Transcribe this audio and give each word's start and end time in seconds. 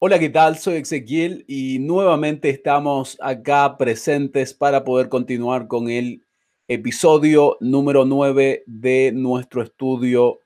Hola, 0.00 0.20
¿qué 0.20 0.28
tal? 0.28 0.56
Soy 0.56 0.76
Ezequiel 0.76 1.44
y 1.48 1.80
nuevamente 1.80 2.50
estamos 2.50 3.18
acá 3.20 3.76
presentes 3.76 4.54
para 4.54 4.84
poder 4.84 5.08
continuar 5.08 5.66
con 5.66 5.90
el 5.90 6.24
episodio 6.68 7.56
número 7.58 8.04
9 8.04 8.62
de 8.66 9.10
nuestro 9.12 9.60
estudio 9.60 10.38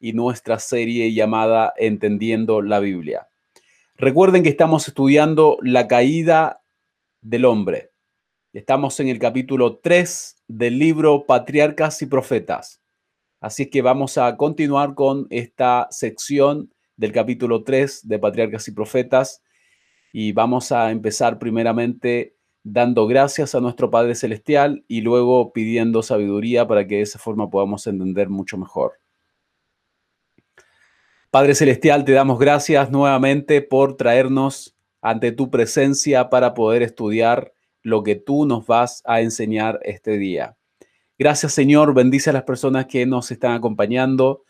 y 0.00 0.14
nuestra 0.14 0.58
serie 0.58 1.12
llamada 1.12 1.74
Entendiendo 1.76 2.62
la 2.62 2.80
Biblia. 2.80 3.28
Recuerden 3.96 4.42
que 4.42 4.48
estamos 4.48 4.88
estudiando 4.88 5.58
la 5.60 5.86
caída 5.86 6.62
del 7.20 7.44
hombre. 7.44 7.90
Estamos 8.54 8.98
en 9.00 9.08
el 9.08 9.18
capítulo 9.18 9.80
3 9.80 10.44
del 10.48 10.78
libro 10.78 11.26
Patriarcas 11.26 12.00
y 12.00 12.06
Profetas. 12.06 12.80
Así 13.38 13.68
que 13.68 13.82
vamos 13.82 14.16
a 14.16 14.34
continuar 14.38 14.94
con 14.94 15.26
esta 15.28 15.88
sección 15.90 16.73
del 16.96 17.12
capítulo 17.12 17.64
3 17.64 18.08
de 18.08 18.18
Patriarcas 18.18 18.68
y 18.68 18.72
Profetas. 18.72 19.42
Y 20.12 20.32
vamos 20.32 20.72
a 20.72 20.90
empezar 20.90 21.38
primeramente 21.38 22.36
dando 22.62 23.06
gracias 23.06 23.54
a 23.54 23.60
nuestro 23.60 23.90
Padre 23.90 24.14
Celestial 24.14 24.84
y 24.88 25.02
luego 25.02 25.52
pidiendo 25.52 26.02
sabiduría 26.02 26.66
para 26.66 26.86
que 26.86 26.96
de 26.96 27.02
esa 27.02 27.18
forma 27.18 27.50
podamos 27.50 27.86
entender 27.86 28.30
mucho 28.30 28.56
mejor. 28.56 28.94
Padre 31.30 31.54
Celestial, 31.54 32.04
te 32.04 32.12
damos 32.12 32.38
gracias 32.38 32.90
nuevamente 32.90 33.60
por 33.60 33.96
traernos 33.96 34.76
ante 35.02 35.32
tu 35.32 35.50
presencia 35.50 36.30
para 36.30 36.54
poder 36.54 36.82
estudiar 36.82 37.52
lo 37.82 38.02
que 38.02 38.14
tú 38.14 38.46
nos 38.46 38.66
vas 38.66 39.02
a 39.04 39.20
enseñar 39.20 39.78
este 39.82 40.16
día. 40.16 40.56
Gracias 41.18 41.52
Señor, 41.52 41.92
bendice 41.92 42.30
a 42.30 42.32
las 42.32 42.44
personas 42.44 42.86
que 42.86 43.04
nos 43.04 43.30
están 43.30 43.52
acompañando 43.52 44.44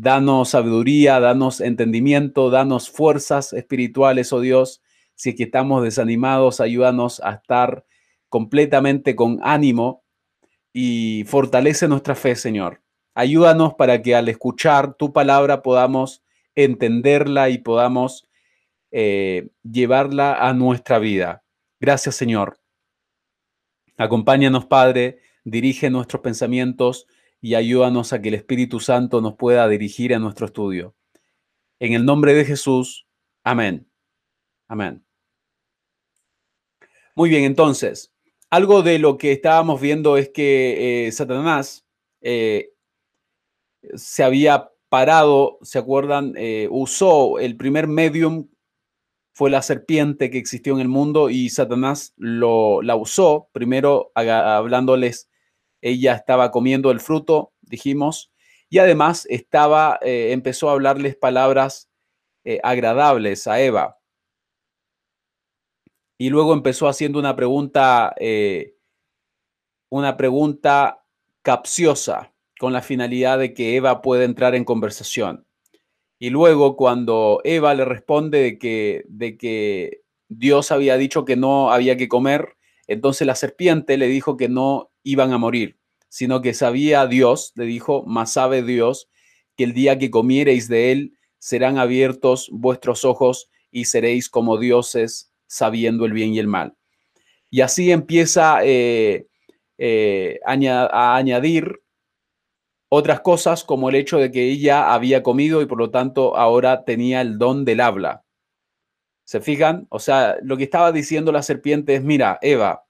Danos 0.00 0.50
sabiduría, 0.50 1.18
danos 1.18 1.60
entendimiento, 1.60 2.50
danos 2.50 2.88
fuerzas 2.88 3.52
espirituales, 3.52 4.32
oh 4.32 4.38
Dios. 4.38 4.80
Si 5.16 5.30
es 5.30 5.34
que 5.34 5.42
estamos 5.42 5.82
desanimados, 5.82 6.60
ayúdanos 6.60 7.20
a 7.20 7.32
estar 7.32 7.84
completamente 8.28 9.16
con 9.16 9.40
ánimo 9.42 10.04
y 10.72 11.24
fortalece 11.26 11.88
nuestra 11.88 12.14
fe, 12.14 12.36
Señor. 12.36 12.80
Ayúdanos 13.12 13.74
para 13.74 14.00
que 14.00 14.14
al 14.14 14.28
escuchar 14.28 14.94
tu 14.94 15.12
palabra 15.12 15.62
podamos 15.62 16.22
entenderla 16.54 17.50
y 17.50 17.58
podamos 17.58 18.28
eh, 18.92 19.48
llevarla 19.64 20.34
a 20.34 20.54
nuestra 20.54 21.00
vida. 21.00 21.42
Gracias, 21.80 22.14
Señor. 22.14 22.60
Acompáñanos, 23.96 24.66
Padre, 24.66 25.18
dirige 25.42 25.90
nuestros 25.90 26.22
pensamientos 26.22 27.08
y 27.40 27.54
ayúdanos 27.54 28.12
a 28.12 28.20
que 28.20 28.28
el 28.28 28.34
Espíritu 28.34 28.80
Santo 28.80 29.20
nos 29.20 29.34
pueda 29.34 29.68
dirigir 29.68 30.14
a 30.14 30.18
nuestro 30.18 30.46
estudio. 30.46 30.94
En 31.78 31.92
el 31.92 32.04
nombre 32.04 32.34
de 32.34 32.44
Jesús, 32.44 33.06
amén. 33.44 33.88
Amén. 34.66 35.04
Muy 37.14 37.30
bien, 37.30 37.44
entonces, 37.44 38.12
algo 38.50 38.82
de 38.82 38.98
lo 38.98 39.18
que 39.18 39.32
estábamos 39.32 39.80
viendo 39.80 40.16
es 40.16 40.30
que 40.30 41.06
eh, 41.06 41.12
Satanás 41.12 41.84
eh, 42.20 42.70
se 43.94 44.24
había 44.24 44.70
parado, 44.88 45.58
¿se 45.62 45.78
acuerdan? 45.78 46.34
Eh, 46.36 46.68
usó 46.70 47.38
el 47.38 47.56
primer 47.56 47.88
medium, 47.88 48.48
fue 49.32 49.50
la 49.50 49.62
serpiente 49.62 50.30
que 50.30 50.38
existió 50.38 50.74
en 50.74 50.80
el 50.80 50.88
mundo 50.88 51.30
y 51.30 51.48
Satanás 51.50 52.14
lo, 52.16 52.82
la 52.82 52.96
usó, 52.96 53.48
primero 53.52 54.10
hablándoles 54.14 55.28
ella 55.80 56.14
estaba 56.14 56.50
comiendo 56.50 56.90
el 56.90 57.00
fruto, 57.00 57.52
dijimos, 57.62 58.32
y 58.70 58.78
además 58.78 59.26
estaba, 59.30 59.98
eh, 60.02 60.32
empezó 60.32 60.68
a 60.68 60.72
hablarles 60.72 61.16
palabras 61.16 61.88
eh, 62.44 62.60
agradables 62.62 63.46
a 63.46 63.60
Eva. 63.60 63.98
Y 66.18 66.30
luego 66.30 66.52
empezó 66.52 66.88
haciendo 66.88 67.18
una 67.18 67.36
pregunta, 67.36 68.14
eh, 68.18 68.74
una 69.88 70.16
pregunta 70.16 71.04
capciosa, 71.42 72.32
con 72.58 72.72
la 72.72 72.82
finalidad 72.82 73.38
de 73.38 73.54
que 73.54 73.76
Eva 73.76 74.02
pueda 74.02 74.24
entrar 74.24 74.54
en 74.54 74.64
conversación. 74.64 75.46
Y 76.18 76.30
luego 76.30 76.76
cuando 76.76 77.40
Eva 77.44 77.72
le 77.74 77.84
responde 77.84 78.42
de 78.42 78.58
que, 78.58 79.04
de 79.08 79.38
que 79.38 80.02
Dios 80.28 80.72
había 80.72 80.96
dicho 80.96 81.24
que 81.24 81.36
no 81.36 81.70
había 81.70 81.96
que 81.96 82.08
comer, 82.08 82.56
entonces 82.88 83.26
la 83.26 83.36
serpiente 83.36 83.96
le 83.96 84.08
dijo 84.08 84.36
que 84.36 84.48
no 84.48 84.90
iban 85.10 85.32
a 85.32 85.38
morir, 85.38 85.78
sino 86.08 86.42
que 86.42 86.52
sabía 86.54 87.06
Dios, 87.06 87.52
le 87.54 87.64
dijo, 87.64 88.04
más 88.06 88.32
sabe 88.32 88.62
Dios, 88.62 89.08
que 89.56 89.64
el 89.64 89.72
día 89.72 89.98
que 89.98 90.10
comiereis 90.10 90.68
de 90.68 90.92
él 90.92 91.14
serán 91.38 91.78
abiertos 91.78 92.48
vuestros 92.52 93.04
ojos 93.04 93.50
y 93.70 93.86
seréis 93.86 94.28
como 94.28 94.58
dioses 94.58 95.32
sabiendo 95.46 96.04
el 96.04 96.12
bien 96.12 96.34
y 96.34 96.38
el 96.38 96.46
mal. 96.46 96.74
Y 97.50 97.62
así 97.62 97.90
empieza 97.90 98.58
eh, 98.62 99.26
eh, 99.78 100.40
a 100.44 101.16
añadir 101.16 101.80
otras 102.90 103.20
cosas 103.20 103.64
como 103.64 103.88
el 103.88 103.94
hecho 103.94 104.18
de 104.18 104.30
que 104.30 104.44
ella 104.44 104.92
había 104.92 105.22
comido 105.22 105.62
y 105.62 105.66
por 105.66 105.78
lo 105.78 105.90
tanto 105.90 106.36
ahora 106.36 106.84
tenía 106.84 107.22
el 107.22 107.38
don 107.38 107.64
del 107.64 107.80
habla. 107.80 108.24
¿Se 109.24 109.40
fijan? 109.40 109.86
O 109.90 109.98
sea, 109.98 110.36
lo 110.42 110.56
que 110.56 110.64
estaba 110.64 110.92
diciendo 110.92 111.32
la 111.32 111.42
serpiente 111.42 111.94
es, 111.94 112.02
mira, 112.02 112.38
Eva, 112.40 112.84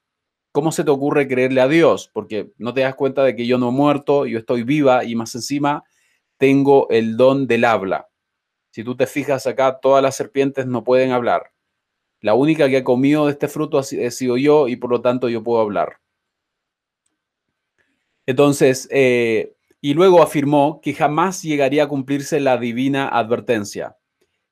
¿Cómo 0.53 0.73
se 0.73 0.85
te 0.85 0.91
ocurre 0.91 1.29
creerle 1.29 1.61
a 1.61 1.69
Dios? 1.69 2.11
Porque 2.13 2.53
no 2.59 2.75
te 2.75 2.81
das 2.81 2.95
cuenta 2.95 3.23
de 3.23 3.37
que 3.37 3.47
yo 3.47 3.59
no 3.59 3.69
he 3.69 3.73
muerto, 3.73 4.27
yo 4.27 4.39
estoy 4.39 4.63
viva 4.63 5.05
y 5.05 5.15
más 5.15 5.35
encima 5.35 5.85
tengo 6.39 6.89
el 6.91 7.17
don 7.17 7.47
del 7.47 7.65
habla. 7.65 8.09
Si 8.71 8.85
tú 8.85 8.97
te 8.97 9.07
fijas 9.07 9.47
acá, 9.47 9.81
todas 9.81 10.03
las 10.03 10.17
serpientes 10.17 10.67
no 10.67 10.85
pueden 10.85 11.11
hablar. 11.13 11.53
La 12.21 12.35
única 12.35 12.69
que 12.69 12.79
ha 12.79 12.85
comido 12.85 13.27
de 13.27 13.33
este 13.33 13.49
fruto 13.49 13.81
he 13.81 14.11
sido 14.11 14.37
yo 14.37 14.69
y 14.69 14.77
por 14.77 14.91
lo 14.91 15.01
tanto 15.01 15.29
yo 15.29 15.43
puedo 15.43 15.61
hablar. 15.61 16.01
Entonces, 18.27 18.89
eh, 18.91 19.55
y 19.81 19.95
luego 19.95 20.23
afirmó 20.23 20.81
que 20.83 20.95
jamás 20.95 21.43
llegaría 21.43 21.85
a 21.85 21.89
cumplirse 21.89 22.41
la 22.41 22.59
divina 22.59 23.09
advertencia, 23.09 23.97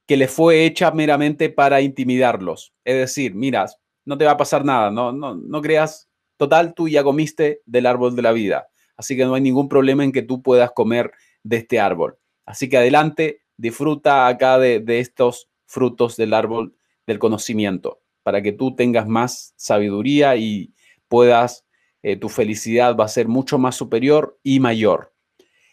que 0.07 0.17
le 0.17 0.28
fue 0.28 0.65
hecha 0.65 0.91
meramente 0.93 1.51
para 1.51 1.81
intimidarlos. 1.81 2.73
Es 2.84 2.97
decir, 2.97 3.34
miras, 3.34 3.78
no 4.06 4.17
te 4.17 4.25
va 4.25 4.33
a 4.33 4.37
pasar 4.37 4.65
nada, 4.65 4.91
no, 4.91 5.12
no, 5.12 5.34
no 5.34 5.61
creas, 5.61 6.09
total, 6.39 6.72
tú 6.75 6.89
ya 6.89 7.03
comiste 7.03 7.61
del 7.67 7.84
árbol 7.84 8.17
de 8.17 8.22
la 8.22 8.33
vida, 8.33 8.69
así 8.97 9.17
que 9.17 9.25
no 9.25 9.34
hay 9.34 9.43
ningún 9.43 9.69
problema 9.69 10.05
en 10.05 10.12
que 10.12 10.22
tú 10.22 10.41
puedas 10.43 10.71
comer 10.71 11.12
de 11.43 11.59
este 11.59 11.78
árbol. 11.78 12.19
Así 12.47 12.69
que 12.71 12.78
adelante, 12.78 13.43
disfruta 13.56 14.28
acá 14.28 14.59
de, 14.59 14.83
estos 15.00 15.50
frutos 15.66 16.16
del 16.16 16.33
árbol 16.33 16.77
del 17.06 17.19
conocimiento, 17.19 18.00
para 18.22 18.41
que 18.41 18.53
tú 18.53 18.75
tengas 18.75 19.06
más 19.09 19.53
sabiduría 19.56 20.37
y 20.37 20.72
puedas, 21.09 21.66
eh, 22.03 22.16
tu 22.16 22.28
felicidad 22.28 22.97
va 22.97 23.05
a 23.05 23.09
ser 23.09 23.27
mucho 23.27 23.59
más 23.59 23.75
superior 23.75 24.39
y 24.45 24.61
mayor. 24.61 25.12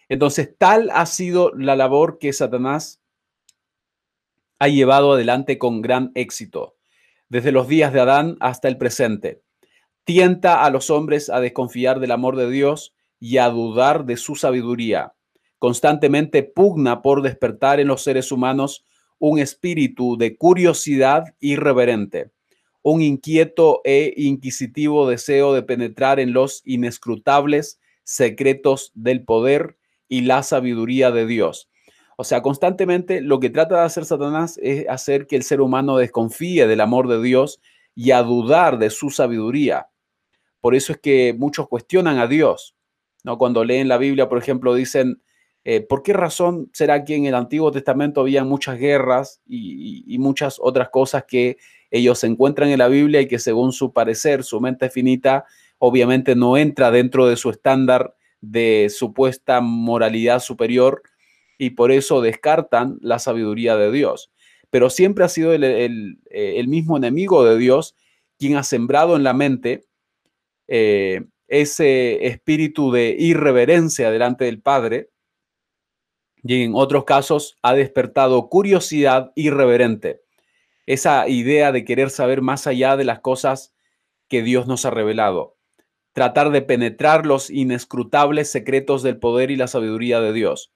Entonces, 0.10 0.56
tal 0.58 0.90
ha 0.92 1.06
sido 1.06 1.52
la 1.56 1.76
labor 1.76 2.18
que 2.20 2.34
Satanás 2.34 3.02
ha 4.58 4.68
llevado 4.68 5.14
adelante 5.14 5.58
con 5.60 5.82
gran 5.82 6.12
éxito 6.16 6.76
desde 7.34 7.52
los 7.52 7.68
días 7.68 7.92
de 7.92 8.00
Adán 8.00 8.38
hasta 8.42 8.68
el 8.68 8.78
presente. 8.78 9.42
Tienta 10.04 10.64
a 10.64 10.70
los 10.70 10.92
hombres 10.92 11.32
a 11.32 11.40
desconfiar 11.40 12.00
del 12.00 12.12
amor 12.12 12.36
de 12.36 12.48
Dios 12.48 12.94
y 13.20 13.38
a 13.40 13.50
dudar 13.50 14.06
de 14.06 14.18
su 14.18 14.36
sabiduría. 14.36 15.16
Constantemente 15.58 16.44
pugna 16.44 17.02
por 17.02 17.24
despertar 17.24 17.80
en 17.80 17.88
los 17.88 18.04
seres 18.04 18.32
humanos 18.32 18.86
un 19.18 19.40
espíritu 19.40 20.16
de 20.16 20.38
curiosidad 20.38 21.34
irreverente, 21.40 22.30
un 22.84 23.02
inquieto 23.02 23.82
e 23.84 24.14
inquisitivo 24.16 25.10
deseo 25.10 25.56
de 25.56 25.64
penetrar 25.64 26.20
en 26.20 26.34
los 26.34 26.62
inescrutables 26.66 27.80
secretos 28.04 28.92
del 28.94 29.24
poder 29.24 29.80
y 30.08 30.22
la 30.22 30.44
sabiduría 30.44 31.10
de 31.10 31.26
Dios 31.26 31.68
o 32.18 32.24
sea, 32.24 32.42
constantemente 32.42 33.22
lo 33.22 33.40
que 33.40 33.50
trata 33.50 33.80
de 33.80 33.86
hacer 33.86 34.06
Satanás 34.06 34.60
es 34.62 34.88
hacer 34.88 35.28
que 35.28 35.36
el 35.36 35.44
ser 35.44 35.62
humano 35.62 35.98
desconfíe 35.98 36.68
del 36.68 36.82
amor 36.82 37.08
de 37.08 37.22
Dios 37.22 37.60
y 37.96 38.12
a 38.12 38.22
dudar 38.24 38.78
de 38.78 38.90
su 38.90 39.10
sabiduría. 39.10 39.88
Por 40.62 40.76
eso 40.76 40.94
es 40.94 41.00
que 41.00 41.36
muchos 41.38 41.68
cuestionan 41.68 42.20
a 42.20 42.28
Dios. 42.28 42.76
¿no? 43.24 43.38
Cuando 43.38 43.64
leen 43.64 43.88
la 43.88 43.98
Biblia, 43.98 44.30
por 44.30 44.38
ejemplo, 44.38 44.76
dicen, 44.76 45.22
eh, 45.64 45.82
¿por 45.82 46.04
qué 46.04 46.14
razón 46.14 46.70
será 46.74 47.04
que 47.04 47.16
en 47.16 47.26
el 47.26 47.36
Antiguo 47.36 47.72
Testamento 47.72 48.22
había 48.22 48.44
muchas 48.44 48.78
guerras 48.78 49.42
y, 49.48 50.04
y, 50.08 50.18
muchas 50.20 50.58
otras 50.62 50.90
cosas 50.90 51.24
que 51.26 51.58
ellos 51.90 52.24
encuentran 52.24 52.70
en 52.70 52.80
la 52.80 52.90
Biblia 52.90 53.22
y 53.22 53.28
que 53.28 53.40
según 53.40 53.72
su 53.72 53.94
parecer, 53.94 54.44
su 54.44 54.60
mente 54.60 54.90
finita, 54.90 55.46
obviamente 55.78 56.36
no 56.36 56.58
entra 56.58 56.92
dentro 56.92 57.28
de 57.28 57.38
su 57.38 57.50
estándar 57.50 58.16
de 58.42 58.88
supuesta 58.90 59.62
moralidad 59.62 60.40
superior 60.42 61.02
y 61.58 61.72
por 61.72 61.92
eso 61.92 62.22
descartan 62.22 62.98
la 63.02 63.20
sabiduría 63.20 63.76
de 63.76 63.92
Dios. 63.92 64.32
Pero 64.70 64.90
siempre 64.90 65.24
ha 65.24 65.30
sido 65.30 65.54
el, 65.54 66.20
eh, 66.30 66.68
mismo 66.68 66.98
enemigo 66.98 67.46
de 67.46 67.58
Dios 67.58 67.96
quien 68.40 68.56
ha 68.58 68.64
sembrado 68.64 69.16
en 69.16 69.24
la 69.24 69.34
mente 69.34 69.86
eh, 70.68 71.24
ese 71.48 72.26
espíritu 72.26 72.92
de 72.92 73.16
irreverencia 73.18 74.10
delante 74.10 74.46
del 74.46 74.60
Padre 74.60 75.10
y 76.44 76.64
en 76.64 76.74
otros 76.76 77.06
casos 77.06 77.58
ha 77.62 77.74
despertado 77.74 78.50
curiosidad 78.50 79.32
irreverente. 79.36 80.22
esa 80.86 81.30
idea 81.30 81.72
de 81.72 81.86
querer 81.86 82.10
saber 82.10 82.42
más 82.42 82.68
allá 82.68 82.98
de 82.98 83.06
las 83.06 83.22
cosas 83.22 83.74
que 84.28 84.42
Dios 84.42 84.68
nos 84.68 84.84
ha 84.84 84.90
revelado, 84.90 85.56
tratar 86.12 86.50
de 86.50 86.62
penetrar 86.62 87.26
los 87.26 87.50
inescrutables 87.50 88.52
secretos 88.52 89.02
del 89.02 89.18
poder 89.18 89.50
y 89.50 89.56
la 89.56 89.68
sabiduría 89.68 90.20
de 90.20 90.34
Dios. 90.34 90.74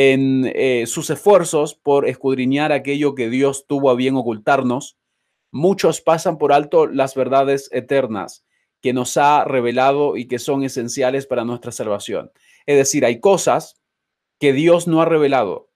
En 0.00 0.48
eh, 0.54 0.84
sus 0.86 1.10
esfuerzos 1.10 1.74
por 1.74 2.08
escudriñar 2.08 2.70
aquello 2.70 3.16
que 3.16 3.28
Dios 3.28 3.66
tuvo 3.66 3.90
a 3.90 3.96
bien 3.96 4.14
ocultarnos, 4.14 4.96
muchos 5.50 6.00
pasan 6.00 6.38
por 6.38 6.52
alto 6.52 6.86
las 6.86 7.16
verdades 7.16 7.68
eternas 7.72 8.46
que 8.80 8.92
nos 8.92 9.16
ha 9.16 9.42
revelado 9.42 10.16
y 10.16 10.28
que 10.28 10.38
son 10.38 10.62
esenciales 10.62 11.26
para 11.26 11.44
nuestra 11.44 11.72
salvación. 11.72 12.30
Es 12.64 12.76
decir, 12.76 13.04
hay 13.04 13.18
cosas 13.18 13.82
que 14.38 14.52
Dios 14.52 14.86
no 14.86 15.02
ha 15.02 15.04
revelado 15.04 15.68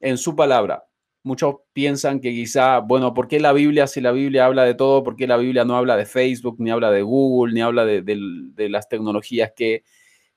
en 0.00 0.16
su 0.16 0.36
palabra. 0.36 0.86
Muchos 1.22 1.56
piensan 1.74 2.20
que 2.20 2.30
quizá, 2.30 2.78
bueno, 2.78 3.12
¿por 3.12 3.28
qué 3.28 3.40
la 3.40 3.52
Biblia, 3.52 3.86
si 3.88 4.00
la 4.00 4.12
Biblia 4.12 4.46
habla 4.46 4.64
de 4.64 4.72
todo, 4.72 5.02
por 5.02 5.16
qué 5.16 5.26
la 5.26 5.36
Biblia 5.36 5.66
no 5.66 5.76
habla 5.76 5.98
de 5.98 6.06
Facebook, 6.06 6.56
ni 6.60 6.70
habla 6.70 6.90
de 6.90 7.02
Google, 7.02 7.52
ni 7.52 7.60
habla 7.60 7.84
de, 7.84 8.70
las 8.70 8.88
tecnologías 8.88 9.52
que, 9.54 9.84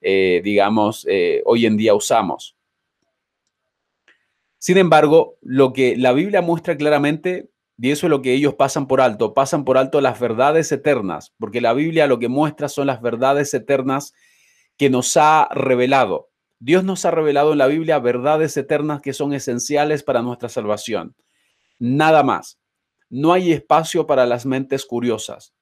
eh, 0.02 0.42
digamos, 0.44 1.08
eh, 1.10 1.42
hoy 1.46 1.66
en 1.66 1.78
día 1.78 1.96
usamos? 1.96 2.59
Sin 4.60 4.78
embargo, 4.78 5.38
lo 5.42 5.74
que 5.74 5.98
la 5.98 6.14
Biblia 6.14 6.42
muestra 6.42 6.78
claramente 6.78 7.50
y 7.82 7.92
eso 7.92 8.08
es 8.08 8.10
lo 8.12 8.22
que 8.22 8.34
ellos 8.34 8.56
pasan 8.56 8.88
por 8.88 9.00
alto, 9.00 9.34
pasan 9.34 9.64
por 9.64 9.78
alto 9.78 10.02
las 10.02 10.20
verdades 10.20 10.70
eternas, 10.74 11.34
porque 11.40 11.62
la 11.62 11.72
Biblia 11.74 12.08
lo 12.08 12.20
que 12.20 12.28
muestra 12.28 12.68
son 12.68 12.88
las 12.88 13.02
verdades 13.02 13.54
eternas 13.54 14.14
que 14.76 14.90
nos 14.90 15.16
ha 15.16 15.48
revelado. 15.52 16.30
Dios 16.60 16.84
nos 16.84 17.06
ha 17.06 17.12
revelado 17.12 17.54
en 17.54 17.58
la 17.58 17.68
Biblia 17.68 18.00
verdades 18.00 18.58
eternas 18.58 19.00
que 19.00 19.14
son 19.14 19.32
esenciales 19.32 20.04
para 20.04 20.22
nuestra 20.22 20.50
salvación. 20.50 21.16
Nada 21.80 22.22
más. 22.22 22.60
No 23.10 23.32
hay 23.32 23.54
espacio 23.54 24.06
para 24.06 24.26
las 24.26 24.46
mentes 24.46 24.86
curiosas. 24.86 25.54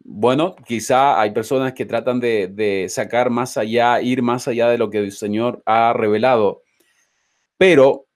Bueno, 0.00 0.54
quizá 0.66 1.18
hay 1.18 1.32
personas 1.32 1.72
que 1.72 1.86
tratan 1.86 2.20
de, 2.20 2.46
de 2.46 2.90
sacar 2.90 3.30
más 3.30 3.56
allá, 3.56 4.02
ir 4.02 4.20
más 4.20 4.46
allá 4.48 4.68
de 4.68 4.76
lo 4.76 4.90
que 4.90 4.98
el 4.98 5.12
Señor 5.12 5.62
ha 5.64 5.94
revelado, 5.94 6.63
pero 7.58 8.06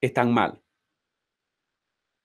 están 0.00 0.32
mal 0.32 0.62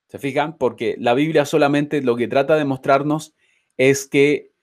¿Se 0.08 0.20
fijan? 0.20 0.58
Porque 0.58 0.96
la 1.00 1.14
Biblia 1.14 1.46
solamente 1.46 2.02
lo 2.02 2.16
que 2.16 2.28
trata 2.28 2.56
de 2.56 2.66
mostrarnos 2.66 3.36
es 3.76 4.08
que 4.08 4.54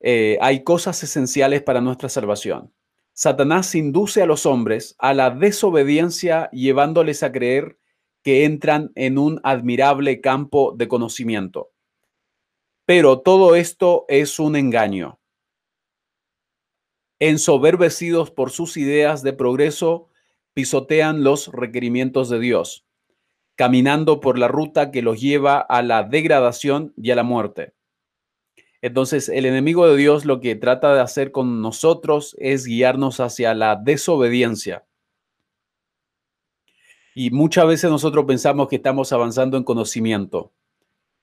eh, 0.00 0.38
hay 0.40 0.62
cosas 0.62 1.02
esenciales 1.02 1.62
para 1.62 1.80
nuestra 1.80 2.08
salvación. 2.08 2.72
Satanás 3.12 3.74
induce 3.74 4.22
a 4.22 4.26
los 4.26 4.46
hombres 4.46 4.94
a 4.98 5.12
la 5.12 5.30
desobediencia 5.30 6.48
llevándoles 6.52 7.22
a 7.22 7.32
creer 7.32 7.78
que 8.22 8.44
entran 8.44 8.92
en 8.94 9.18
un 9.18 9.40
admirable 9.42 10.20
campo 10.20 10.72
de 10.76 10.86
conocimiento. 10.86 11.72
Pero 12.86 13.20
todo 13.20 13.56
esto 13.56 14.04
es 14.08 14.38
un 14.38 14.56
engaño. 14.56 15.19
Ensoberbecidos 17.20 18.30
por 18.30 18.50
sus 18.50 18.76
ideas 18.76 19.22
de 19.22 19.32
progreso, 19.32 20.08
pisotean 20.52 21.22
los 21.22 21.48
requerimientos 21.48 22.28
de 22.28 22.40
Dios 22.40 22.84
caminando 23.60 24.20
por 24.20 24.38
la 24.38 24.48
ruta 24.48 24.90
que 24.90 25.02
los 25.02 25.20
lleva 25.20 25.58
a 25.58 25.82
la 25.82 26.02
degradación 26.02 26.94
y 26.96 27.10
a 27.10 27.14
la 27.14 27.24
muerte. 27.24 27.74
Entonces, 28.80 29.28
el 29.28 29.44
enemigo 29.44 29.86
de 29.86 29.98
Dios 29.98 30.24
lo 30.24 30.40
que 30.40 30.56
trata 30.56 30.94
de 30.94 31.02
hacer 31.02 31.30
con 31.30 31.60
nosotros 31.60 32.34
es 32.38 32.64
guiarnos 32.64 33.20
hacia 33.20 33.52
la 33.54 33.76
desobediencia. 33.76 34.86
Y 37.14 37.32
muchas 37.32 37.66
veces 37.66 37.90
nosotros 37.90 38.24
pensamos 38.24 38.66
que 38.66 38.76
estamos 38.76 39.12
avanzando 39.12 39.58
en 39.58 39.64
conocimiento. 39.64 40.52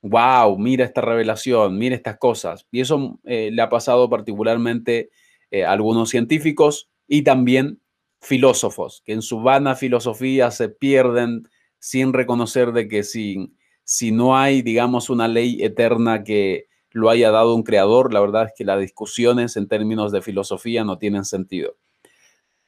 ¡Wow! 0.03 0.59
Mira 0.59 0.85
esta 0.85 1.01
revelación, 1.01 1.75
mira 1.75 1.95
estas 1.95 2.19
cosas. 2.19 2.67
Y 2.69 2.81
eso 2.81 3.19
eh, 3.23 3.49
le 3.51 3.63
ha 3.63 3.69
pasado 3.69 4.07
particularmente 4.11 5.09
eh, 5.51 5.65
algunos 5.65 6.09
científicos 6.09 6.89
y 7.07 7.23
también 7.23 7.81
filósofos, 8.21 9.01
que 9.05 9.13
en 9.13 9.21
su 9.21 9.41
vana 9.41 9.75
filosofía 9.75 10.51
se 10.51 10.69
pierden 10.69 11.47
sin 11.79 12.13
reconocer 12.13 12.71
de 12.73 12.87
que 12.87 13.03
si, 13.03 13.53
si 13.83 14.11
no 14.11 14.37
hay, 14.37 14.61
digamos, 14.61 15.09
una 15.09 15.27
ley 15.27 15.63
eterna 15.63 16.23
que 16.23 16.67
lo 16.91 17.09
haya 17.09 17.31
dado 17.31 17.55
un 17.55 17.63
creador, 17.63 18.13
la 18.13 18.19
verdad 18.19 18.45
es 18.45 18.53
que 18.57 18.65
las 18.65 18.79
discusiones 18.79 19.55
en 19.55 19.67
términos 19.67 20.11
de 20.11 20.21
filosofía 20.21 20.83
no 20.83 20.97
tienen 20.97 21.25
sentido. 21.25 21.77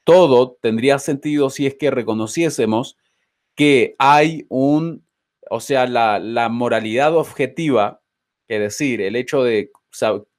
Todo 0.03 0.57
tendría 0.61 0.99
sentido 0.99 1.49
si 1.49 1.65
es 1.65 1.75
que 1.75 1.91
reconociésemos 1.91 2.97
que 3.55 3.95
hay 3.97 4.45
un, 4.49 5.03
o 5.49 5.59
sea, 5.59 5.87
la, 5.87 6.19
la 6.19 6.49
moralidad 6.49 7.15
objetiva, 7.15 8.01
es 8.47 8.59
decir, 8.59 9.01
el 9.01 9.15
hecho 9.15 9.43
de 9.43 9.71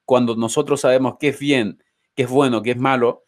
cuando 0.05 0.37
nosotros 0.37 0.81
sabemos 0.81 1.17
qué 1.21 1.29
es 1.29 1.39
bien, 1.39 1.83
es 2.23 2.29
bueno, 2.29 2.63
qué 2.63 2.73
es 2.73 2.77
malo, 2.77 3.23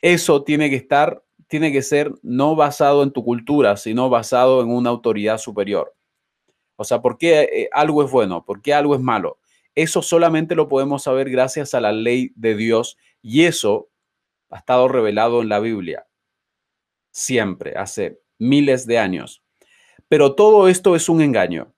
eso 0.00 0.42
tiene 0.42 0.70
que 0.70 0.76
estar 0.76 1.22
tiene 1.48 1.70
que 1.70 1.82
ser 1.82 2.10
no 2.22 2.56
basado 2.56 3.02
en 3.02 3.10
tu 3.10 3.22
cultura, 3.22 3.76
sino 3.76 4.08
basado 4.08 4.62
en 4.62 4.70
una 4.70 4.88
autoridad 4.88 5.36
superior. 5.36 5.94
O 6.76 6.84
sea, 6.84 7.02
¿por 7.02 7.18
qué 7.18 7.42
eh, 7.42 7.68
algo 7.72 8.02
es 8.02 8.10
bueno? 8.10 8.42
¿Por 8.46 8.62
qué 8.62 8.72
algo 8.72 8.94
es 8.94 9.02
malo? 9.02 9.38
Eso 9.74 10.00
solamente 10.00 10.54
lo 10.54 10.68
podemos 10.68 11.02
saber 11.02 11.28
gracias 11.28 11.74
a 11.74 11.80
la 11.82 11.92
ley 11.92 12.32
de 12.36 12.56
Dios 12.56 12.96
y 13.20 13.44
eso 13.44 13.90
ha 14.48 14.58
estado 14.58 14.88
revelado 14.88 15.42
en 15.42 15.50
la 15.50 15.60
Biblia 15.60 16.06
siempre, 17.12 17.74
hace 17.76 18.20
miles 18.38 18.86
de 18.86 18.98
años. 18.98 19.42
Pero 20.08 20.34
todo 20.34 20.68
esto 20.68 20.96
es 20.96 21.08
un 21.08 21.20
engaño. 21.20 21.71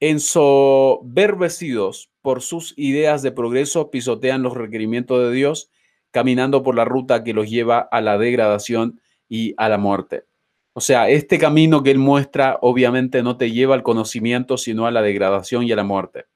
Ensoberbecidos 0.00 2.10
por 2.22 2.42
sus 2.42 2.74
ideas 2.76 3.22
de 3.22 3.32
progreso, 3.32 3.90
pisotean 3.90 4.42
los 4.42 4.54
requerimientos 4.54 5.22
de 5.22 5.30
Dios 5.30 5.70
caminando 6.10 6.62
por 6.62 6.74
la 6.74 6.84
ruta 6.84 7.22
que 7.22 7.34
los 7.34 7.48
lleva 7.48 7.78
a 7.78 8.00
la 8.00 8.18
degradación 8.18 9.00
y 9.28 9.54
a 9.56 9.68
la 9.68 9.78
muerte. 9.78 10.24
O 10.72 10.80
sea, 10.80 11.08
este 11.08 11.38
camino 11.38 11.82
que 11.82 11.90
él 11.90 11.98
muestra 11.98 12.58
obviamente 12.62 13.22
no 13.22 13.36
te 13.36 13.50
lleva 13.50 13.74
al 13.74 13.82
conocimiento, 13.82 14.56
sino 14.56 14.86
a 14.86 14.90
la 14.90 15.02
degradación 15.02 15.64
y 15.64 15.72
a 15.72 15.76
la 15.76 15.84
muerte. 15.84 16.26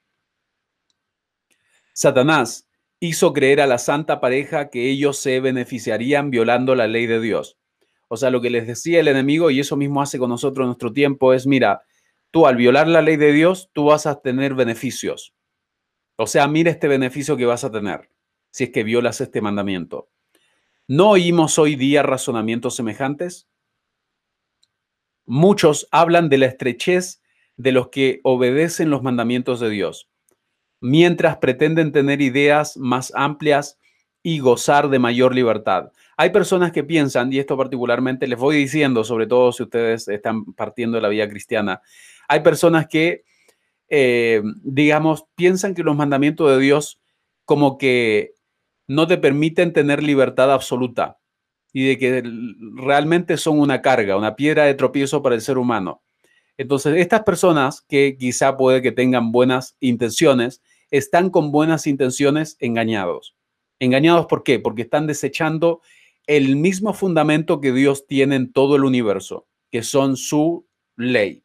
Satanás 1.92 2.68
hizo 3.00 3.32
creer 3.32 3.60
a 3.60 3.66
la 3.66 3.78
santa 3.78 4.20
pareja 4.20 4.70
que 4.70 4.90
ellos 4.90 5.18
se 5.18 5.40
beneficiarían 5.40 6.30
violando 6.30 6.74
la 6.74 6.86
ley 6.86 7.06
de 7.06 7.20
Dios. 7.20 7.58
O 8.08 8.16
sea, 8.16 8.30
lo 8.30 8.40
que 8.40 8.50
les 8.50 8.66
decía 8.66 9.00
el 9.00 9.08
enemigo, 9.08 9.50
y 9.50 9.60
eso 9.60 9.76
mismo 9.76 10.02
hace 10.02 10.18
con 10.18 10.30
nosotros 10.30 10.64
en 10.64 10.68
nuestro 10.68 10.92
tiempo, 10.92 11.32
es, 11.32 11.46
mira, 11.46 11.82
tú 12.34 12.48
al 12.48 12.56
violar 12.56 12.88
la 12.88 13.00
ley 13.00 13.16
de 13.16 13.32
Dios, 13.32 13.70
tú 13.72 13.84
vas 13.84 14.06
a 14.06 14.20
tener 14.20 14.54
beneficios. 14.54 15.36
O 16.16 16.26
sea, 16.26 16.48
mira 16.48 16.68
este 16.68 16.88
beneficio 16.88 17.36
que 17.36 17.46
vas 17.46 17.62
a 17.62 17.70
tener 17.70 18.10
si 18.50 18.64
es 18.64 18.70
que 18.70 18.82
violas 18.82 19.20
este 19.20 19.40
mandamiento. 19.40 20.10
¿No 20.88 21.10
oímos 21.10 21.60
hoy 21.60 21.76
día 21.76 22.02
razonamientos 22.02 22.74
semejantes? 22.74 23.48
Muchos 25.26 25.86
hablan 25.92 26.28
de 26.28 26.38
la 26.38 26.46
estrechez 26.46 27.22
de 27.56 27.70
los 27.70 27.90
que 27.90 28.18
obedecen 28.24 28.90
los 28.90 29.04
mandamientos 29.04 29.60
de 29.60 29.70
Dios, 29.70 30.10
mientras 30.80 31.36
pretenden 31.36 31.92
tener 31.92 32.20
ideas 32.20 32.76
más 32.76 33.12
amplias 33.14 33.78
y 34.24 34.40
gozar 34.40 34.88
de 34.88 34.98
mayor 34.98 35.36
libertad. 35.36 35.92
Hay 36.16 36.30
personas 36.30 36.72
que 36.72 36.82
piensan, 36.82 37.32
y 37.32 37.38
esto 37.38 37.56
particularmente 37.56 38.26
les 38.26 38.38
voy 38.38 38.56
diciendo, 38.56 39.04
sobre 39.04 39.28
todo 39.28 39.52
si 39.52 39.62
ustedes 39.62 40.08
están 40.08 40.52
partiendo 40.54 40.96
de 40.96 41.02
la 41.02 41.08
vida 41.08 41.28
cristiana, 41.28 41.80
hay 42.28 42.40
personas 42.40 42.86
que, 42.88 43.24
eh, 43.88 44.42
digamos, 44.62 45.24
piensan 45.34 45.74
que 45.74 45.82
los 45.82 45.96
mandamientos 45.96 46.50
de 46.50 46.58
Dios 46.58 47.00
como 47.44 47.78
que 47.78 48.34
no 48.86 49.06
te 49.06 49.18
permiten 49.18 49.72
tener 49.72 50.02
libertad 50.02 50.52
absoluta 50.52 51.18
y 51.72 51.88
de 51.88 51.98
que 51.98 52.22
realmente 52.74 53.36
son 53.36 53.58
una 53.58 53.82
carga, 53.82 54.16
una 54.16 54.36
piedra 54.36 54.64
de 54.64 54.74
tropiezo 54.74 55.22
para 55.22 55.34
el 55.34 55.40
ser 55.40 55.58
humano. 55.58 56.02
Entonces, 56.56 56.96
estas 56.98 57.22
personas 57.24 57.82
que 57.82 58.16
quizá 58.18 58.56
puede 58.56 58.80
que 58.80 58.92
tengan 58.92 59.32
buenas 59.32 59.76
intenciones, 59.80 60.62
están 60.90 61.30
con 61.30 61.50
buenas 61.50 61.86
intenciones 61.86 62.56
engañados. 62.60 63.34
¿Engañados 63.80 64.26
por 64.26 64.44
qué? 64.44 64.60
Porque 64.60 64.82
están 64.82 65.08
desechando 65.08 65.80
el 66.26 66.56
mismo 66.56 66.94
fundamento 66.94 67.60
que 67.60 67.72
Dios 67.72 68.06
tiene 68.06 68.36
en 68.36 68.52
todo 68.52 68.76
el 68.76 68.84
universo, 68.84 69.46
que 69.70 69.82
son 69.82 70.16
su 70.16 70.66
ley. 70.96 71.43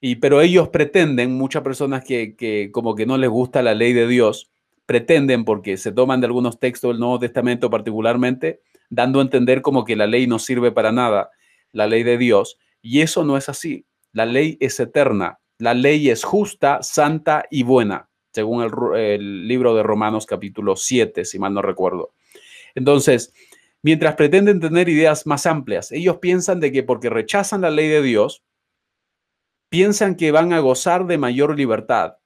Y 0.00 0.16
pero 0.16 0.40
ellos 0.40 0.68
pretenden, 0.68 1.34
muchas 1.34 1.62
personas 1.62 2.04
que, 2.04 2.36
que 2.36 2.70
como 2.72 2.94
que 2.94 3.06
no 3.06 3.16
les 3.16 3.30
gusta 3.30 3.62
la 3.62 3.74
ley 3.74 3.92
de 3.92 4.06
Dios, 4.06 4.50
pretenden, 4.86 5.44
porque 5.44 5.76
se 5.76 5.92
toman 5.92 6.20
de 6.20 6.26
algunos 6.26 6.60
textos 6.60 6.90
del 6.90 7.00
Nuevo 7.00 7.18
Testamento 7.18 7.70
particularmente, 7.70 8.60
dando 8.88 9.18
a 9.18 9.22
entender 9.22 9.62
como 9.62 9.84
que 9.84 9.96
la 9.96 10.06
ley 10.06 10.26
no 10.26 10.38
sirve 10.38 10.70
para 10.70 10.92
nada, 10.92 11.30
la 11.72 11.86
ley 11.86 12.04
de 12.04 12.18
Dios, 12.18 12.58
y 12.80 13.00
eso 13.00 13.24
no 13.24 13.36
es 13.36 13.48
así. 13.48 13.84
La 14.12 14.26
ley 14.26 14.56
es 14.60 14.78
eterna, 14.78 15.40
la 15.58 15.74
ley 15.74 16.08
es 16.08 16.24
justa, 16.24 16.82
santa 16.82 17.44
y 17.50 17.64
buena, 17.64 18.08
según 18.32 18.62
el, 18.62 18.98
el 18.98 19.48
libro 19.48 19.74
de 19.74 19.82
Romanos 19.82 20.24
capítulo 20.24 20.76
7, 20.76 21.24
si 21.24 21.38
mal 21.38 21.52
no 21.52 21.62
recuerdo. 21.62 22.12
Entonces, 22.74 23.32
mientras 23.82 24.14
pretenden 24.14 24.60
tener 24.60 24.88
ideas 24.88 25.26
más 25.26 25.46
amplias, 25.46 25.90
ellos 25.90 26.18
piensan 26.18 26.60
de 26.60 26.70
que 26.70 26.82
porque 26.82 27.10
rechazan 27.10 27.62
la 27.62 27.70
ley 27.70 27.88
de 27.88 28.02
Dios, 28.02 28.42
piensan 29.68 30.16
que 30.16 30.30
van 30.32 30.52
a 30.52 30.60
gozar 30.60 31.06
de 31.06 31.18
mayor 31.18 31.56
libertad. 31.56 32.16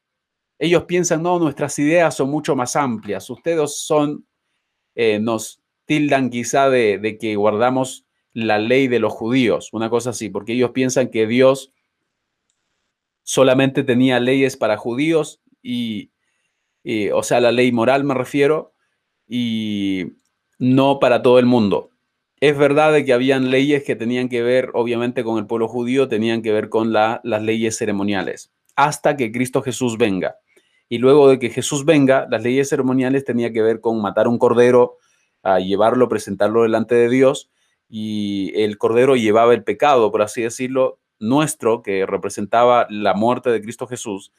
Ellos 0.58 0.84
piensan, 0.84 1.22
no, 1.22 1.38
nuestras 1.38 1.78
ideas 1.78 2.14
son 2.14 2.30
mucho 2.30 2.54
más 2.54 2.76
amplias. 2.76 3.30
Ustedes 3.30 3.78
son, 3.78 4.26
eh, 4.94 5.18
nos 5.18 5.62
tildan 5.86 6.30
quizá 6.30 6.68
de, 6.68 7.18
que 7.20 7.36
guardamos 7.36 8.06
la 8.32 8.58
ley 8.58 8.86
de 8.86 9.00
los 9.00 9.12
judíos, 9.12 9.70
una 9.72 9.90
cosa 9.90 10.10
así, 10.10 10.28
porque 10.28 10.52
ellos 10.52 10.70
piensan 10.70 11.08
que 11.08 11.26
Dios 11.26 11.72
solamente 13.22 13.82
tenía 13.82 14.20
leyes 14.20 14.56
para 14.56 14.76
judíos 14.76 15.40
y, 15.62 16.10
o 17.12 17.22
sea, 17.22 17.40
la 17.40 17.52
ley 17.52 17.72
moral 17.72 18.04
me 18.04 18.14
refiero, 18.14 18.74
y 19.26 20.12
no 20.58 20.98
para 20.98 21.22
todo 21.22 21.38
el 21.38 21.46
mundo. 21.46 21.89
Es 22.40 22.56
verdad 22.56 22.94
de 22.94 23.04
que 23.04 23.12
habían 23.12 23.50
leyes 23.50 23.84
que 23.84 23.96
tenían 23.96 24.30
que 24.30 24.40
ver, 24.40 24.70
obviamente, 24.72 25.24
con 25.24 25.36
el 25.36 25.46
pueblo 25.46 25.68
judío, 25.68 26.08
tenían 26.08 26.40
que 26.40 26.52
ver 26.52 26.70
con 26.70 26.90
las 26.90 27.20
leyes 27.22 27.76
ceremoniales, 27.76 28.50
hasta 28.76 29.14
que 29.18 29.30
Cristo 29.30 29.60
Jesús 29.60 29.98
venga. 29.98 30.36
Y 30.88 30.96
luego 30.98 31.28
de 31.28 31.38
que 31.38 31.50
Jesús 31.50 31.84
venga, 31.84 32.26
las 32.30 32.42
leyes 32.42 32.70
ceremoniales 32.70 33.26
tenían 33.26 33.52
que 33.52 33.60
ver 33.60 33.80
con 33.80 34.00
matar 34.00 34.26
un 34.26 34.38
cordero, 34.38 34.96
a 35.42 35.60
llevarlo, 35.60 36.08
presentarlo 36.08 36.62
delante 36.62 36.94
de 36.94 37.10
Dios, 37.10 37.50
y 37.90 38.52
el 38.54 38.78
cordero 38.78 39.16
llevaba 39.16 39.52
el 39.52 39.62
pecado, 39.62 40.10
por 40.10 40.22
así 40.22 40.40
decirlo, 40.40 40.98
nuestro, 41.18 41.82
que 41.82 42.06
representaba 42.06 42.86
la 42.88 43.12
muerte 43.12 43.50
de 43.50 43.60
Cristo 43.60 43.86
Jesús, 43.86 44.32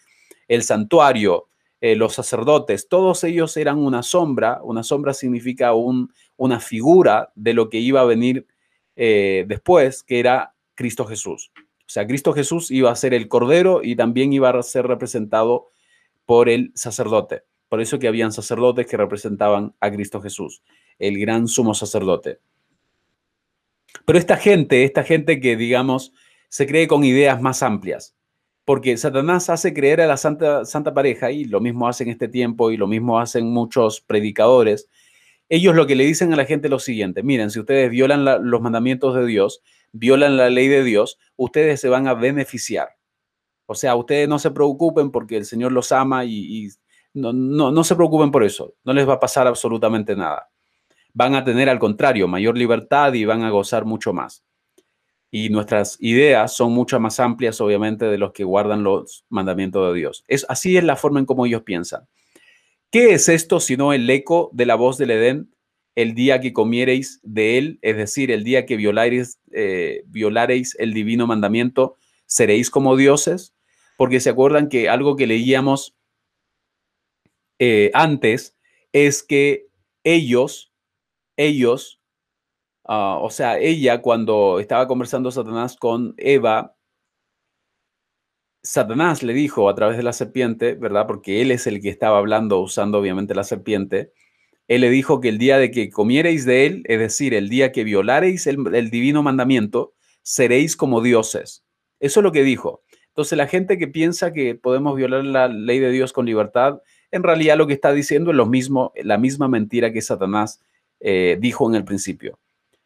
el 0.48 0.64
santuario, 0.64 1.50
eh, 1.82 1.96
los 1.96 2.14
sacerdotes, 2.14 2.88
todos 2.88 3.24
ellos 3.24 3.58
eran 3.58 3.80
una 3.80 4.04
sombra. 4.04 4.62
Una 4.64 4.84
sombra 4.84 5.16
significa 5.16 5.74
un, 5.74 6.14
una 6.38 6.60
figura 6.60 7.32
de 7.36 7.54
lo 7.56 7.70
que 7.70 7.80
iba 7.80 8.02
a 8.02 8.06
venir 8.06 8.46
eh, 8.96 9.46
después, 9.48 10.04
que 10.04 10.20
era 10.20 10.54
Cristo 10.76 11.06
Jesús. 11.06 11.52
O 11.56 11.94
sea, 11.94 12.06
Cristo 12.08 12.34
Jesús 12.34 12.72
iba 12.72 12.92
a 12.92 12.96
ser 12.96 13.14
el 13.14 13.28
cordero 13.28 13.82
y 13.84 13.96
también 13.96 14.32
iba 14.32 14.50
a 14.50 14.64
ser 14.64 14.86
representado 14.88 15.72
por 16.26 16.50
el 16.50 16.72
sacerdote. 16.76 17.44
Por 17.68 17.82
eso 17.82 18.00
que 18.00 18.08
habían 18.08 18.32
sacerdotes 18.32 18.86
que 18.86 18.98
representaban 18.98 19.74
a 19.80 19.92
Cristo 19.92 20.22
Jesús, 20.22 20.62
el 21.00 21.20
gran 21.20 21.48
sumo 21.48 21.74
sacerdote. 21.74 22.40
Pero 24.06 24.20
esta 24.20 24.38
gente, 24.38 24.84
esta 24.84 25.04
gente 25.04 25.40
que 25.40 25.56
digamos 25.56 26.14
se 26.48 26.68
cree 26.68 26.88
con 26.88 27.04
ideas 27.04 27.42
más 27.42 27.64
amplias, 27.64 28.16
porque 28.66 28.96
Satanás 28.98 29.50
hace 29.50 29.74
creer 29.74 30.02
a 30.02 30.08
la 30.08 30.18
santa, 30.18 30.66
santa 30.66 30.94
pareja, 30.94 31.32
y 31.32 31.46
lo 31.46 31.60
mismo 31.60 31.88
hace 31.88 32.04
en 32.04 32.10
este 32.10 32.28
tiempo, 32.28 32.72
y 32.72 32.78
lo 32.78 32.88
mismo 32.88 33.20
hacen 33.20 33.48
muchos 33.52 34.02
predicadores. 34.02 34.88
Ellos 35.50 35.76
lo 35.76 35.88
que 35.88 35.96
le 35.96 36.06
dicen 36.06 36.32
a 36.34 36.36
la 36.36 36.46
gente 36.46 36.68
es 36.68 36.72
lo 36.72 36.80
siguiente, 36.80 37.24
miren, 37.24 37.50
si 37.50 37.60
ustedes 37.60 37.90
violan 37.90 38.50
los 38.50 38.62
mandamientos 38.62 39.16
de 39.16 39.26
Dios, 39.26 39.62
violan 39.92 40.38
la 40.38 40.50
ley 40.50 40.68
de 40.68 40.84
Dios, 40.84 41.18
ustedes 41.36 41.82
se 41.82 41.90
van 41.90 42.08
a 42.08 42.14
beneficiar. 42.14 42.90
O 43.66 43.76
sea, 43.76 43.96
ustedes 43.96 44.28
no 44.28 44.40
se 44.40 44.52
preocupen 44.52 45.12
porque 45.12 45.38
el 45.38 45.46
Señor 45.46 45.72
los 45.72 45.92
ama 45.92 46.24
y, 46.26 46.70
no, 47.14 47.34
no, 47.34 47.72
no 47.72 47.84
se 47.84 47.96
preocupen 47.96 48.32
por 48.32 48.44
eso, 48.44 48.76
no 48.84 48.94
les 48.94 49.08
va 49.08 49.14
a 49.14 49.20
pasar 49.20 49.48
absolutamente 49.48 50.16
nada. 50.16 50.50
Van 51.14 51.36
a 51.36 51.44
tener 51.44 51.68
al 51.68 51.80
contrario 51.80 52.28
mayor 52.28 52.58
libertad 52.58 53.14
y 53.14 53.26
van 53.26 53.44
a 53.44 53.50
gozar 53.50 53.86
mucho 53.86 54.14
más 54.14 54.46
y 55.32 55.50
nuestras 55.50 55.96
ideas 56.02 56.54
son 56.54 56.74
mucho 56.74 57.00
más 57.00 57.20
amplias, 57.22 57.62
obviamente, 57.62 58.06
de 58.06 58.18
los 58.18 58.34
que 58.34 58.44
guardan 58.44 58.84
los 58.84 59.26
mandamientos 59.30 59.88
de 59.88 59.98
Dios. 59.98 60.26
Es, 60.28 60.46
así 60.50 60.76
es 60.76 60.84
la 60.84 60.98
forma 60.98 61.22
en 61.22 61.26
cómo 61.26 61.46
ellos 61.46 61.64
piensan. 61.64 62.08
¿Qué 62.92 63.14
es 63.14 63.30
esto 63.30 63.62
sino 63.62 63.94
el 63.94 64.10
eco 64.10 64.50
de 64.52 64.66
la 64.66 64.76
voz 64.76 64.98
del 64.98 65.12
Edén 65.12 65.56
el 65.96 66.14
día 66.16 66.42
que 66.42 66.52
comiereis 66.52 67.22
de 67.24 67.58
él, 67.58 67.80
es 67.82 67.96
decir, 67.96 68.30
el 68.32 68.44
día 68.44 68.66
que 68.66 68.76
violareis, 68.76 69.40
eh, 69.54 70.04
violareis 70.08 70.76
el 70.78 70.94
divino 70.94 71.28
mandamiento, 71.28 71.96
seréis 72.26 72.70
como 72.70 72.98
dioses? 72.98 73.54
Porque 73.98 74.20
se 74.20 74.30
acuerdan 74.30 74.68
que 74.68 74.90
algo 74.90 75.16
que 75.16 75.28
leíamos 75.28 75.96
eh, 77.60 77.92
antes 77.94 78.58
es 78.92 79.24
que 79.24 79.68
ellos, 80.04 80.74
ellos 81.38 82.01
Ah, 82.94 83.20
o 83.22 83.30
sea, 83.30 83.58
ella 83.58 84.02
cuando 84.02 84.60
estaba 84.60 84.86
conversando 84.86 85.32
Satanás 85.32 85.78
con 85.78 86.14
Eva, 86.18 86.76
Satanás 88.64 89.24
le 89.24 89.34
dijo 89.34 89.70
a 89.70 89.76
través 89.76 89.96
de 89.96 90.04
la 90.04 90.12
serpiente, 90.12 90.74
¿verdad? 90.76 91.08
Porque 91.08 91.42
él 91.42 91.52
es 91.52 91.68
el 91.68 91.82
que 91.82 91.88
estaba 91.88 92.18
hablando 92.18 92.60
usando 92.60 93.00
obviamente 93.00 93.34
la 93.34 93.46
serpiente. 93.46 94.12
Él 94.68 94.82
le 94.82 94.90
dijo 94.90 95.22
que 95.22 95.30
el 95.30 95.38
día 95.38 95.58
de 95.58 95.72
que 95.72 95.90
comiereis 95.90 96.44
de 96.46 96.66
él, 96.66 96.84
es 96.86 97.00
decir, 97.00 97.34
el 97.34 97.48
día 97.48 97.72
que 97.72 97.86
violareis 97.86 98.46
el, 98.48 98.90
divino 98.92 99.24
mandamiento, 99.24 99.94
seréis 100.22 100.76
como 100.76 101.02
dioses. 101.02 101.64
Eso 102.02 102.20
es 102.20 102.24
lo 102.26 102.34
que 102.34 102.44
dijo. 102.44 102.84
Entonces 103.08 103.38
la 103.38 103.48
gente 103.48 103.78
que 103.78 103.88
piensa 103.88 104.34
que 104.34 104.56
podemos 104.56 104.98
violar 104.98 105.24
la 105.24 105.48
ley 105.48 105.80
de 105.80 105.92
Dios 105.92 106.12
con 106.12 106.26
libertad, 106.26 106.82
en 107.12 107.24
realidad 107.24 107.58
lo 107.58 107.68
que 107.68 107.74
está 107.74 107.94
diciendo 107.94 108.32
es 108.32 108.38
lo 108.38 108.48
mismo, 108.48 108.92
la 108.98 109.18
misma 109.18 109.48
mentira 109.48 109.94
que 109.94 110.02
Satanás 110.02 110.62
eh, 111.00 111.38
dijo 111.40 111.70
en 111.70 111.76
el 111.76 111.86
principio. 111.86 112.38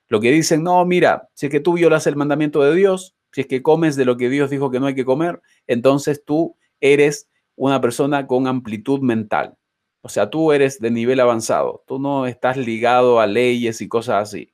Lo 0.07 0.19
que 0.19 0.31
dicen, 0.31 0.63
no, 0.63 0.85
mira, 0.85 1.29
si 1.33 1.47
es 1.47 1.51
que 1.51 1.59
tú 1.59 1.73
violas 1.73 2.05
el 2.07 2.15
mandamiento 2.15 2.61
de 2.61 2.75
Dios, 2.75 3.15
si 3.31 3.41
es 3.41 3.47
que 3.47 3.63
comes 3.63 3.95
de 3.95 4.05
lo 4.05 4.17
que 4.17 4.29
Dios 4.29 4.49
dijo 4.49 4.69
que 4.69 4.79
no 4.79 4.85
hay 4.85 4.95
que 4.95 5.05
comer, 5.05 5.41
entonces 5.67 6.23
tú 6.23 6.55
eres 6.79 7.29
una 7.55 7.81
persona 7.81 8.27
con 8.27 8.47
amplitud 8.47 9.01
mental. 9.01 9.57
O 10.01 10.09
sea, 10.09 10.29
tú 10.29 10.51
eres 10.51 10.79
de 10.79 10.91
nivel 10.91 11.19
avanzado. 11.19 11.83
Tú 11.87 11.97
no 11.97 12.27
estás 12.27 12.57
ligado 12.57 13.19
a 13.19 13.25
leyes 13.25 13.81
y 13.81 13.87
cosas 13.87 14.21
así, 14.21 14.53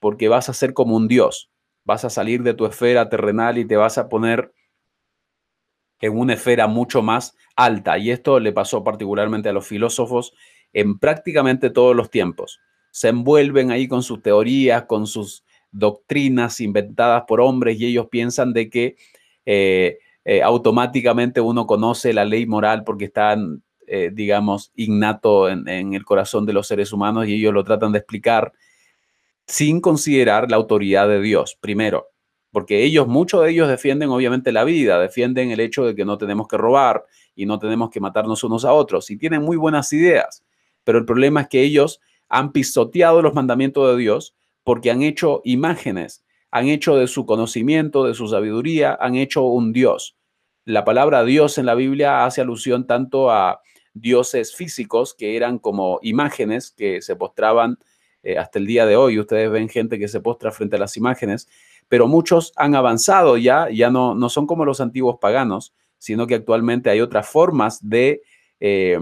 porque 0.00 0.28
vas 0.28 0.48
a 0.48 0.54
ser 0.54 0.72
como 0.72 0.96
un 0.96 1.08
Dios. 1.08 1.50
Vas 1.84 2.04
a 2.04 2.10
salir 2.10 2.42
de 2.42 2.54
tu 2.54 2.64
esfera 2.64 3.08
terrenal 3.10 3.58
y 3.58 3.66
te 3.66 3.76
vas 3.76 3.98
a 3.98 4.08
poner 4.08 4.52
en 6.00 6.18
una 6.18 6.34
esfera 6.34 6.66
mucho 6.66 7.02
más 7.02 7.36
alta. 7.56 7.98
Y 7.98 8.10
esto 8.10 8.40
le 8.40 8.52
pasó 8.52 8.82
particularmente 8.82 9.50
a 9.50 9.52
los 9.52 9.66
filósofos 9.66 10.32
en 10.72 10.98
prácticamente 10.98 11.70
todos 11.70 11.94
los 11.94 12.10
tiempos 12.10 12.60
se 12.90 13.08
envuelven 13.08 13.70
ahí 13.70 13.88
con 13.88 14.02
sus 14.02 14.22
teorías, 14.22 14.84
con 14.84 15.06
sus 15.06 15.44
doctrinas 15.70 16.60
inventadas 16.60 17.24
por 17.26 17.40
hombres 17.40 17.80
y 17.80 17.86
ellos 17.86 18.06
piensan 18.10 18.52
de 18.52 18.70
que 18.70 18.96
eh, 19.44 19.98
eh, 20.24 20.42
automáticamente 20.42 21.40
uno 21.40 21.66
conoce 21.66 22.12
la 22.12 22.24
ley 22.24 22.46
moral 22.46 22.84
porque 22.84 23.06
está, 23.06 23.36
eh, 23.86 24.10
digamos, 24.12 24.72
innato 24.76 25.48
en, 25.48 25.66
en, 25.68 25.94
el 25.94 26.04
corazón 26.04 26.44
de 26.46 26.52
los 26.52 26.66
seres 26.66 26.92
humanos 26.92 27.26
y 27.26 27.34
ellos 27.34 27.54
lo 27.54 27.64
tratan 27.64 27.92
de 27.92 27.98
explicar 27.98 28.52
sin 29.46 29.80
considerar 29.80 30.50
la 30.50 30.56
autoridad 30.56 31.08
de 31.08 31.22
Dios, 31.22 31.56
primero, 31.58 32.08
porque 32.52 32.84
ellos, 32.84 33.08
muchos 33.08 33.42
de 33.42 33.50
ellos 33.50 33.68
defienden 33.68 34.10
obviamente 34.10 34.52
la 34.52 34.64
vida, 34.64 35.00
defienden 35.00 35.50
el 35.50 35.60
hecho 35.60 35.86
de 35.86 35.94
que 35.94 36.04
no 36.04 36.18
tenemos 36.18 36.46
que 36.46 36.58
robar 36.58 37.04
y 37.34 37.46
no 37.46 37.58
tenemos 37.58 37.88
que 37.88 38.00
matarnos 38.00 38.44
unos 38.44 38.66
a 38.66 38.72
otros 38.74 39.10
y 39.10 39.16
tienen 39.16 39.42
muy 39.42 39.56
buenas 39.56 39.90
ideas, 39.94 40.44
pero 40.84 40.98
el 40.98 41.06
problema 41.06 41.42
es 41.42 41.48
que 41.48 41.62
ellos 41.62 42.00
han 42.28 42.52
pisoteado 42.52 43.22
los 43.22 43.34
mandamientos 43.34 43.90
de 43.90 44.00
Dios 44.00 44.34
porque 44.64 44.90
han 44.90 45.02
hecho 45.02 45.40
imágenes, 45.44 46.24
han 46.50 46.68
hecho 46.68 46.96
de 46.96 47.06
su 47.06 47.26
conocimiento, 47.26 48.04
de 48.04 48.14
su 48.14 48.28
sabiduría, 48.28 48.96
han 49.00 49.14
hecho 49.14 49.44
un 49.44 49.72
Dios. 49.72 50.16
La 50.64 50.84
palabra 50.84 51.24
Dios 51.24 51.58
en 51.58 51.66
la 51.66 51.74
Biblia 51.74 52.24
hace 52.24 52.40
alusión 52.40 52.86
tanto 52.86 53.30
a 53.30 53.60
dioses 53.94 54.54
físicos 54.54 55.14
que 55.14 55.36
eran 55.36 55.58
como 55.58 55.98
imágenes 56.02 56.72
que 56.76 57.02
se 57.02 57.16
postraban 57.16 57.78
eh, 58.22 58.36
hasta 58.36 58.58
el 58.58 58.66
día 58.66 58.86
de 58.86 58.96
hoy. 58.96 59.18
Ustedes 59.18 59.50
ven 59.50 59.68
gente 59.68 59.98
que 59.98 60.08
se 60.08 60.20
postra 60.20 60.52
frente 60.52 60.76
a 60.76 60.78
las 60.78 60.96
imágenes, 60.96 61.48
pero 61.88 62.06
muchos 62.06 62.52
han 62.56 62.74
avanzado 62.74 63.36
ya, 63.36 63.68
ya 63.70 63.90
no, 63.90 64.14
no 64.14 64.28
son 64.28 64.46
como 64.46 64.64
los 64.64 64.80
antiguos 64.80 65.16
paganos, 65.20 65.72
sino 65.96 66.26
que 66.26 66.36
actualmente 66.36 66.90
hay 66.90 67.00
otras 67.00 67.28
formas 67.28 67.78
de, 67.86 68.22
eh, 68.60 68.98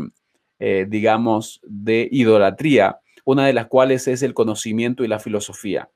eh, 0.59 0.87
digamos, 0.89 1.61
de 1.65 2.09
idolatría 2.11 3.01
una 3.27 3.45
de 3.47 3.53
las 3.53 3.67
cuales 3.67 4.07
es 4.07 4.23
el 4.23 4.35
conocimiento 4.35 5.05
y 5.05 5.09
la 5.09 5.19
filosofía. 5.19 5.91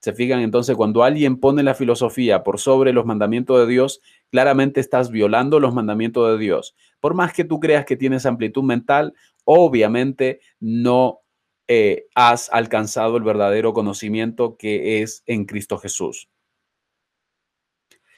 Se 0.00 0.12
fijan 0.12 0.40
entonces, 0.40 0.74
cuando 0.74 1.04
alguien 1.04 1.38
pone 1.38 1.62
la 1.62 1.74
filosofía 1.74 2.42
por 2.42 2.58
sobre 2.58 2.92
los 2.92 3.06
mandamientos 3.06 3.60
de 3.60 3.72
Dios, 3.72 4.00
claramente 4.32 4.80
estás 4.80 5.12
violando 5.12 5.60
los 5.60 5.72
mandamientos 5.72 6.28
de 6.28 6.38
Dios. 6.44 6.74
Por 6.98 7.14
más 7.14 7.32
que 7.32 7.44
tú 7.44 7.60
creas 7.60 7.84
que 7.84 7.96
tienes 7.96 8.26
amplitud 8.26 8.64
mental, 8.64 9.14
obviamente 9.44 10.40
no 10.58 11.20
eh, 11.68 12.06
has 12.16 12.50
alcanzado 12.52 13.16
el 13.16 13.22
verdadero 13.22 13.72
conocimiento 13.72 14.56
que 14.56 15.02
es 15.02 15.22
en 15.26 15.44
Cristo 15.44 15.78
Jesús. 15.78 16.28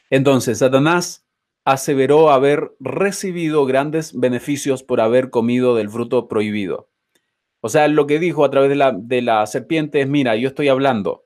Entonces, 0.09 0.61
Satanás 0.61 1.27
aseveró 1.67 2.31
haber 2.31 2.75
recibido 2.81 3.67
grandes 3.67 4.19
beneficios 4.19 4.83
por 4.83 5.03
haber 5.03 5.29
comido 5.29 5.77
del 5.77 5.91
fruto 5.91 6.29
prohibido. 6.29 6.89
O 7.67 7.71
sea, 7.71 7.89
lo 7.89 8.07
que 8.07 8.19
dijo 8.19 8.45
a 8.45 8.51
través 8.51 8.69
de 8.69 8.77
la, 8.77 8.93
de 8.93 9.23
la 9.23 9.47
serpiente 9.47 10.03
es, 10.03 10.07
mira, 10.07 10.37
yo 10.37 10.49
estoy 10.49 10.69
hablando, 10.69 11.25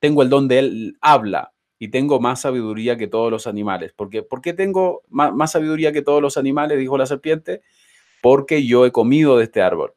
tengo 0.00 0.22
el 0.22 0.28
don 0.28 0.46
de 0.46 0.58
él, 0.58 0.98
habla 1.00 1.54
y 1.78 1.88
tengo 1.88 2.20
más 2.20 2.42
sabiduría 2.42 2.98
que 2.98 3.06
todos 3.06 3.30
los 3.30 3.46
animales. 3.46 3.94
¿Por 3.94 4.10
qué, 4.10 4.22
¿Por 4.22 4.42
qué 4.42 4.52
tengo 4.52 5.00
más, 5.08 5.32
más 5.32 5.52
sabiduría 5.52 5.90
que 5.90 6.02
todos 6.02 6.20
los 6.20 6.36
animales? 6.36 6.78
Dijo 6.78 6.98
la 6.98 7.06
serpiente, 7.06 7.62
porque 8.20 8.66
yo 8.66 8.84
he 8.84 8.92
comido 8.92 9.38
de 9.38 9.44
este 9.44 9.62
árbol. 9.62 9.94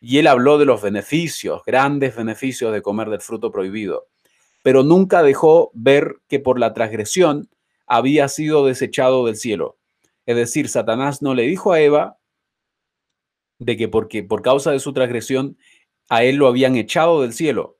Y 0.00 0.18
él 0.18 0.26
habló 0.26 0.58
de 0.58 0.64
los 0.64 0.82
beneficios, 0.82 1.62
grandes 1.64 2.16
beneficios 2.16 2.72
de 2.72 2.82
comer 2.82 3.08
del 3.08 3.20
fruto 3.20 3.52
prohibido, 3.52 4.08
pero 4.64 4.82
nunca 4.82 5.22
dejó 5.22 5.70
ver 5.72 6.16
que 6.26 6.40
por 6.40 6.58
la 6.58 6.74
transgresión 6.74 7.48
había 7.86 8.26
sido 8.26 8.66
desechado 8.66 9.24
del 9.24 9.36
cielo. 9.36 9.78
Es 10.26 10.34
decir, 10.34 10.68
Satanás 10.68 11.22
no 11.22 11.32
le 11.32 11.44
dijo 11.44 11.72
a 11.72 11.80
Eva 11.80 12.18
de 13.58 13.76
que 13.76 13.88
porque 13.88 14.22
por 14.22 14.42
causa 14.42 14.72
de 14.72 14.80
su 14.80 14.92
transgresión 14.92 15.56
a 16.08 16.24
él 16.24 16.36
lo 16.36 16.46
habían 16.46 16.76
echado 16.76 17.22
del 17.22 17.32
cielo, 17.32 17.78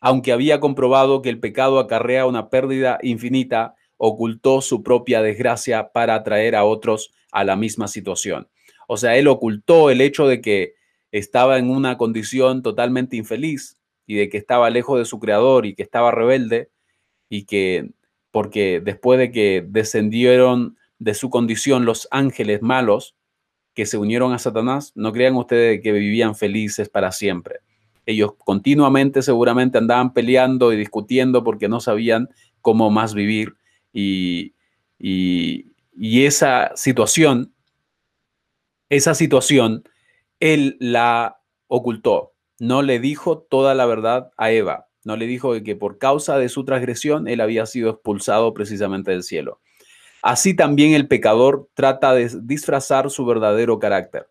aunque 0.00 0.32
había 0.32 0.60
comprobado 0.60 1.22
que 1.22 1.30
el 1.30 1.40
pecado 1.40 1.78
acarrea 1.78 2.26
una 2.26 2.48
pérdida 2.48 2.98
infinita, 3.02 3.74
ocultó 3.96 4.60
su 4.60 4.82
propia 4.82 5.22
desgracia 5.22 5.90
para 5.92 6.14
atraer 6.14 6.54
a 6.54 6.64
otros 6.64 7.12
a 7.32 7.44
la 7.44 7.56
misma 7.56 7.88
situación. 7.88 8.48
O 8.88 8.96
sea, 8.96 9.16
él 9.16 9.26
ocultó 9.26 9.90
el 9.90 10.00
hecho 10.00 10.26
de 10.26 10.40
que 10.40 10.74
estaba 11.10 11.58
en 11.58 11.70
una 11.70 11.96
condición 11.96 12.62
totalmente 12.62 13.16
infeliz 13.16 13.78
y 14.06 14.14
de 14.16 14.28
que 14.28 14.38
estaba 14.38 14.70
lejos 14.70 14.98
de 14.98 15.04
su 15.04 15.18
creador 15.18 15.66
y 15.66 15.74
que 15.74 15.82
estaba 15.82 16.10
rebelde 16.10 16.70
y 17.28 17.44
que 17.44 17.90
porque 18.30 18.80
después 18.80 19.18
de 19.18 19.32
que 19.32 19.64
descendieron 19.66 20.76
de 20.98 21.14
su 21.14 21.30
condición 21.30 21.84
los 21.84 22.06
ángeles 22.10 22.62
malos 22.62 23.16
que 23.76 23.84
se 23.84 23.98
unieron 23.98 24.32
a 24.32 24.38
Satanás, 24.38 24.92
no 24.94 25.12
crean 25.12 25.36
ustedes 25.36 25.82
que 25.82 25.92
vivían 25.92 26.34
felices 26.34 26.88
para 26.88 27.12
siempre. 27.12 27.60
Ellos 28.06 28.32
continuamente 28.38 29.20
seguramente 29.20 29.76
andaban 29.76 30.14
peleando 30.14 30.72
y 30.72 30.76
discutiendo 30.78 31.44
porque 31.44 31.68
no 31.68 31.78
sabían 31.80 32.30
cómo 32.62 32.90
más 32.90 33.12
vivir 33.12 33.56
y, 33.92 34.54
y, 34.98 35.66
y 35.92 36.24
esa 36.24 36.72
situación, 36.74 37.52
esa 38.88 39.14
situación, 39.14 39.84
él 40.40 40.78
la 40.80 41.42
ocultó. 41.66 42.32
No 42.58 42.80
le 42.80 42.98
dijo 42.98 43.38
toda 43.38 43.74
la 43.74 43.84
verdad 43.84 44.30
a 44.38 44.52
Eva. 44.52 44.88
No 45.04 45.16
le 45.16 45.26
dijo 45.26 45.52
que 45.62 45.76
por 45.76 45.98
causa 45.98 46.38
de 46.38 46.48
su 46.48 46.64
transgresión 46.64 47.28
él 47.28 47.42
había 47.42 47.66
sido 47.66 47.90
expulsado 47.90 48.54
precisamente 48.54 49.10
del 49.10 49.22
cielo. 49.22 49.60
Así 50.26 50.54
también 50.54 50.92
el 50.92 51.06
pecador 51.06 51.70
trata 51.74 52.12
de 52.12 52.28
disfrazar 52.42 53.10
su 53.12 53.24
verdadero 53.24 53.78
carácter. 53.78 54.28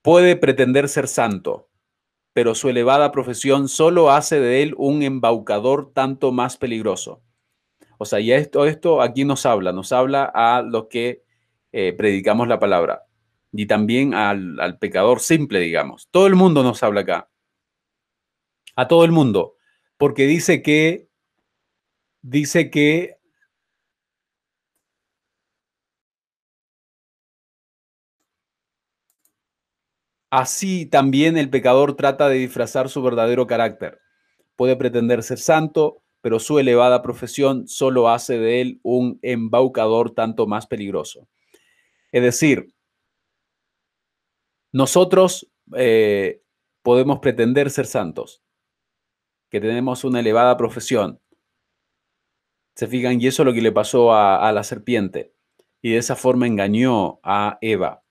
Puede 0.00 0.36
pretender 0.36 0.88
ser 0.88 1.06
santo, 1.06 1.68
pero 2.32 2.54
su 2.54 2.70
elevada 2.70 3.12
profesión 3.12 3.68
solo 3.68 4.10
hace 4.10 4.40
de 4.40 4.62
él 4.62 4.74
un 4.78 5.02
embaucador 5.02 5.92
tanto 5.92 6.32
más 6.32 6.56
peligroso. 6.56 7.20
O 7.98 8.06
sea, 8.06 8.18
y 8.18 8.32
esto, 8.32 8.64
esto 8.64 9.02
aquí 9.02 9.26
nos 9.26 9.44
habla, 9.44 9.70
nos 9.72 9.92
habla 9.92 10.32
a 10.34 10.62
los 10.62 10.86
que 10.86 11.22
eh, 11.72 11.92
predicamos 11.92 12.48
la 12.48 12.58
palabra 12.58 13.02
y 13.52 13.66
también 13.66 14.14
al, 14.14 14.58
al 14.60 14.78
pecador 14.78 15.20
simple, 15.20 15.60
digamos. 15.60 16.08
Todo 16.10 16.26
el 16.26 16.36
mundo 16.36 16.62
nos 16.62 16.82
habla 16.82 17.02
acá. 17.02 17.28
A 18.76 18.88
todo 18.88 19.04
el 19.04 19.12
mundo. 19.12 19.56
Porque 19.98 20.24
dice 20.24 20.62
que, 20.62 21.10
dice 22.22 22.70
que 22.70 23.15
Así 30.30 30.86
también 30.86 31.36
el 31.36 31.50
pecador 31.50 31.94
trata 31.94 32.28
de 32.28 32.36
disfrazar 32.36 32.88
su 32.88 33.02
verdadero 33.02 33.46
carácter. 33.46 34.00
Puede 34.56 34.76
pretender 34.76 35.22
ser 35.22 35.38
santo, 35.38 36.02
pero 36.20 36.40
su 36.40 36.58
elevada 36.58 37.02
profesión 37.02 37.68
solo 37.68 38.08
hace 38.08 38.38
de 38.38 38.60
él 38.60 38.80
un 38.82 39.18
embaucador 39.22 40.12
tanto 40.12 40.46
más 40.46 40.66
peligroso. 40.66 41.28
Es 42.10 42.22
decir, 42.22 42.74
nosotros 44.72 45.48
eh, 45.76 46.42
podemos 46.82 47.20
pretender 47.20 47.70
ser 47.70 47.86
santos, 47.86 48.42
que 49.50 49.60
tenemos 49.60 50.04
una 50.04 50.20
elevada 50.20 50.56
profesión. 50.56 51.20
Se 52.74 52.86
fijan, 52.86 53.20
y 53.20 53.26
eso 53.26 53.42
es 53.42 53.46
lo 53.46 53.52
que 53.52 53.62
le 53.62 53.72
pasó 53.72 54.12
a, 54.12 54.48
a 54.48 54.52
la 54.52 54.64
serpiente. 54.64 55.32
Y 55.80 55.92
de 55.92 55.98
esa 55.98 56.16
forma 56.16 56.46
engañó 56.46 57.20
a 57.22 57.58
Eva. 57.60 58.02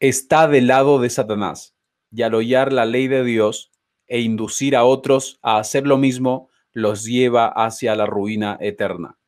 Está 0.00 0.48
del 0.48 0.66
lado 0.66 0.98
de 0.98 1.10
Satanás. 1.10 1.76
Y 2.10 2.22
al 2.22 2.34
hollar 2.34 2.72
la 2.72 2.86
ley 2.86 3.06
de 3.06 3.22
Dios 3.22 3.70
e 4.06 4.20
inducir 4.20 4.74
a 4.74 4.84
otros 4.84 5.38
a 5.42 5.58
hacer 5.58 5.86
lo 5.86 5.98
mismo, 5.98 6.48
los 6.72 7.04
lleva 7.04 7.48
hacia 7.48 7.94
la 7.94 8.06
ruina 8.06 8.56
eterna. 8.60 9.18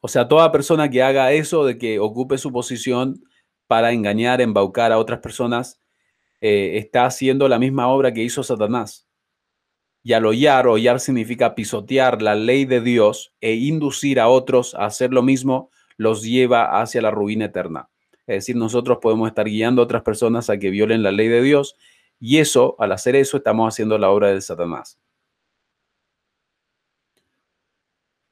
O 0.00 0.08
sea, 0.08 0.26
toda 0.26 0.50
persona 0.52 0.88
que 0.88 1.02
haga 1.02 1.32
eso, 1.32 1.66
de 1.66 1.76
que 1.76 1.98
ocupe 1.98 2.38
su 2.38 2.50
posición 2.50 3.22
para 3.66 3.92
engañar, 3.92 4.40
embaucar 4.40 4.90
a 4.90 4.98
otras 4.98 5.20
personas, 5.20 5.82
eh, 6.40 6.78
está 6.78 7.04
haciendo 7.04 7.46
la 7.46 7.58
misma 7.58 7.88
obra 7.88 8.14
que 8.14 8.22
hizo 8.22 8.42
Satanás. 8.42 9.06
Y 10.02 10.14
al 10.14 10.24
hollar, 10.24 10.66
hollar 10.66 10.98
significa 10.98 11.54
pisotear 11.54 12.22
la 12.22 12.34
ley 12.34 12.64
de 12.64 12.80
Dios 12.80 13.34
e 13.42 13.54
inducir 13.54 14.18
a 14.18 14.28
otros 14.28 14.74
a 14.74 14.86
hacer 14.86 15.12
lo 15.12 15.22
mismo, 15.22 15.70
los 15.98 16.22
lleva 16.22 16.80
hacia 16.80 17.02
la 17.02 17.10
ruina 17.10 17.44
eterna. 17.44 17.90
Es 18.28 18.44
decir, 18.44 18.56
nosotros 18.56 18.98
podemos 19.00 19.26
estar 19.26 19.46
guiando 19.46 19.80
a 19.80 19.86
otras 19.86 20.02
personas 20.02 20.50
a 20.50 20.58
que 20.58 20.68
violen 20.68 21.02
la 21.02 21.10
ley 21.10 21.28
de 21.28 21.40
Dios 21.42 21.76
y 22.20 22.38
eso, 22.38 22.76
al 22.78 22.92
hacer 22.92 23.16
eso, 23.16 23.38
estamos 23.38 23.72
haciendo 23.72 23.96
la 23.96 24.10
obra 24.10 24.28
de 24.28 24.40
Satanás. 24.40 24.98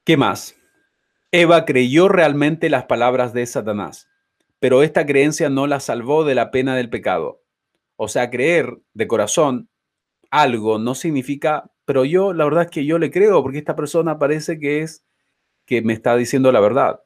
¿Qué 0.04 0.16
más? 0.16 0.54
Eva 1.32 1.64
creyó 1.64 2.08
realmente 2.08 2.68
las 2.68 2.84
palabras 2.84 3.32
de 3.32 3.46
Satanás, 3.46 4.08
pero 4.58 4.82
esta 4.82 5.06
creencia 5.06 5.48
no 5.48 5.66
la 5.66 5.80
salvó 5.80 6.24
de 6.24 6.34
la 6.34 6.50
pena 6.50 6.76
del 6.76 6.90
pecado. 6.90 7.42
O 7.96 8.08
sea, 8.08 8.30
creer 8.30 8.78
de 8.92 9.06
corazón 9.06 9.70
algo 10.30 10.78
no 10.78 10.94
significa, 10.94 11.70
pero 11.86 12.04
yo 12.04 12.34
la 12.34 12.44
verdad 12.44 12.64
es 12.64 12.70
que 12.70 12.84
yo 12.84 12.98
le 12.98 13.10
creo 13.10 13.42
porque 13.42 13.58
esta 13.58 13.76
persona 13.76 14.18
parece 14.18 14.58
que 14.58 14.82
es 14.82 15.04
que 15.64 15.80
me 15.80 15.94
está 15.94 16.16
diciendo 16.16 16.52
la 16.52 16.60
verdad. 16.60 17.00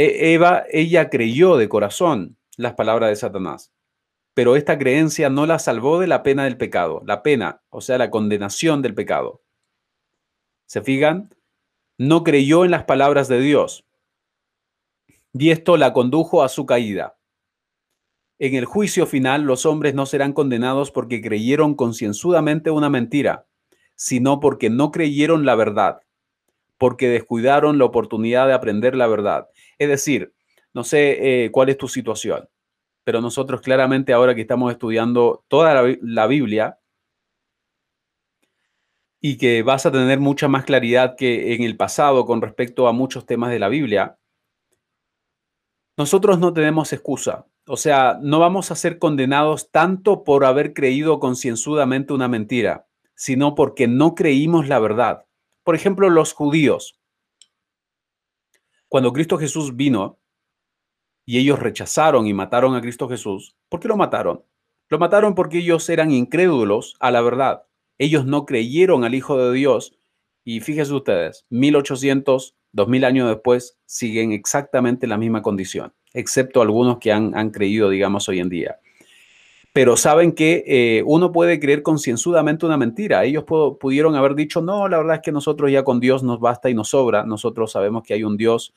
E, 0.00 0.32
Eva, 0.32 0.64
ella 0.70 1.10
creyó 1.10 1.56
de 1.56 1.68
corazón 1.68 2.38
las 2.56 2.74
palabras 2.74 3.10
de 3.10 3.16
Satanás, 3.16 3.72
pero 4.34 4.56
esta 4.56 4.78
creencia 4.78 5.28
no 5.28 5.44
la 5.46 5.58
salvó 5.58 5.98
de 5.98 6.06
la 6.06 6.22
pena 6.22 6.44
del 6.44 6.56
pecado, 6.56 7.02
la 7.04 7.22
pena, 7.22 7.62
o 7.68 7.80
sea, 7.80 7.98
la 7.98 8.10
condenación 8.10 8.82
del 8.82 8.94
pecado. 8.94 9.42
¿Se 10.66 10.80
fijan? 10.80 11.34
no 12.00 12.24
creyó 12.24 12.64
en 12.64 12.70
las 12.70 12.84
palabras 12.84 13.28
de 13.28 13.40
Dios 13.40 13.84
y 15.34 15.50
esto 15.50 15.76
la 15.76 15.92
condujo 15.92 16.42
a 16.42 16.48
su 16.48 16.64
caída. 16.64 17.18
En 18.38 18.54
el 18.54 18.64
juicio 18.64 19.06
final 19.06 19.42
los 19.42 19.66
hombres 19.66 19.94
no 19.94 20.06
serán 20.06 20.32
condenados 20.32 20.90
porque 20.90 21.20
creyeron 21.20 21.74
concienzudamente 21.74 22.70
una 22.70 22.88
mentira, 22.88 23.46
sino 23.96 24.40
porque 24.40 24.70
no 24.70 24.92
creyeron 24.92 25.44
la 25.44 25.56
verdad, 25.56 26.00
porque 26.78 27.10
descuidaron 27.10 27.76
la 27.76 27.84
oportunidad 27.84 28.46
de 28.46 28.54
aprender 28.54 28.96
la 28.96 29.06
verdad. 29.06 29.50
Es 29.80 29.88
decir, 29.88 30.32
no 30.74 30.84
sé 30.84 31.44
eh, 31.44 31.50
cuál 31.50 31.70
es 31.70 31.78
tu 31.78 31.88
situación, 31.88 32.48
pero 33.02 33.20
nosotros 33.20 33.62
claramente 33.62 34.12
ahora 34.12 34.34
que 34.34 34.42
estamos 34.42 34.70
estudiando 34.70 35.44
toda 35.48 35.74
la, 35.74 35.96
la 36.02 36.26
Biblia, 36.28 36.78
y 39.20 39.36
que 39.36 39.62
vas 39.62 39.84
a 39.86 39.92
tener 39.92 40.18
mucha 40.18 40.48
más 40.48 40.64
claridad 40.64 41.14
que 41.16 41.54
en 41.54 41.62
el 41.62 41.76
pasado 41.76 42.24
con 42.24 42.40
respecto 42.40 42.88
a 42.88 42.92
muchos 42.92 43.26
temas 43.26 43.50
de 43.50 43.58
la 43.58 43.68
Biblia, 43.68 44.18
nosotros 45.96 46.38
no 46.38 46.52
tenemos 46.54 46.92
excusa. 46.92 47.46
O 47.66 47.76
sea, 47.76 48.18
no 48.22 48.38
vamos 48.38 48.70
a 48.70 48.74
ser 48.74 48.98
condenados 48.98 49.70
tanto 49.70 50.24
por 50.24 50.44
haber 50.44 50.72
creído 50.72 51.20
concienzudamente 51.20 52.14
una 52.14 52.28
mentira, 52.28 52.86
sino 53.14 53.54
porque 53.54 53.86
no 53.86 54.14
creímos 54.14 54.68
la 54.68 54.78
verdad. 54.78 55.26
Por 55.62 55.74
ejemplo, 55.74 56.08
los 56.08 56.32
judíos. 56.32 56.99
Cuando 58.90 59.12
Cristo 59.12 59.38
Jesús 59.38 59.76
vino 59.76 60.18
y 61.24 61.38
ellos 61.38 61.60
rechazaron 61.60 62.26
y 62.26 62.34
mataron 62.34 62.74
a 62.74 62.80
Cristo 62.80 63.08
Jesús, 63.08 63.54
¿por 63.68 63.78
qué 63.78 63.86
lo 63.86 63.96
mataron? 63.96 64.42
Lo 64.88 64.98
mataron 64.98 65.36
porque 65.36 65.58
ellos 65.58 65.88
eran 65.88 66.10
incrédulos 66.10 66.96
a 66.98 67.12
la 67.12 67.20
verdad. 67.20 67.62
Ellos 67.98 68.26
no 68.26 68.46
creyeron 68.46 69.04
al 69.04 69.14
Hijo 69.14 69.38
de 69.38 69.54
Dios 69.54 69.96
y 70.44 70.58
fíjense 70.58 70.92
ustedes, 70.92 71.46
1800, 71.50 72.56
2000 72.72 73.04
años 73.04 73.28
después 73.28 73.78
siguen 73.86 74.32
exactamente 74.32 75.06
en 75.06 75.10
la 75.10 75.18
misma 75.18 75.40
condición, 75.40 75.92
excepto 76.12 76.60
algunos 76.60 76.98
que 76.98 77.12
han, 77.12 77.36
han 77.36 77.50
creído, 77.50 77.90
digamos, 77.90 78.28
hoy 78.28 78.40
en 78.40 78.48
día. 78.48 78.80
Pero 79.72 79.96
saben 79.96 80.32
que 80.32 80.64
eh, 80.66 81.02
uno 81.06 81.30
puede 81.30 81.60
creer 81.60 81.82
concienzudamente 81.82 82.66
una 82.66 82.76
mentira. 82.76 83.24
Ellos 83.24 83.44
pudieron 83.44 84.16
haber 84.16 84.34
dicho, 84.34 84.60
no, 84.60 84.88
la 84.88 84.98
verdad 84.98 85.16
es 85.16 85.22
que 85.22 85.32
nosotros 85.32 85.70
ya 85.70 85.84
con 85.84 86.00
Dios 86.00 86.22
nos 86.24 86.40
basta 86.40 86.70
y 86.70 86.74
nos 86.74 86.88
sobra. 86.88 87.24
Nosotros 87.24 87.70
sabemos 87.70 88.02
que 88.02 88.14
hay 88.14 88.24
un 88.24 88.36
Dios, 88.36 88.74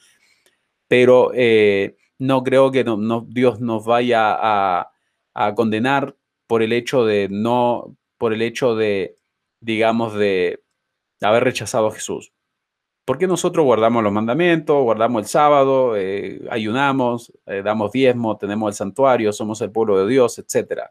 pero 0.88 1.32
eh, 1.34 1.96
no 2.20 2.44
creo 2.44 2.72
que 2.72 2.86
Dios 3.28 3.60
nos 3.60 3.86
vaya 3.86 4.38
a, 4.40 4.92
a 5.34 5.56
condenar 5.56 6.16
por 6.48 6.62
el 6.62 6.74
hecho 6.74 7.06
de 7.06 7.28
no, 7.32 7.98
por 8.18 8.34
el 8.34 8.42
hecho 8.42 8.76
de, 8.76 9.18
digamos, 9.62 10.14
de 10.14 10.62
haber 11.22 11.44
rechazado 11.44 11.88
a 11.88 11.92
Jesús. 11.92 12.33
Porque 13.06 13.28
nosotros 13.28 13.66
guardamos 13.66 14.02
los 14.02 14.14
mandamientos, 14.14 14.82
guardamos 14.82 15.24
el 15.24 15.28
sábado, 15.28 15.98
eh, 15.98 16.42
ayunamos, 16.50 17.34
eh, 17.46 17.62
damos 17.64 17.92
diezmo, 17.92 18.38
tenemos 18.38 18.70
el 18.70 18.76
santuario, 18.76 19.34
somos 19.34 19.60
el 19.62 19.72
pueblo 19.72 19.98
de 20.00 20.10
Dios, 20.10 20.40
etc. 20.40 20.84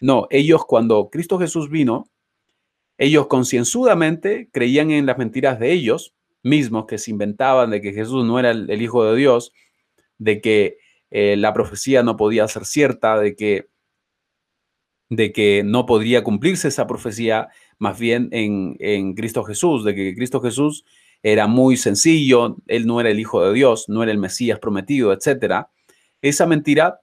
No, 0.00 0.26
ellos 0.30 0.64
cuando 0.64 1.10
Cristo 1.10 1.38
Jesús 1.38 1.68
vino, 1.68 2.08
ellos 2.96 3.26
concienzudamente 3.26 4.48
creían 4.50 4.90
en 4.90 5.04
las 5.06 5.18
mentiras 5.18 5.58
de 5.58 5.72
ellos 5.72 6.14
mismos 6.42 6.86
que 6.86 6.98
se 6.98 7.10
inventaban 7.10 7.70
de 7.70 7.80
que 7.80 7.92
Jesús 7.92 8.24
no 8.24 8.38
era 8.38 8.50
el, 8.50 8.82
Hijo 8.82 9.04
de 9.04 9.16
Dios, 9.16 9.52
de 10.18 10.40
que 10.40 10.78
eh, 11.10 11.36
la 11.36 11.52
profecía 11.52 12.02
no 12.02 12.16
podía 12.16 12.48
ser 12.48 12.64
cierta, 12.64 13.18
de 13.18 13.36
que, 13.36 13.68
de 15.10 15.32
que 15.32 15.62
no 15.64 15.84
podría 15.84 16.24
cumplirse 16.24 16.68
esa 16.68 16.86
profecía 16.86 17.48
más 17.78 17.98
bien 17.98 18.28
en, 18.32 18.76
en 18.80 19.14
Cristo 19.14 19.44
Jesús, 19.44 19.84
de 19.84 19.94
que 19.94 20.14
Cristo 20.14 20.40
Jesús 20.40 20.84
era 21.22 21.46
muy 21.46 21.76
sencillo, 21.76 22.56
él 22.66 22.86
no 22.86 23.00
era 23.00 23.10
el 23.10 23.20
Hijo 23.20 23.44
de 23.44 23.52
Dios, 23.52 23.88
no 23.88 24.02
era 24.02 24.12
el 24.12 24.18
Mesías 24.18 24.58
prometido, 24.58 25.12
etc. 25.12 25.66
Esa 26.20 26.46
mentira 26.46 27.00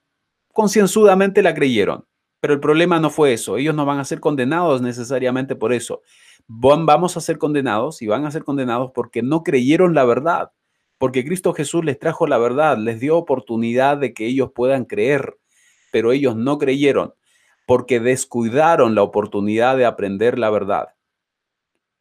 concienzudamente 0.54 1.42
la 1.42 1.54
creyeron. 1.54 2.06
Pero 2.42 2.54
el 2.54 2.60
problema 2.60 3.00
no 3.00 3.10
fue 3.10 3.34
eso. 3.34 3.58
Ellos 3.58 3.76
no 3.76 3.86
van 3.86 4.00
a 4.00 4.06
ser 4.06 4.20
condenados 4.20 4.82
necesariamente 4.82 5.56
por 5.56 5.74
eso. 5.74 6.02
Vamos 6.48 7.18
a 7.18 7.22
ser 7.22 7.38
condenados 7.38 8.02
y 8.02 8.08
van 8.08 8.26
a 8.26 8.32
ser 8.32 8.44
condenados 8.44 8.92
porque 8.94 9.22
no 9.22 9.44
creyeron 9.44 9.94
la 9.94 10.06
verdad. 10.06 10.52
Porque 10.98 11.24
Cristo 11.26 11.54
Jesús 11.54 11.84
les 11.86 12.00
trajo 12.00 12.28
la 12.28 12.38
verdad, 12.38 12.78
les 12.78 13.00
dio 13.00 13.18
oportunidad 13.18 13.98
de 13.98 14.14
que 14.14 14.26
ellos 14.26 14.52
puedan 14.54 14.86
creer, 14.86 15.38
pero 15.92 16.12
ellos 16.12 16.36
no 16.36 16.58
creyeron 16.58 17.14
porque 17.66 18.00
descuidaron 18.00 18.96
la 18.96 19.04
oportunidad 19.04 19.78
de 19.78 19.86
aprender 19.86 20.40
la 20.40 20.50
verdad. 20.50 20.90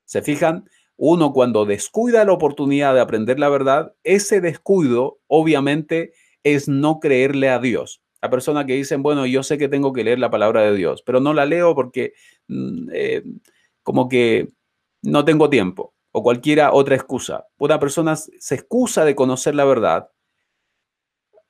¿Se 0.05 0.23
fijan? 0.23 0.69
Uno 0.99 1.33
cuando 1.33 1.65
descuida 1.65 2.27
la 2.27 2.33
oportunidad 2.33 2.93
de 2.93 3.01
aprender 3.01 3.39
la 3.39 3.49
verdad, 3.49 3.95
ese 4.05 4.43
descuido 4.43 5.21
obviamente 5.29 6.13
es 6.43 6.69
no 6.69 7.01
creerle 7.01 7.49
a 7.49 7.59
Dios 7.59 8.03
a 8.21 8.31
personas 8.31 8.65
que 8.67 8.75
dicen, 8.75 9.03
bueno, 9.03 9.27
yo 9.27 9.43
sé 9.43 9.59
que 9.59 9.69
tengo 9.69 9.93
que 9.93 10.05
leer 10.05 10.19
la 10.19 10.31
palabra 10.31 10.63
de 10.63 10.75
Dios, 10.75 11.03
pero 11.03 11.21
no 11.21 11.35
la 11.35 11.47
leo 11.47 11.75
porque 11.75 12.15
mm, 12.49 12.89
eh, 12.93 13.23
como 13.83 14.09
que 14.09 14.49
no 15.03 15.25
tengo 15.25 15.49
tiempo 15.49 15.95
o 16.11 16.23
cualquiera 16.23 16.73
otra 16.73 16.97
excusa. 16.97 17.47
Una 17.59 17.79
persona 17.79 18.17
se 18.17 18.55
excusa 18.55 19.05
de 19.05 19.15
conocer 19.15 19.55
la 19.55 19.65
verdad. 19.65 20.11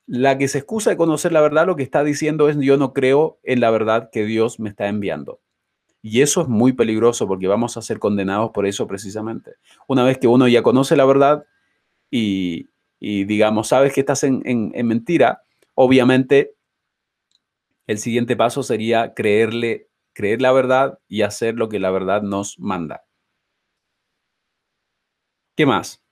La 0.07 0.39
que 0.39 0.49
se 0.49 0.59
excusa 0.59 0.91
de 0.91 0.97
conocer 0.97 1.33
la 1.33 1.41
verdad 1.41 1.67
lo 1.67 1.77
que 1.77 1.83
está 1.83 2.05
diciendo 2.05 2.49
es 2.49 2.57
yo 2.59 2.77
no 2.77 2.93
creo 2.93 3.41
en 3.43 3.61
la 3.61 3.71
verdad 3.71 4.11
que 4.11 4.25
Dios 4.25 4.61
me 4.61 4.69
está 4.69 4.89
enviando. 4.89 5.41
Y 6.03 6.23
eso 6.23 6.43
es 6.43 6.49
muy 6.49 6.73
peligroso 6.73 7.27
porque 7.27 7.49
vamos 7.49 7.77
a 7.77 7.83
ser 7.83 7.99
condenados 7.99 8.51
por 8.53 8.67
eso 8.67 8.87
precisamente. 8.87 9.55
Una 9.87 10.05
vez 10.05 10.19
que 10.19 10.29
uno 10.29 10.47
ya 10.49 10.63
conoce 10.63 10.97
la 10.97 11.05
verdad 11.05 11.45
y, 12.11 12.69
digamos, 13.01 13.69
sabes 13.69 13.93
que 13.93 14.01
estás 14.01 14.23
en, 14.25 14.43
en 14.45 14.87
mentira, 14.87 15.43
obviamente 15.75 16.55
el 17.89 17.99
siguiente 17.99 18.37
paso 18.37 18.63
sería 18.63 19.15
creerle, 19.15 19.89
creer 20.13 20.43
la 20.43 20.53
verdad 20.53 20.99
y 21.09 21.23
hacer 21.23 21.55
lo 21.55 21.69
que 21.69 21.81
la 21.81 21.91
verdad 21.91 22.23
nos 22.23 22.59
manda. 22.61 23.05
¿Qué 25.57 25.67
más? 25.67 26.05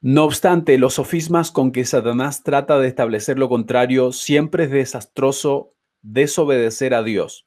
No 0.00 0.24
obstante, 0.24 0.78
los 0.78 0.94
sofismas 0.94 1.50
con 1.50 1.72
que 1.72 1.84
Satanás 1.84 2.42
trata 2.42 2.78
de 2.78 2.88
establecer 2.88 3.38
lo 3.38 3.48
contrario 3.48 4.12
siempre 4.12 4.64
es 4.64 4.70
desastroso 4.70 5.74
desobedecer 6.02 6.94
a 6.94 7.02
Dios. 7.02 7.46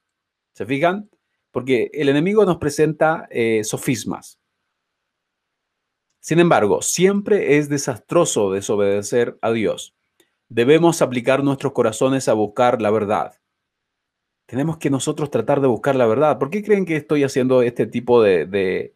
¿Se 0.54 0.66
fijan? 0.66 1.10
Porque 1.52 1.90
el 1.94 2.10
enemigo 2.10 2.46
nos 2.46 2.58
presenta 2.58 3.28
eh, 3.30 3.64
sofismas. 3.64 4.40
Sin 6.20 6.40
embargo, 6.40 6.82
siempre 6.82 7.58
es 7.58 7.70
desastroso 7.70 8.52
desobedecer 8.52 9.38
a 9.42 9.52
Dios 9.52 9.96
debemos 10.50 11.02
aplicar 11.02 11.44
nuestros 11.44 11.74
corazones 11.74 12.28
a 12.28 12.34
buscar 12.34 12.82
la 12.82 12.92
verdad. 12.92 13.34
Tenemos 14.46 14.78
que 14.78 14.90
nosotros 14.90 15.32
tratar 15.32 15.60
de 15.60 15.68
buscar 15.68 15.96
la 15.96 16.06
verdad. 16.06 16.38
¿Por 16.38 16.50
qué 16.50 16.64
creen 16.64 16.86
que 16.86 16.96
estoy 16.96 17.24
haciendo 17.24 17.62
este 17.62 17.88
tipo 17.88 18.22
de, 18.22 18.94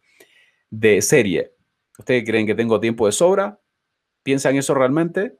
de, 0.70 1.02
serie? 1.02 1.54
¿Ustedes 1.98 2.24
creen 2.24 2.46
que 2.46 2.54
tengo 2.54 2.78
tiempo 2.78 3.06
de 3.06 3.12
sobra? 3.12 3.60
¿Piensan 4.22 4.56
eso 4.56 4.74
realmente? 4.74 5.36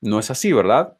No 0.00 0.18
es 0.18 0.30
así, 0.30 0.52
¿verdad? 0.52 0.96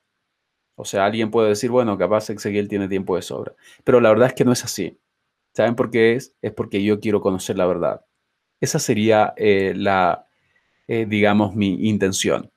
O 0.81 0.85
sea, 0.85 1.05
alguien 1.05 1.31
puede 1.31 1.51
decir, 1.51 1.71
bueno, 1.71 1.99
capaz 1.99 2.31
Ezequiel 2.31 2.69
tiene 2.69 2.89
tiempo 2.89 3.17
de 3.17 3.23
sobra. 3.23 3.55
Pero 3.85 4.01
la 4.01 4.09
verdad 4.09 4.29
es 4.29 4.35
que 4.35 4.47
no 4.47 4.53
es 4.53 4.65
así. 4.65 4.99
¿Saben 5.53 5.77
por 5.77 5.91
qué 5.91 6.15
es? 6.15 6.35
Es 6.41 6.53
porque 6.53 6.83
yo 6.83 7.01
quiero 7.01 7.21
conocer 7.21 7.59
la 7.59 7.67
verdad. 7.67 8.05
Esa 8.61 8.79
sería 8.79 9.35
eh, 9.37 9.75
la, 9.77 10.27
eh, 10.89 11.07
digamos, 11.07 11.55
mi 11.55 11.89
intención. 11.89 12.51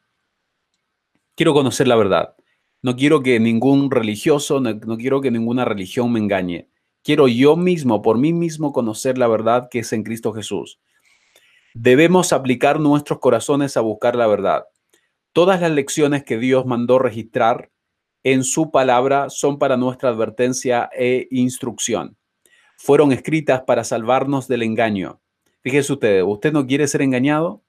Quiero 1.35 1.53
conocer 1.53 1.87
la 1.87 1.97
verdad. 1.97 2.35
No 2.81 2.95
quiero 2.95 3.23
que 3.23 3.39
ningún 3.39 3.91
religioso, 3.91 4.61
no, 4.61 4.97
quiero 4.97 5.19
que 5.19 5.31
ninguna 5.31 5.65
religión 5.65 6.11
me 6.11 6.19
engañe. 6.19 6.69
Quiero 7.03 7.27
yo 7.27 7.57
mismo, 7.57 8.01
por 8.01 8.17
mí 8.17 8.31
mismo, 8.31 8.71
conocer 8.71 9.17
la 9.17 9.27
verdad 9.27 9.67
que 9.69 9.79
es 9.79 9.91
en 9.91 10.03
Cristo 10.03 10.31
Jesús. 10.31 10.79
Debemos 11.73 12.31
aplicar 12.31 12.79
nuestros 12.79 13.19
corazones 13.19 13.75
a 13.75 13.81
buscar 13.81 14.15
la 14.15 14.27
verdad. 14.27 14.65
Todas 15.33 15.59
las 15.59 15.71
lecciones 15.71 16.23
que 16.23 16.37
Dios 16.37 16.65
mandó 16.65 16.99
registrar 16.99 17.71
en 18.23 18.43
su 18.43 18.71
palabra 18.71 19.29
son 19.29 19.59
para 19.59 19.77
nuestra 19.77 20.09
advertencia 20.09 20.89
e 20.93 21.27
instrucción. 21.31 22.17
Fueron 22.77 23.11
escritas 23.11 23.61
para 23.61 23.83
salvarnos 23.83 24.47
del 24.47 24.63
engaño. 24.63 25.21
Fíjese 25.61 25.93
usted, 25.93 26.23
¿usted 26.23 26.51
no 26.51 26.65
quiere 26.65 26.87
ser 26.87 27.01
engañado? 27.01 27.63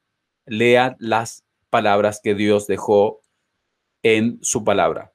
Lea 0.47 0.97
las 0.99 1.45
palabras 1.71 2.21
que 2.23 2.35
Dios 2.35 2.67
dejó 2.67 3.23
en 4.03 4.39
su 4.43 4.65
palabra. 4.65 5.13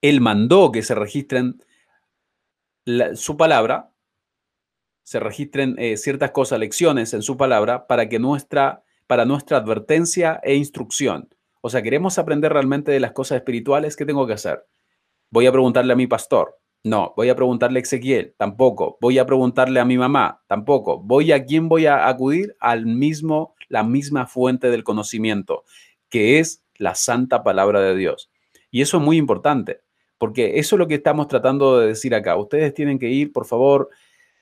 Él 0.00 0.20
mandó 0.20 0.72
que 0.72 0.82
se 0.82 0.94
registren 0.94 1.62
su 3.14 3.36
palabra, 3.36 3.92
se 5.04 5.20
registren 5.20 5.76
eh, 5.78 5.96
ciertas 5.96 6.32
cosas, 6.32 6.58
lecciones 6.58 7.14
en 7.14 7.22
su 7.22 7.36
palabra 7.36 7.86
para 7.86 8.08
que 8.08 8.18
nuestra, 8.18 8.82
para 9.06 9.24
nuestra 9.24 9.58
advertencia 9.58 10.40
e 10.42 10.56
instrucción. 10.56 11.28
O 11.62 11.70
sea, 11.70 11.80
queremos 11.80 12.18
aprender 12.18 12.52
realmente 12.52 12.90
de 12.90 12.98
las 13.00 13.12
cosas 13.12 13.36
espirituales, 13.36 13.96
¿qué 13.96 14.04
tengo 14.04 14.26
que 14.26 14.32
hacer? 14.32 14.66
Voy 15.30 15.46
a 15.46 15.52
preguntarle 15.52 15.92
a 15.92 15.96
mi 15.96 16.08
pastor. 16.08 16.58
No, 16.82 17.14
voy 17.16 17.28
a 17.28 17.36
preguntarle 17.36 17.78
a 17.78 17.82
Ezequiel, 17.82 18.34
tampoco. 18.36 18.98
Voy 19.00 19.18
a 19.18 19.26
preguntarle 19.26 19.78
a 19.78 19.84
mi 19.84 19.96
mamá, 19.96 20.42
tampoco. 20.48 20.98
Voy 20.98 21.30
a 21.30 21.44
quién 21.44 21.68
voy 21.68 21.86
a 21.86 22.08
acudir 22.08 22.56
al 22.58 22.86
mismo, 22.86 23.54
la 23.68 23.84
misma 23.84 24.26
fuente 24.26 24.70
del 24.70 24.82
conocimiento, 24.82 25.62
que 26.08 26.40
es 26.40 26.64
la 26.78 26.96
santa 26.96 27.44
palabra 27.44 27.80
de 27.80 27.94
Dios. 27.94 28.32
Y 28.72 28.82
eso 28.82 28.96
es 28.96 29.04
muy 29.04 29.16
importante, 29.16 29.82
porque 30.18 30.58
eso 30.58 30.74
es 30.74 30.78
lo 30.80 30.88
que 30.88 30.96
estamos 30.96 31.28
tratando 31.28 31.78
de 31.78 31.86
decir 31.86 32.12
acá. 32.12 32.36
Ustedes 32.36 32.74
tienen 32.74 32.98
que 32.98 33.08
ir, 33.08 33.32
por 33.32 33.46
favor, 33.46 33.88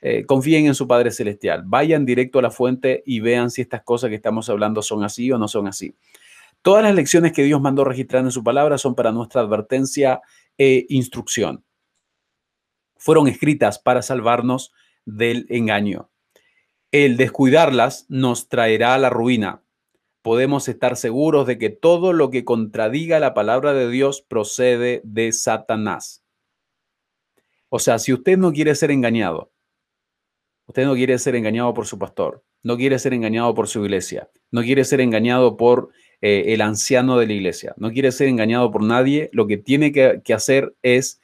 eh, 0.01 0.25
confíen 0.25 0.65
en 0.65 0.75
su 0.75 0.89
Padre 0.89 1.11
Celestial, 1.11 1.65
vayan 1.67 2.07
directo 2.07 2.39
a 2.39 2.43
la 2.43 2.51
fuente 2.51 3.03
y 3.05 3.21
vean 3.21 3.51
si 3.51 3.61
estas 3.61 3.83
cosas 3.83 4.09
que 4.09 4.17
estamos 4.17 4.49
hablando 4.49 4.81
son 4.81 5.05
así 5.05 5.31
o 5.31 5.37
no 5.37 5.47
son 5.47 5.67
así. 5.67 5.95
Todas 6.63 6.83
las 6.83 6.95
lecciones 6.95 7.33
que 7.33 7.45
Dios 7.45 7.61
mandó 7.61 7.85
registrar 7.85 8.25
en 8.25 8.31
su 8.31 8.45
palabra 8.45 8.79
son 8.79 8.95
para 8.95 9.13
nuestra 9.13 9.41
advertencia 9.41 10.21
e 10.59 10.87
instrucción. 10.91 11.65
Fueron 12.97 13.29
escritas 13.29 13.79
para 13.79 14.03
salvarnos 14.03 14.73
del 15.07 15.47
engaño. 15.49 16.11
El 16.93 17.17
descuidarlas 17.17 18.05
nos 18.09 18.49
traerá 18.49 18.95
a 18.95 18.99
la 18.99 19.11
ruina, 19.11 19.63
podemos 20.23 20.69
estar 20.69 20.97
seguros 20.97 21.47
de 21.47 21.59
que 21.59 21.71
todo 21.71 22.13
lo 22.13 22.31
que 22.31 22.45
contradiga 22.45 23.21
la 23.21 23.35
palabra 23.35 23.73
de 23.73 23.89
Dios 23.89 24.21
procede 24.21 25.01
de 25.05 25.33
Satanás. 25.33 26.25
O 27.69 27.79
sea, 27.79 27.99
si 27.99 28.13
usted 28.13 28.37
no 28.37 28.53
quiere 28.53 28.75
ser 28.75 28.91
engañado, 28.91 29.53
usted 30.67 30.85
no 30.85 30.95
quiere 30.95 31.19
ser 31.19 31.37
engañado 31.37 31.73
por 31.73 31.87
su 31.87 31.99
pastor, 31.99 32.45
no 32.63 32.77
quiere 32.77 32.99
ser 32.99 33.15
engañado 33.15 33.55
por 33.55 33.69
su 33.69 33.83
iglesia, 33.85 34.29
no 34.51 34.63
quiere 34.63 34.85
ser 34.85 35.01
engañado 35.01 35.57
por 35.57 35.91
eh, 36.21 36.45
el 36.49 36.61
anciano 36.61 37.19
de 37.19 37.27
la 37.27 37.33
iglesia, 37.33 37.75
no 37.77 37.91
quiere 37.91 38.13
ser 38.13 38.29
engañado 38.29 38.71
por 38.71 38.83
nadie, 38.83 39.31
lo 39.33 39.47
que 39.47 39.57
tiene 39.57 39.93
que, 39.93 40.21
que 40.25 40.35
hacer 40.35 40.75
es 40.83 41.21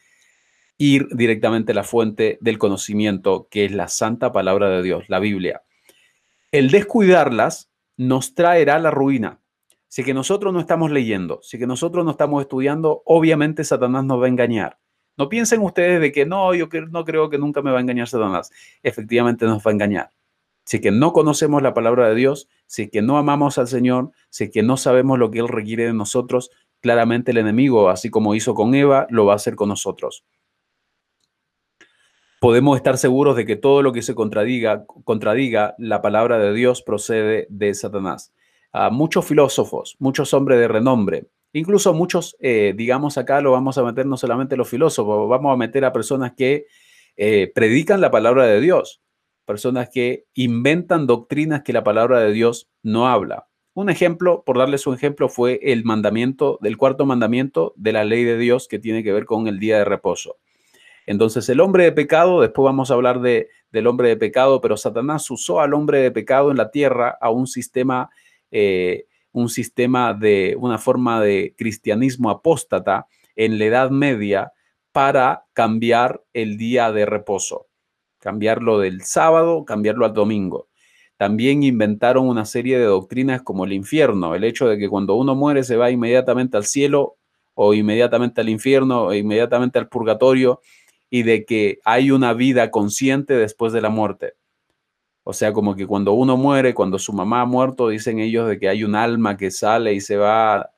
ir 0.79 1.09
directamente 1.13 1.73
a 1.73 1.75
la 1.75 1.85
fuente 1.85 2.39
del 2.41 2.59
conocimiento, 2.59 3.49
que 3.51 3.65
es 3.65 3.73
la 3.73 3.89
santa 3.89 4.33
palabra 4.33 4.69
de 4.71 4.83
Dios, 4.83 5.05
la 5.09 5.19
Biblia. 5.19 5.63
El 6.53 6.71
descuidarlas 6.71 7.71
nos 7.97 8.35
traerá 8.35 8.79
la 8.79 8.91
ruina. 8.91 9.41
Si 9.89 10.05
que 10.05 10.15
nosotros 10.15 10.53
no 10.53 10.61
estamos 10.61 10.91
leyendo, 10.91 11.41
si 11.43 11.59
que 11.59 11.67
nosotros 11.67 12.05
no 12.05 12.11
estamos 12.11 12.43
estudiando, 12.43 13.03
obviamente 13.07 13.65
Satanás 13.65 14.05
nos 14.05 14.21
va 14.21 14.27
a 14.27 14.29
engañar. 14.29 14.79
No 15.17 15.29
piensen 15.29 15.63
ustedes 15.63 16.01
de 16.01 16.13
que 16.13 16.27
no, 16.27 16.55
yo 16.55 16.69
no 16.91 17.05
creo 17.05 17.31
que 17.31 17.39
nunca 17.39 17.63
me 17.63 17.71
va 17.71 17.79
a 17.79 17.81
engañar 17.81 18.07
Satanás. 18.07 18.51
Efectivamente 18.83 19.47
nos 19.47 19.67
va 19.67 19.71
a 19.71 19.75
engañar. 19.75 20.11
Si 20.65 20.81
que 20.81 20.91
no 20.91 21.13
conocemos 21.13 21.63
la 21.63 21.73
palabra 21.73 22.09
de 22.09 22.15
Dios, 22.15 22.49
si 22.66 22.88
que 22.88 23.02
no 23.02 23.18
amamos 23.18 23.59
al 23.59 23.68
Señor, 23.68 24.11
si 24.31 24.50
que 24.50 24.62
no 24.62 24.76
sabemos 24.76 25.18
lo 25.18 25.31
que 25.31 25.38
Él 25.40 25.48
requiere 25.48 25.87
de 25.87 25.94
nosotros, 25.94 26.50
claramente 26.81 27.31
el 27.31 27.38
enemigo, 27.38 27.88
así 27.88 28.11
como 28.11 28.35
hizo 28.35 28.55
con 28.55 28.74
Eva, 28.74 29.07
lo 29.11 29.26
va 29.26 29.33
a 29.33 29.37
hacer 29.37 29.57
con 29.57 29.68
nosotros 29.68 30.24
podemos 32.40 32.76
estar 32.76 32.98
seguros 32.98 33.37
de 33.37 33.46
que 33.46 33.57
todo 33.57 33.83
lo 33.83 33.92
que 33.92 34.02
se 34.02 34.14
contradiga, 34.14 34.85
contradiga 35.05 35.74
la 35.79 36.02
palabra 36.02 36.38
de 36.38 36.52
Dios 36.52 36.83
procede 36.83 37.46
de 37.50 37.74
Satanás. 37.74 38.33
a 38.72 38.90
muchos 38.90 39.24
filósofos, 39.24 39.96
muchos 39.98 40.35
hombres 40.35 40.59
de 40.59 40.68
renombre, 40.68 41.26
incluso 41.55 41.94
muchos, 41.94 42.37
eh, 42.40 42.74
digamos 42.76 43.16
acá 43.16 43.40
lo 43.40 43.52
vamos 43.52 43.79
a 43.79 43.83
meter 43.83 44.05
no 44.05 44.18
solamente 44.18 44.57
los 44.57 44.68
filósofos, 44.68 45.29
vamos 45.31 45.52
a 45.52 45.57
meter 45.57 45.85
a 45.87 45.92
personas 45.92 46.35
que 46.37 46.66
eh, 47.16 47.50
predican 47.55 48.02
la 48.02 48.11
palabra 48.11 48.44
de 48.44 48.61
Dios. 48.61 49.00
Personas 49.47 49.89
que 49.89 50.27
inventan 50.35 51.07
doctrinas 51.07 51.63
que 51.63 51.73
la 51.73 51.85
palabra 51.85 52.21
de 52.21 52.33
Dios 52.33 52.69
no 52.83 53.09
habla. 53.09 53.49
Un 53.73 53.91
ejemplo, 53.91 54.43
por 54.45 54.59
darles 54.59 54.87
un 54.87 54.95
ejemplo, 54.95 55.29
fue 55.29 55.61
el 55.63 55.85
mandamiento, 55.85 56.59
del 56.61 56.77
cuarto 56.77 57.07
mandamiento 57.07 57.73
de 57.77 57.93
la 57.93 58.05
ley 58.05 58.25
de 58.25 58.39
Dios 58.39 58.69
que 58.69 58.79
tiene 58.79 59.03
que 59.05 59.13
ver 59.13 59.25
con 59.25 59.49
el 59.49 59.59
día 59.59 59.79
de 59.79 59.85
reposo. 59.85 60.37
Entonces, 61.07 61.49
el 61.49 61.61
hombre 61.61 61.85
de 61.85 61.93
pecado, 61.93 62.41
después 62.41 62.65
vamos 62.65 62.91
a 62.91 62.95
hablar 62.95 63.21
de, 63.21 63.49
del 63.71 63.87
hombre 63.87 64.09
de 64.09 64.17
pecado, 64.17 64.61
pero 64.61 64.77
Satanás 64.77 65.31
usó 65.31 65.61
al 65.61 65.75
hombre 65.75 66.01
de 66.01 66.11
pecado 66.11 66.51
en 66.51 66.57
la 66.57 66.71
tierra 66.71 67.17
a 67.21 67.31
un 67.31 67.47
sistema, 67.47 68.11
eh, 68.51 69.07
un 69.33 69.49
sistema 69.49 70.15
de 70.15 70.57
una 70.59 70.79
forma 70.79 71.21
de 71.21 71.55
cristianismo 71.57 72.31
apóstata 72.31 73.07
en 73.37 73.59
la 73.59 73.67
Edad 73.67 73.91
Media 73.91 74.53
para 74.91 75.45
cambiar 75.53 76.25
el 76.33 76.57
día 76.57 76.91
de 76.91 77.05
reposo, 77.05 77.65
cambiarlo 78.27 78.81
del 78.81 79.03
sábado, 79.03 79.65
cambiarlo 79.65 80.05
al 80.05 80.12
domingo. 80.12 80.67
También 81.17 81.62
inventaron 81.62 82.27
una 82.27 82.45
serie 82.45 82.77
de 82.77 82.87
doctrinas 82.87 83.41
como 83.43 83.65
el 83.65 83.73
infierno, 83.73 84.35
el 84.35 84.43
hecho 84.43 84.67
de 84.67 84.79
que 84.79 84.89
cuando 84.89 85.15
uno 85.15 85.37
muere 85.37 85.62
se 85.62 85.77
va 85.77 85.93
inmediatamente 85.93 86.57
al 86.57 86.65
cielo 86.65 87.19
o 87.55 87.73
inmediatamente 87.73 88.41
al 88.41 88.49
infierno 88.49 89.05
o 89.05 89.15
inmediatamente 89.15 89.79
al 89.79 89.89
purgatorio 89.89 90.61
y 91.09 91.23
de 91.23 91.45
que 91.45 91.79
hay 91.85 92.11
una 92.11 92.33
vida 92.33 92.73
consciente 92.73 93.35
después 93.35 93.73
de 93.73 93.81
la 93.81 93.91
muerte. 93.91 94.33
O 95.23 95.33
sea, 95.33 95.53
como 95.53 95.77
que 95.77 95.87
cuando 95.87 96.12
uno 96.12 96.37
muere, 96.37 96.75
cuando 96.75 96.99
su 96.99 97.12
mamá 97.12 97.43
ha 97.43 97.47
muerto, 97.47 97.91
dicen 97.91 98.19
ellos 98.19 98.49
de 98.49 98.59
que 98.59 98.69
hay 98.69 98.83
un 98.83 98.97
alma 98.97 99.37
que 99.37 99.53
sale 99.53 99.95
y 99.95 100.01
se 100.01 100.17
va 100.17 100.73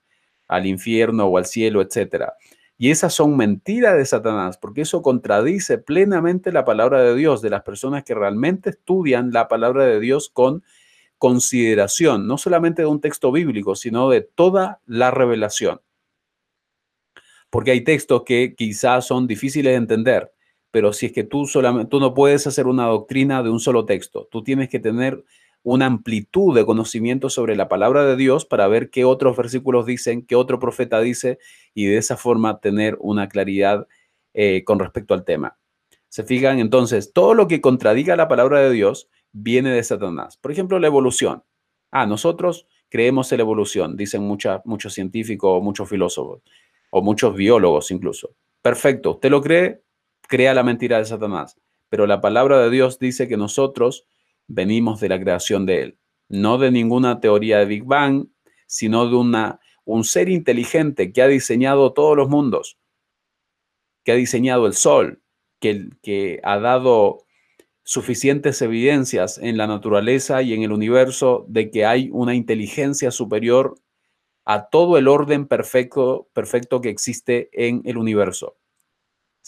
al 0.48 0.66
infierno 0.66 1.24
o 1.24 1.38
al 1.38 1.46
cielo, 1.46 1.80
etcétera. 1.80 2.34
Y 2.80 2.92
esas 2.92 3.12
son 3.12 3.36
mentiras 3.36 3.96
de 3.96 4.06
Satanás, 4.06 4.56
porque 4.56 4.82
eso 4.82 5.02
contradice 5.02 5.78
plenamente 5.78 6.52
la 6.52 6.64
palabra 6.64 7.02
de 7.02 7.16
Dios, 7.16 7.42
de 7.42 7.50
las 7.50 7.62
personas 7.62 8.04
que 8.04 8.14
realmente 8.14 8.70
estudian 8.70 9.32
la 9.32 9.48
palabra 9.48 9.84
de 9.84 9.98
Dios 9.98 10.30
con 10.32 10.62
consideración, 11.18 12.28
no 12.28 12.38
solamente 12.38 12.82
de 12.82 12.86
un 12.86 13.00
texto 13.00 13.32
bíblico, 13.32 13.74
sino 13.74 14.08
de 14.08 14.20
toda 14.20 14.80
la 14.86 15.10
revelación. 15.10 15.80
Porque 17.50 17.72
hay 17.72 17.82
textos 17.82 18.22
que 18.24 18.54
quizás 18.56 19.08
son 19.08 19.26
difíciles 19.26 19.72
de 19.72 19.76
entender, 19.76 20.32
pero 20.70 20.92
si 20.92 21.06
es 21.06 21.12
que 21.12 21.24
tú 21.24 21.46
solamente 21.46 21.90
tú 21.90 21.98
no 21.98 22.14
puedes 22.14 22.46
hacer 22.46 22.68
una 22.68 22.86
doctrina 22.86 23.42
de 23.42 23.50
un 23.50 23.58
solo 23.58 23.86
texto, 23.86 24.28
tú 24.30 24.44
tienes 24.44 24.68
que 24.68 24.78
tener 24.78 25.24
una 25.62 25.86
amplitud 25.86 26.54
de 26.54 26.64
conocimiento 26.64 27.30
sobre 27.30 27.56
la 27.56 27.68
palabra 27.68 28.04
de 28.04 28.16
Dios 28.16 28.44
para 28.44 28.68
ver 28.68 28.90
qué 28.90 29.04
otros 29.04 29.36
versículos 29.36 29.86
dicen, 29.86 30.24
qué 30.24 30.36
otro 30.36 30.58
profeta 30.58 31.00
dice 31.00 31.38
y 31.74 31.86
de 31.86 31.98
esa 31.98 32.16
forma 32.16 32.60
tener 32.60 32.96
una 33.00 33.28
claridad 33.28 33.86
eh, 34.34 34.64
con 34.64 34.78
respecto 34.78 35.14
al 35.14 35.24
tema. 35.24 35.58
Se 36.08 36.24
fijan 36.24 36.58
entonces, 36.58 37.12
todo 37.12 37.34
lo 37.34 37.48
que 37.48 37.60
contradiga 37.60 38.16
la 38.16 38.28
palabra 38.28 38.60
de 38.60 38.70
Dios 38.70 39.08
viene 39.32 39.70
de 39.70 39.82
Satanás. 39.82 40.36
Por 40.36 40.52
ejemplo, 40.52 40.78
la 40.78 40.86
evolución. 40.86 41.42
Ah, 41.90 42.06
nosotros 42.06 42.66
creemos 42.88 43.30
en 43.32 43.38
la 43.38 43.42
evolución, 43.42 43.96
dicen 43.96 44.22
muchos 44.22 44.94
científicos, 44.94 45.62
muchos 45.62 45.88
filósofos 45.88 46.40
o 46.90 47.02
muchos 47.02 47.34
biólogos 47.34 47.90
incluso. 47.90 48.34
Perfecto, 48.62 49.12
usted 49.12 49.30
lo 49.30 49.42
cree, 49.42 49.82
crea 50.22 50.54
la 50.54 50.62
mentira 50.62 50.98
de 50.98 51.04
Satanás. 51.04 51.58
Pero 51.88 52.06
la 52.06 52.20
palabra 52.20 52.58
de 52.60 52.70
Dios 52.70 52.98
dice 52.98 53.28
que 53.28 53.36
nosotros 53.36 54.06
venimos 54.48 55.00
de 55.00 55.08
la 55.10 55.20
creación 55.20 55.66
de 55.66 55.82
Él, 55.82 55.98
no 56.28 56.58
de 56.58 56.70
ninguna 56.70 57.20
teoría 57.20 57.58
de 57.58 57.66
Big 57.66 57.84
Bang, 57.84 58.26
sino 58.66 59.08
de 59.08 59.14
una, 59.14 59.60
un 59.84 60.04
ser 60.04 60.28
inteligente 60.28 61.12
que 61.12 61.22
ha 61.22 61.28
diseñado 61.28 61.92
todos 61.92 62.16
los 62.16 62.28
mundos, 62.28 62.78
que 64.04 64.12
ha 64.12 64.16
diseñado 64.16 64.66
el 64.66 64.74
Sol, 64.74 65.22
que, 65.60 65.88
que 66.02 66.40
ha 66.42 66.58
dado 66.58 67.24
suficientes 67.84 68.60
evidencias 68.60 69.38
en 69.38 69.56
la 69.56 69.66
naturaleza 69.66 70.42
y 70.42 70.52
en 70.52 70.62
el 70.62 70.72
universo 70.72 71.46
de 71.48 71.70
que 71.70 71.86
hay 71.86 72.10
una 72.12 72.34
inteligencia 72.34 73.10
superior 73.10 73.76
a 74.44 74.68
todo 74.68 74.98
el 74.98 75.08
orden 75.08 75.46
perfecto, 75.46 76.28
perfecto 76.32 76.80
que 76.80 76.90
existe 76.90 77.48
en 77.52 77.82
el 77.84 77.96
universo. 77.96 78.56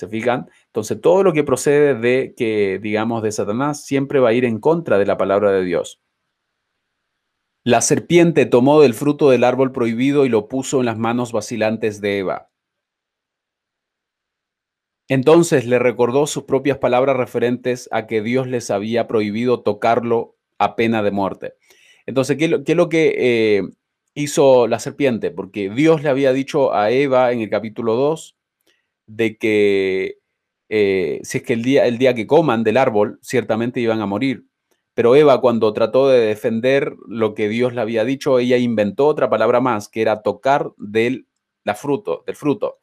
¿Se 0.01 0.09
fijan? 0.09 0.49
Entonces, 0.69 0.99
todo 0.99 1.23
lo 1.23 1.35
que 1.35 1.45
procede 1.45 1.95
de 1.95 2.33
que, 2.35 2.79
digamos, 2.83 3.23
de 3.23 3.33
Satanás 3.33 3.85
siempre 3.85 4.19
va 4.19 4.31
a 4.31 4.33
ir 4.33 4.47
en 4.47 4.59
contra 4.59 4.97
de 4.97 5.05
la 5.05 5.19
palabra 5.19 5.53
de 5.53 5.63
Dios. 5.63 6.01
La 7.65 7.83
serpiente 7.83 8.47
tomó 8.47 8.81
del 8.81 8.95
fruto 8.95 9.29
del 9.29 9.45
árbol 9.45 9.73
prohibido 9.73 10.25
y 10.25 10.31
lo 10.31 10.49
puso 10.49 10.81
en 10.81 10.87
las 10.87 10.97
manos 10.97 11.33
vacilantes 11.33 12.01
de 12.01 12.21
Eva. 12.21 12.49
Entonces 15.07 15.67
le 15.67 15.79
recordó 15.79 16.27
sus 16.27 16.45
propias 16.45 16.79
palabras 16.79 17.19
referentes 17.19 17.87
a 17.93 18.07
que 18.07 18.23
Dios 18.23 18.47
les 18.47 18.71
había 18.71 19.07
prohibido 19.07 19.61
tocarlo 19.61 20.39
a 20.57 20.77
pena 20.77 21.03
de 21.03 21.11
muerte. 21.11 21.57
Entonces, 22.07 22.39
¿qué, 22.39 22.63
es 22.67 22.77
lo 22.77 22.89
que 22.89 23.17
eh, 23.19 23.63
hizo 24.15 24.67
la 24.67 24.79
serpiente? 24.79 25.31
Porque 25.31 25.69
Dios 25.69 26.03
le 26.03 26.09
había 26.09 26.33
dicho 26.33 26.73
a 26.73 26.91
Eva 26.91 27.33
en 27.33 27.43
el 27.43 27.51
capítulo 27.51 27.97
2 27.97 28.40
de 29.17 29.37
que 29.39 30.19
eh, 30.69 31.21
si 31.25 31.39
es 31.39 31.45
que 31.45 31.55
el 31.55 31.63
día, 31.63 31.87
el 31.87 31.99
día 31.99 32.15
que 32.15 32.27
coman 32.27 32.63
del 32.63 32.77
árbol, 32.77 33.19
ciertamente 33.23 33.81
iban 33.81 34.01
a 34.01 34.07
morir. 34.07 34.47
Pero 34.95 35.17
Eva, 35.17 35.41
cuando 35.41 35.73
trató 35.73 36.09
de 36.09 36.21
defender 36.21 36.95
lo 37.09 37.35
que 37.35 37.49
Dios 37.49 37.75
le 37.75 37.81
había 37.81 38.05
dicho, 38.05 38.39
ella 38.39 38.57
inventó 38.57 39.07
otra 39.07 39.29
palabra 39.29 39.61
más, 39.61 39.89
que 39.89 40.03
era 40.03 40.23
tocar 40.23 40.71
del 40.77 41.27
la 41.65 41.75
fruto, 41.75 42.23
del 42.27 42.37
fruto. 42.37 42.79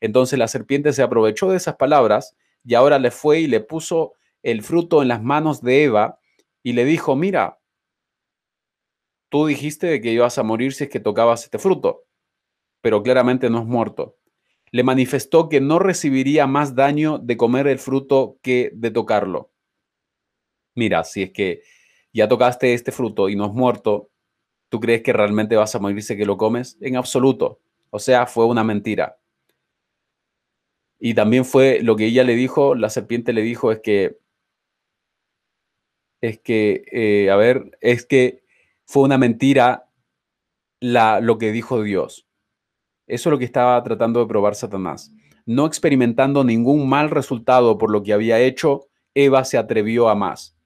Entonces 0.00 0.38
la 0.38 0.48
serpiente 0.48 0.92
se 0.92 1.02
aprovechó 1.02 1.50
de 1.50 1.56
esas 1.56 1.76
palabras 1.76 2.36
y 2.64 2.74
ahora 2.74 2.98
le 2.98 3.10
fue 3.10 3.40
y 3.40 3.46
le 3.46 3.60
puso 3.60 4.14
el 4.42 4.62
fruto 4.62 5.02
en 5.02 5.08
las 5.08 5.22
manos 5.22 5.62
de 5.62 5.84
Eva 5.84 6.20
y 6.62 6.72
le 6.74 6.84
dijo, 6.84 7.16
mira, 7.16 7.58
tú 9.28 9.46
dijiste 9.46 10.00
que 10.00 10.12
ibas 10.12 10.38
a 10.38 10.42
morir 10.44 10.72
si 10.72 10.84
es 10.84 10.90
que 10.90 11.00
tocabas 11.00 11.44
este 11.44 11.58
fruto, 11.58 12.04
pero 12.80 13.02
claramente 13.02 13.50
no 13.50 13.60
es 13.60 13.66
muerto 13.66 14.16
le 14.70 14.82
manifestó 14.82 15.48
que 15.48 15.60
no 15.60 15.78
recibiría 15.78 16.46
más 16.46 16.74
daño 16.74 17.18
de 17.18 17.36
comer 17.36 17.66
el 17.66 17.78
fruto 17.78 18.38
que 18.42 18.70
de 18.74 18.90
tocarlo. 18.90 19.50
Mira, 20.74 21.04
si 21.04 21.22
es 21.22 21.32
que 21.32 21.62
ya 22.12 22.28
tocaste 22.28 22.74
este 22.74 22.92
fruto 22.92 23.28
y 23.28 23.36
no 23.36 23.44
has 23.44 23.52
muerto, 23.52 24.10
¿tú 24.68 24.80
crees 24.80 25.02
que 25.02 25.12
realmente 25.12 25.56
vas 25.56 25.74
a 25.74 25.78
morirse 25.78 26.16
que 26.16 26.26
lo 26.26 26.36
comes? 26.36 26.76
En 26.80 26.96
absoluto. 26.96 27.60
O 27.90 27.98
sea, 27.98 28.26
fue 28.26 28.46
una 28.46 28.64
mentira. 28.64 29.18
Y 30.98 31.14
también 31.14 31.44
fue 31.44 31.80
lo 31.82 31.96
que 31.96 32.06
ella 32.06 32.24
le 32.24 32.34
dijo, 32.34 32.74
la 32.74 32.90
serpiente 32.90 33.32
le 33.32 33.42
dijo, 33.42 33.70
es 33.70 33.80
que, 33.80 34.18
es 36.20 36.38
que, 36.40 36.84
eh, 36.90 37.30
a 37.30 37.36
ver, 37.36 37.76
es 37.80 38.06
que 38.06 38.42
fue 38.86 39.02
una 39.04 39.18
mentira 39.18 39.88
la, 40.80 41.20
lo 41.20 41.38
que 41.38 41.52
dijo 41.52 41.82
Dios. 41.82 42.25
Eso 43.06 43.28
es 43.28 43.30
lo 43.30 43.38
que 43.38 43.44
estaba 43.44 43.82
tratando 43.82 44.20
de 44.20 44.26
probar 44.26 44.54
Satanás. 44.54 45.12
No 45.44 45.66
experimentando 45.66 46.42
ningún 46.42 46.88
mal 46.88 47.10
resultado 47.10 47.78
por 47.78 47.90
lo 47.90 48.02
que 48.02 48.12
había 48.12 48.40
hecho, 48.40 48.88
Eva 49.14 49.44
se 49.44 49.58
atrevió 49.58 50.08
a 50.08 50.14
más. 50.14 50.56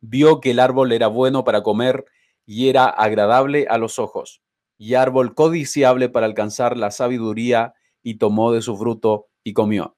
Vio 0.00 0.40
que 0.40 0.52
el 0.52 0.60
árbol 0.60 0.92
era 0.92 1.08
bueno 1.08 1.44
para 1.44 1.62
comer 1.62 2.04
y 2.46 2.68
era 2.68 2.84
agradable 2.84 3.66
a 3.68 3.78
los 3.78 3.98
ojos, 3.98 4.42
y 4.78 4.94
árbol 4.94 5.34
codiciable 5.34 6.08
para 6.08 6.26
alcanzar 6.26 6.76
la 6.76 6.90
sabiduría, 6.90 7.74
y 8.02 8.18
tomó 8.18 8.52
de 8.52 8.62
su 8.62 8.76
fruto 8.76 9.28
y 9.42 9.54
comió. 9.54 9.96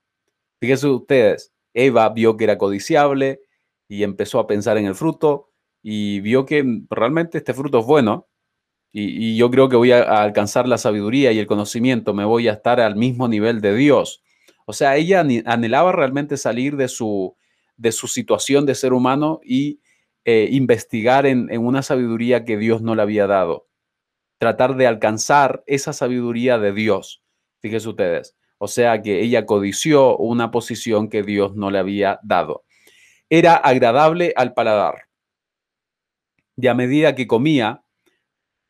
Fíjense 0.60 0.86
ustedes, 0.86 1.52
Eva 1.74 2.08
vio 2.08 2.36
que 2.36 2.44
era 2.44 2.56
codiciable 2.56 3.40
y 3.88 4.04
empezó 4.04 4.38
a 4.38 4.46
pensar 4.46 4.78
en 4.78 4.86
el 4.86 4.94
fruto 4.94 5.50
y 5.82 6.20
vio 6.20 6.46
que 6.46 6.64
realmente 6.88 7.38
este 7.38 7.52
fruto 7.52 7.80
es 7.80 7.86
bueno 7.86 8.28
y, 8.92 9.36
yo 9.36 9.50
creo 9.50 9.68
que 9.68 9.76
voy 9.76 9.92
a, 9.92 10.22
alcanzar 10.22 10.66
la 10.66 10.78
sabiduría 10.78 11.32
y 11.32 11.38
el 11.38 11.46
conocimiento, 11.46 12.14
me 12.14 12.24
voy 12.24 12.48
a 12.48 12.52
estar 12.52 12.80
al 12.80 12.96
mismo 12.96 13.28
nivel 13.28 13.60
de 13.60 13.74
Dios. 13.74 14.22
O 14.64 14.72
sea, 14.72 14.96
ella 14.96 15.20
anhelaba 15.20 15.92
realmente 15.92 16.36
salir 16.36 16.76
de 16.76 16.88
su, 16.88 17.36
de 17.76 17.92
su 17.92 18.08
situación 18.08 18.66
de 18.66 18.74
ser 18.74 18.92
humano 18.92 19.40
y 19.44 19.80
eh, 20.24 20.48
investigar 20.50 21.26
en, 21.26 21.50
en 21.52 21.64
una 21.64 21.82
sabiduría 21.82 22.44
que 22.44 22.56
Dios 22.56 22.82
no 22.82 22.94
le 22.94 23.02
había 23.02 23.26
dado. 23.26 23.68
Tratar 24.38 24.76
de 24.76 24.86
alcanzar 24.86 25.62
esa 25.66 25.92
sabiduría 25.92 26.58
de 26.58 26.72
Dios. 26.72 27.22
Fíjense 27.60 27.88
ustedes. 27.88 28.36
O 28.58 28.68
sea 28.68 29.02
que 29.02 29.20
ella 29.20 29.46
codició 29.46 30.16
una 30.16 30.50
posición 30.50 31.08
que 31.08 31.22
Dios 31.22 31.54
no 31.54 31.70
le 31.70 31.78
había 31.78 32.18
dado. 32.22 32.64
Era 33.28 33.56
agradable 33.56 34.32
al 34.36 34.54
paladar. 34.54 35.08
Y 36.56 36.68
a 36.68 36.74
medida 36.74 37.14
que 37.14 37.26
comía, 37.26 37.84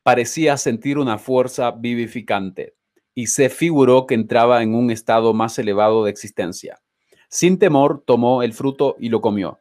parecía 0.06 0.56
sentir 0.56 0.98
una 0.98 1.18
fuerza 1.18 1.72
vivificante 1.72 2.76
y 3.12 3.26
se 3.26 3.48
figuró 3.48 4.06
que 4.06 4.14
entraba 4.14 4.62
en 4.62 4.72
un 4.76 4.92
estado 4.92 5.34
más 5.34 5.58
elevado 5.58 6.04
de 6.04 6.12
existencia. 6.12 6.80
Sin 7.28 7.58
temor 7.58 8.04
tomó 8.06 8.44
el 8.44 8.52
fruto 8.52 8.94
y 9.00 9.08
lo 9.08 9.20
comió. 9.20 9.58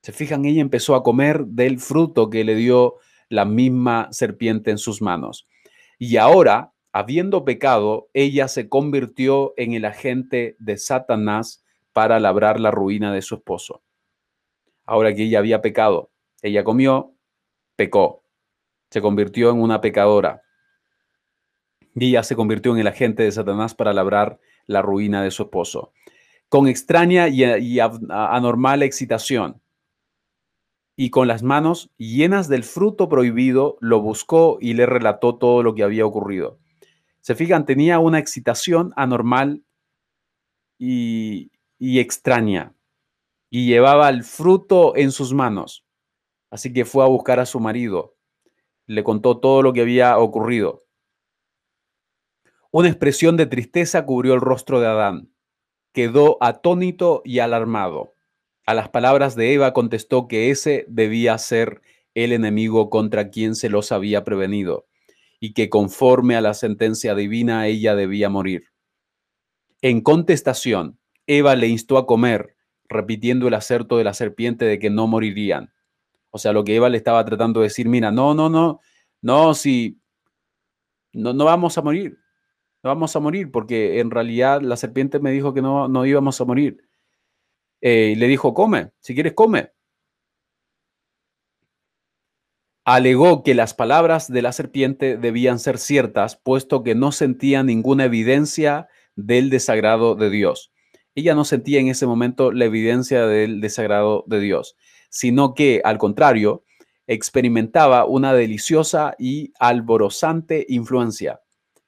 Se 0.00 0.12
fijan, 0.12 0.46
ella 0.46 0.62
empezó 0.62 0.94
a 0.94 1.02
comer 1.02 1.44
del 1.44 1.78
fruto 1.78 2.30
que 2.30 2.42
le 2.42 2.54
dio 2.54 2.94
la 3.28 3.44
misma 3.44 4.08
serpiente 4.12 4.70
en 4.70 4.78
sus 4.78 5.02
manos. 5.02 5.46
Y 5.98 6.16
ahora, 6.16 6.72
habiendo 6.90 7.44
pecado, 7.44 8.08
ella 8.14 8.48
se 8.48 8.66
convirtió 8.66 9.52
en 9.58 9.74
el 9.74 9.84
agente 9.84 10.56
de 10.58 10.78
Satanás 10.78 11.62
para 11.92 12.18
labrar 12.18 12.60
la 12.60 12.70
ruina 12.70 13.12
de 13.12 13.20
su 13.20 13.34
esposo. 13.34 13.82
ahora 14.86 15.14
que 15.14 15.24
ella 15.24 15.38
había 15.38 15.60
pecado. 15.60 16.10
Ella 16.40 16.64
comió, 16.64 17.12
pecó, 17.76 18.19
se 18.90 19.00
convirtió 19.00 19.50
en 19.50 19.60
una 19.60 19.80
pecadora. 19.80 20.42
Y 21.94 22.08
ella 22.08 22.22
se 22.22 22.36
convirtió 22.36 22.72
en 22.72 22.80
el 22.80 22.86
agente 22.86 23.22
de 23.22 23.32
Satanás 23.32 23.74
para 23.74 23.92
labrar 23.92 24.38
la 24.66 24.82
ruina 24.82 25.22
de 25.22 25.30
su 25.30 25.44
esposo. 25.44 25.92
Con 26.48 26.68
extraña 26.68 27.28
y, 27.28 27.78
anormal 27.80 28.82
excitación 28.82 29.60
y 30.96 31.10
con 31.10 31.28
las 31.28 31.42
manos 31.42 31.90
llenas 31.96 32.48
del 32.48 32.64
fruto 32.64 33.08
prohibido, 33.08 33.78
lo 33.80 34.00
buscó 34.00 34.58
y 34.60 34.74
le 34.74 34.86
relató 34.86 35.36
todo 35.36 35.62
lo 35.62 35.74
que 35.74 35.82
había 35.82 36.04
ocurrido. 36.04 36.58
Se 37.20 37.34
fijan, 37.34 37.64
tenía 37.64 37.98
una 37.98 38.18
excitación 38.18 38.92
anormal 38.96 39.64
y 40.78 41.50
extraña 41.78 42.74
y 43.50 43.66
llevaba 43.66 44.08
el 44.08 44.22
fruto 44.22 44.96
en 44.96 45.10
sus 45.10 45.34
manos. 45.34 45.84
Así 46.50 46.72
que 46.72 46.84
fue 46.84 47.04
a 47.04 47.08
buscar 47.08 47.40
a 47.40 47.46
su 47.46 47.60
marido. 47.60 48.16
Le 48.90 49.04
contó 49.04 49.38
todo 49.38 49.62
lo 49.62 49.72
que 49.72 49.82
había 49.82 50.18
ocurrido. 50.18 50.82
Una 52.72 52.88
expresión 52.88 53.36
de 53.36 53.46
tristeza 53.46 54.04
cubrió 54.04 54.34
el 54.34 54.40
rostro 54.40 54.80
de 54.80 54.88
Adán. 54.88 55.32
Quedó 55.92 56.38
atónito 56.40 57.22
y 57.24 57.38
alarmado. 57.38 58.14
A 58.66 58.74
las 58.74 58.88
palabras 58.88 59.36
de 59.36 59.54
Eva 59.54 59.72
contestó 59.74 60.26
que 60.26 60.50
ese 60.50 60.86
debía 60.88 61.38
ser 61.38 61.82
el 62.14 62.32
enemigo 62.32 62.90
contra 62.90 63.30
quien 63.30 63.54
se 63.54 63.68
los 63.68 63.92
había 63.92 64.24
prevenido 64.24 64.88
y 65.38 65.52
que 65.52 65.70
conforme 65.70 66.34
a 66.34 66.40
la 66.40 66.52
sentencia 66.52 67.14
divina 67.14 67.68
ella 67.68 67.94
debía 67.94 68.28
morir. 68.28 68.72
En 69.82 70.00
contestación, 70.00 70.98
Eva 71.28 71.54
le 71.54 71.68
instó 71.68 71.96
a 71.96 72.08
comer, 72.08 72.56
repitiendo 72.88 73.46
el 73.46 73.54
acerto 73.54 73.98
de 73.98 74.04
la 74.04 74.14
serpiente 74.14 74.64
de 74.64 74.80
que 74.80 74.90
no 74.90 75.06
morirían. 75.06 75.72
O 76.30 76.38
sea, 76.38 76.52
lo 76.52 76.64
que 76.64 76.76
Eva 76.76 76.88
le 76.88 76.96
estaba 76.96 77.24
tratando 77.24 77.60
de 77.60 77.64
decir, 77.64 77.88
mira, 77.88 78.10
no, 78.10 78.34
no, 78.34 78.48
no, 78.48 78.80
no, 79.22 79.54
si 79.54 80.00
no, 81.12 81.32
no 81.32 81.44
vamos 81.44 81.76
a 81.78 81.82
morir, 81.82 82.18
no 82.82 82.90
vamos 82.90 83.14
a 83.16 83.20
morir, 83.20 83.50
porque 83.50 84.00
en 84.00 84.10
realidad 84.10 84.62
la 84.62 84.76
serpiente 84.76 85.18
me 85.20 85.32
dijo 85.32 85.54
que 85.54 85.62
no, 85.62 85.88
no 85.88 86.06
íbamos 86.06 86.40
a 86.40 86.44
morir. 86.44 86.78
Eh, 87.80 88.12
y 88.12 88.14
le 88.16 88.28
dijo, 88.28 88.54
come, 88.54 88.90
si 89.00 89.14
quieres, 89.14 89.34
come. 89.34 89.72
Alegó 92.84 93.42
que 93.42 93.54
las 93.54 93.74
palabras 93.74 94.32
de 94.32 94.42
la 94.42 94.52
serpiente 94.52 95.16
debían 95.16 95.58
ser 95.58 95.78
ciertas, 95.78 96.36
puesto 96.36 96.82
que 96.82 96.94
no 96.94 97.12
sentía 97.12 97.62
ninguna 97.62 98.06
evidencia 98.06 98.88
del 99.16 99.50
desagrado 99.50 100.14
de 100.14 100.30
Dios. 100.30 100.72
Ella 101.14 101.34
no 101.34 101.44
sentía 101.44 101.80
en 101.80 101.88
ese 101.88 102.06
momento 102.06 102.52
la 102.52 102.64
evidencia 102.64 103.26
del 103.26 103.60
desagrado 103.60 104.24
de 104.26 104.40
Dios, 104.40 104.76
sino 105.10 105.54
que, 105.54 105.82
al 105.84 105.98
contrario, 105.98 106.64
experimentaba 107.06 108.06
una 108.06 108.32
deliciosa 108.32 109.14
y 109.18 109.52
alborozante 109.58 110.64
influencia 110.68 111.40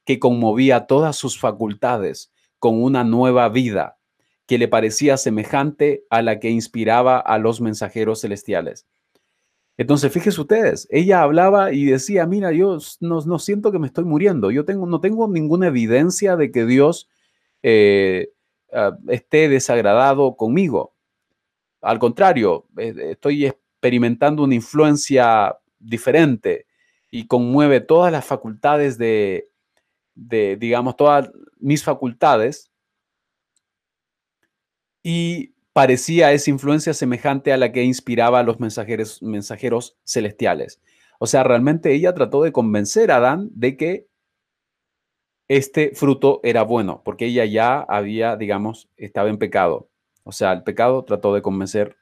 que 0.05 0.19
conmovía 0.19 0.87
todas 0.87 1.17
sus 1.17 1.39
facultades 1.39 2.33
con 2.59 2.83
una 2.83 3.05
nueva 3.05 3.49
vida 3.49 3.99
que 4.47 4.59
le 4.59 4.69
parecía 4.69 5.17
semejante 5.17 6.05
a 6.11 6.23
la 6.23 6.41
que 6.41 6.51
inspiraba 6.51 7.19
a 7.19 7.39
los 7.39 7.61
mensajeros 7.61 8.21
celestiales. 8.21 8.87
Entonces, 9.79 10.13
fíjense 10.13 10.41
ustedes, 10.41 10.87
ella 10.91 11.23
hablaba 11.23 11.73
y 11.73 11.87
decía, 11.87 12.27
mira, 12.27 12.53
yo 12.53 12.79
no, 13.01 13.39
siento 13.39 13.73
que 13.73 13.79
me 13.79 13.87
estoy 13.87 14.05
muriendo, 14.05 14.51
yo 14.51 14.65
tengo, 14.65 14.87
no 14.87 15.01
tengo 15.01 15.29
ninguna 15.29 15.69
evidencia 15.69 16.37
de 16.37 16.51
que 16.51 16.67
Dios 16.67 17.09
eh, 17.63 18.33
ah, 18.73 18.97
esté 19.09 19.49
desagradado 19.49 20.37
conmigo. 20.37 20.92
Al 21.83 21.99
contrario, 21.99 22.67
eh, 22.79 22.95
estoy 23.11 23.47
experimentando 23.47 24.45
una 24.45 24.55
influencia 24.55 25.57
diferente 25.79 26.67
y 27.11 27.27
conmueve 27.27 27.81
todas 27.81 28.11
las 28.13 28.25
facultades 28.25 28.97
de, 28.97 29.51
de 30.15 30.57
digamos, 30.57 30.97
todas 30.97 31.31
mis 31.59 31.85
facultades 31.85 32.71
y 35.03 35.55
parecía 35.73 36.33
esa 36.33 36.51
influencia 36.51 36.95
semejante 36.95 37.53
a 37.53 37.57
la 37.57 37.73
que 37.73 37.83
inspiraba 37.83 38.41
a 38.41 38.43
los 38.43 38.61
mensajeros, 38.61 39.23
mensajeros 39.23 39.99
celestiales. 40.05 40.81
O 41.19 41.27
sea, 41.27 41.45
realmente 41.45 41.93
ella 41.93 42.15
trató 42.15 42.43
de 42.43 42.53
convencer 42.53 43.11
a 43.11 43.17
Adán 43.17 43.51
de 43.55 43.77
que 43.77 44.07
este 45.49 45.93
fruto 45.95 46.41
era 46.43 46.63
bueno, 46.63 47.03
porque 47.05 47.27
ella 47.27 47.45
ya 47.45 47.81
había, 47.81 48.37
digamos, 48.37 48.89
estaba 48.97 49.29
en 49.29 49.39
pecado. 49.39 49.89
O 50.25 50.33
sea, 50.33 50.53
el 50.53 50.63
pecado 50.63 51.05
trató 51.05 51.35
de 51.35 51.43
convencer 51.43 51.97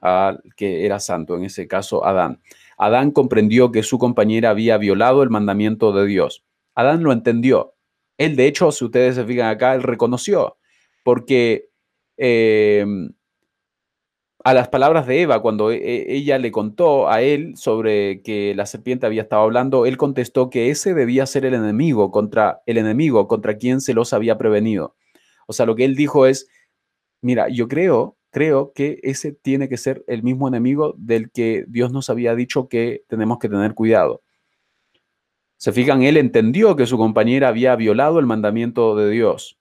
al 0.00 0.42
que 0.56 0.86
era 0.86 0.98
santo, 1.00 1.36
en 1.36 1.44
ese 1.44 1.68
caso 1.68 2.04
Adán. 2.04 2.40
Adán 2.78 3.10
comprendió 3.10 3.70
que 3.70 3.82
su 3.82 3.98
compañera 3.98 4.50
había 4.50 4.78
violado 4.78 5.22
el 5.22 5.30
mandamiento 5.30 5.92
de 5.92 6.06
Dios. 6.06 6.44
Adán 6.74 7.02
lo 7.02 7.12
entendió. 7.12 7.74
Él, 8.18 8.36
de 8.36 8.46
hecho, 8.46 8.72
si 8.72 8.84
ustedes 8.84 9.14
se 9.14 9.24
fijan 9.24 9.48
acá, 9.48 9.74
él 9.74 9.82
reconoció, 9.82 10.56
porque 11.04 11.70
Em, 12.22 13.14
a 14.44 14.52
las 14.52 14.68
palabras 14.68 15.06
de 15.06 15.22
Eva, 15.22 15.40
cuando 15.40 15.70
e, 15.70 15.76
e, 15.76 16.16
ella 16.16 16.38
le 16.38 16.52
contó 16.52 17.08
a 17.08 17.22
él 17.22 17.56
sobre 17.56 18.20
que 18.22 18.54
la 18.54 18.66
serpiente 18.66 19.06
había 19.06 19.22
estado 19.22 19.42
hablando, 19.42 19.86
él 19.86 19.96
contestó 19.96 20.50
que 20.50 20.68
ese 20.68 20.92
debía 20.92 21.24
ser 21.24 21.46
el 21.46 21.54
enemigo 21.54 22.10
contra 22.10 22.60
el 22.66 22.76
enemigo 22.76 23.26
contra 23.26 23.56
quien 23.56 23.80
se 23.80 23.94
los 23.94 24.12
había 24.12 24.36
prevenido. 24.36 24.96
O 25.46 25.54
sea, 25.54 25.64
lo 25.64 25.76
que 25.76 25.86
él 25.86 25.96
dijo 25.96 26.26
es, 26.26 26.46
mira, 27.22 27.48
yo 27.48 27.68
creo, 27.68 28.16
creo 28.30 28.72
que 28.74 29.00
ese 29.02 29.32
tiene 29.32 29.68
que 29.68 29.76
ser 29.76 30.04
el 30.06 30.22
mismo 30.22 30.48
enemigo 30.48 30.94
del 30.98 31.30
que 31.30 31.64
Dios 31.68 31.92
nos 31.92 32.10
había 32.10 32.34
dicho 32.34 32.68
que 32.68 33.04
tenemos 33.08 33.38
que 33.38 33.48
tener 33.48 33.74
cuidado. 33.74 34.22
Se 35.56 35.72
fijan, 35.72 36.02
él 36.02 36.16
entendió 36.16 36.74
que 36.76 36.86
su 36.86 36.96
compañera 36.96 37.48
había 37.48 37.76
violado 37.76 38.18
el 38.18 38.26
mandamiento 38.26 38.96
de 38.96 39.10
Dios 39.10 39.60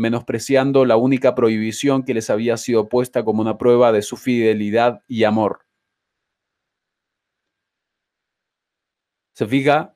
menospreciando 0.00 0.86
la 0.86 0.96
única 0.96 1.34
prohibición 1.34 2.04
que 2.04 2.14
les 2.14 2.30
había 2.30 2.56
sido 2.56 2.88
puesta 2.88 3.22
como 3.22 3.42
una 3.42 3.58
prueba 3.58 3.92
de 3.92 4.00
su 4.00 4.16
fidelidad 4.16 5.02
y 5.06 5.24
amor. 5.24 5.66
¿Se 9.34 9.46
fija? 9.46 9.94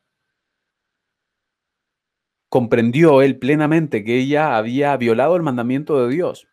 Comprendió 2.50 3.22
él 3.22 3.38
plenamente 3.38 4.04
que 4.04 4.18
ella 4.18 4.58
había 4.58 4.94
violado 4.98 5.36
el 5.36 5.42
mandamiento 5.42 6.06
de 6.06 6.14
Dios. 6.14 6.46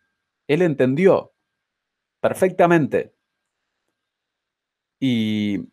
Él 0.52 0.62
entendió 0.64 1.34
perfectamente. 2.20 3.14
Y, 5.00 5.70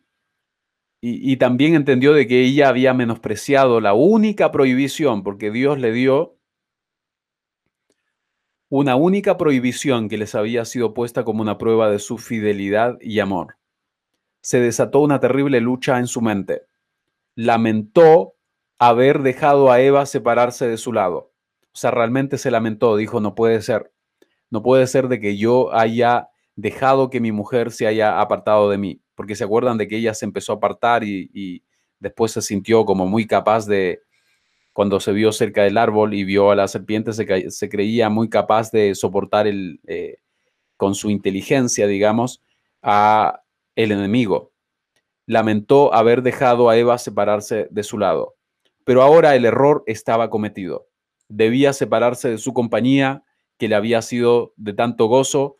y, 1.01 1.35
también 1.35 1.75
entendió 1.75 2.13
de 2.13 2.27
que 2.27 2.41
ella 2.45 2.69
había 2.69 2.93
menospreciado 2.93 3.81
la 3.81 3.93
única 3.93 4.53
prohibición, 4.53 5.21
porque 5.23 5.51
Dios 5.51 5.79
le 5.79 5.91
dio 5.91 6.37
una 8.69 8.95
única 8.95 9.37
prohibición 9.37 10.07
que 10.07 10.17
les 10.17 10.33
había 10.33 10.63
sido 10.63 10.93
puesta 10.93 11.25
como 11.25 11.41
una 11.41 11.57
prueba 11.57 11.91
de 11.91 11.99
su 11.99 12.17
fidelidad 12.17 12.97
y 13.01 13.19
amor. 13.19 13.57
Se 14.41 14.61
desató 14.61 15.01
una 15.01 15.19
terrible 15.19 15.59
lucha 15.59 15.99
en 15.99 16.07
su 16.07 16.21
mente. 16.21 16.61
Lamentó 17.35 18.35
haber 18.77 19.23
dejado 19.23 19.73
a 19.73 19.81
Eva 19.81 20.05
separarse 20.05 20.69
de 20.69 20.77
su 20.77 20.93
lado. 20.93 21.33
O 21.73 21.77
sea, 21.77 21.91
realmente 21.91 22.37
se 22.37 22.49
lamentó, 22.49 22.95
dijo, 22.95 23.19
no 23.19 23.35
puede 23.35 23.61
ser. 23.61 23.91
No 24.49 24.61
puede 24.63 24.87
ser 24.87 25.07
de 25.07 25.19
que 25.19 25.37
yo 25.37 25.73
haya 25.73 26.29
dejado 26.55 27.09
que 27.09 27.21
mi 27.21 27.31
mujer 27.31 27.71
se 27.71 27.87
haya 27.87 28.19
apartado 28.19 28.69
de 28.69 28.77
mí, 28.77 29.01
porque 29.15 29.35
se 29.35 29.43
acuerdan 29.43 29.77
de 29.77 29.87
que 29.87 29.97
ella 29.97 30.13
se 30.13 30.25
empezó 30.25 30.53
a 30.53 30.55
apartar 30.55 31.03
y, 31.03 31.63
después 31.99 32.31
se 32.31 32.41
sintió 32.41 32.85
como 32.85 33.05
muy 33.05 33.27
capaz 33.27 33.65
de, 33.65 33.99
cuando 34.71 35.01
se 35.01 35.11
vio 35.11 35.33
cerca 35.33 35.63
del 35.63 35.77
árbol 35.77 36.13
y 36.13 36.23
vio 36.23 36.51
a 36.51 36.55
la 36.55 36.67
serpiente, 36.67 37.11
se, 37.11 37.69
creía 37.69 38.09
muy 38.09 38.29
capaz 38.29 38.71
de 38.71 38.95
soportar 38.95 39.47
el, 39.47 39.81
eh, 39.85 40.17
con 40.77 40.95
su 40.95 41.09
inteligencia, 41.09 41.87
digamos, 41.87 42.41
a 42.81 43.41
el 43.75 43.91
enemigo. 43.91 44.53
Lamentó 45.25 45.93
haber 45.93 46.21
dejado 46.21 46.69
a 46.69 46.77
Eva 46.77 46.97
separarse 46.97 47.67
de 47.69 47.83
su 47.83 47.97
lado, 47.97 48.35
pero 48.85 49.01
ahora 49.01 49.35
el 49.35 49.45
error 49.45 49.83
estaba 49.87 50.29
cometido. 50.29 50.87
Debía 51.27 51.73
separarse 51.73 52.29
de 52.29 52.37
su 52.37 52.53
compañía, 52.53 53.23
que 53.59 53.67
le 53.67 53.75
había 53.75 54.01
sido 54.01 54.53
de 54.55 54.73
tanto 54.73 55.05
gozo, 55.05 55.57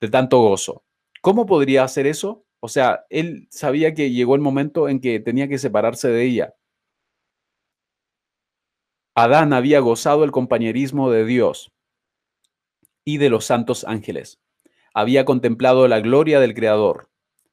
de 0.00 0.08
tanto 0.08 0.40
gozo. 0.40 0.82
¿Cómo 1.20 1.46
podría 1.46 1.84
hacer 1.84 2.06
eso? 2.06 2.44
O 2.60 2.68
sea, 2.68 3.04
él 3.10 3.46
sabía 3.50 3.94
que 3.94 4.10
llegó 4.10 4.34
el 4.34 4.40
momento 4.40 4.88
en 4.88 5.00
que 5.00 5.20
tenía 5.20 5.46
que 5.46 5.58
separarse 5.58 6.08
de 6.08 6.24
ella. 6.24 6.54
Adán 9.14 9.52
había 9.52 9.80
gozado 9.80 10.24
el 10.24 10.32
compañerismo 10.32 11.10
de 11.10 11.24
Dios 11.24 11.72
y 13.04 13.18
de 13.18 13.30
los 13.30 13.44
santos 13.44 13.84
ángeles. 13.84 14.40
Había 14.94 15.24
contemplado 15.24 15.88
la 15.88 16.00
gloria 16.00 16.40
del 16.40 16.54
Creador. 16.54 17.10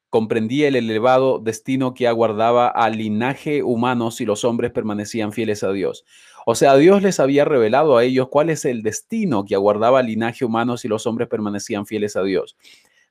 Comprendía 0.09 0.67
el 0.67 0.75
elevado 0.75 1.39
destino 1.39 1.93
que 1.93 2.07
aguardaba 2.07 2.67
al 2.67 2.97
linaje 2.97 3.63
humano 3.63 4.11
si 4.11 4.25
los 4.25 4.45
hombres 4.45 4.71
permanecían 4.71 5.33
fieles 5.33 5.63
a 5.63 5.71
Dios. 5.71 6.05
O 6.45 6.55
sea, 6.55 6.75
Dios 6.75 7.01
les 7.01 7.19
había 7.19 7.45
revelado 7.45 7.97
a 7.97 8.03
ellos 8.03 8.27
cuál 8.29 8.49
es 8.49 8.65
el 8.65 8.83
destino 8.83 9.45
que 9.45 9.55
aguardaba 9.55 9.99
al 9.99 10.07
linaje 10.07 10.43
humano 10.43 10.77
si 10.77 10.87
los 10.87 11.07
hombres 11.07 11.29
permanecían 11.29 11.85
fieles 11.85 12.15
a 12.15 12.23
Dios. 12.23 12.57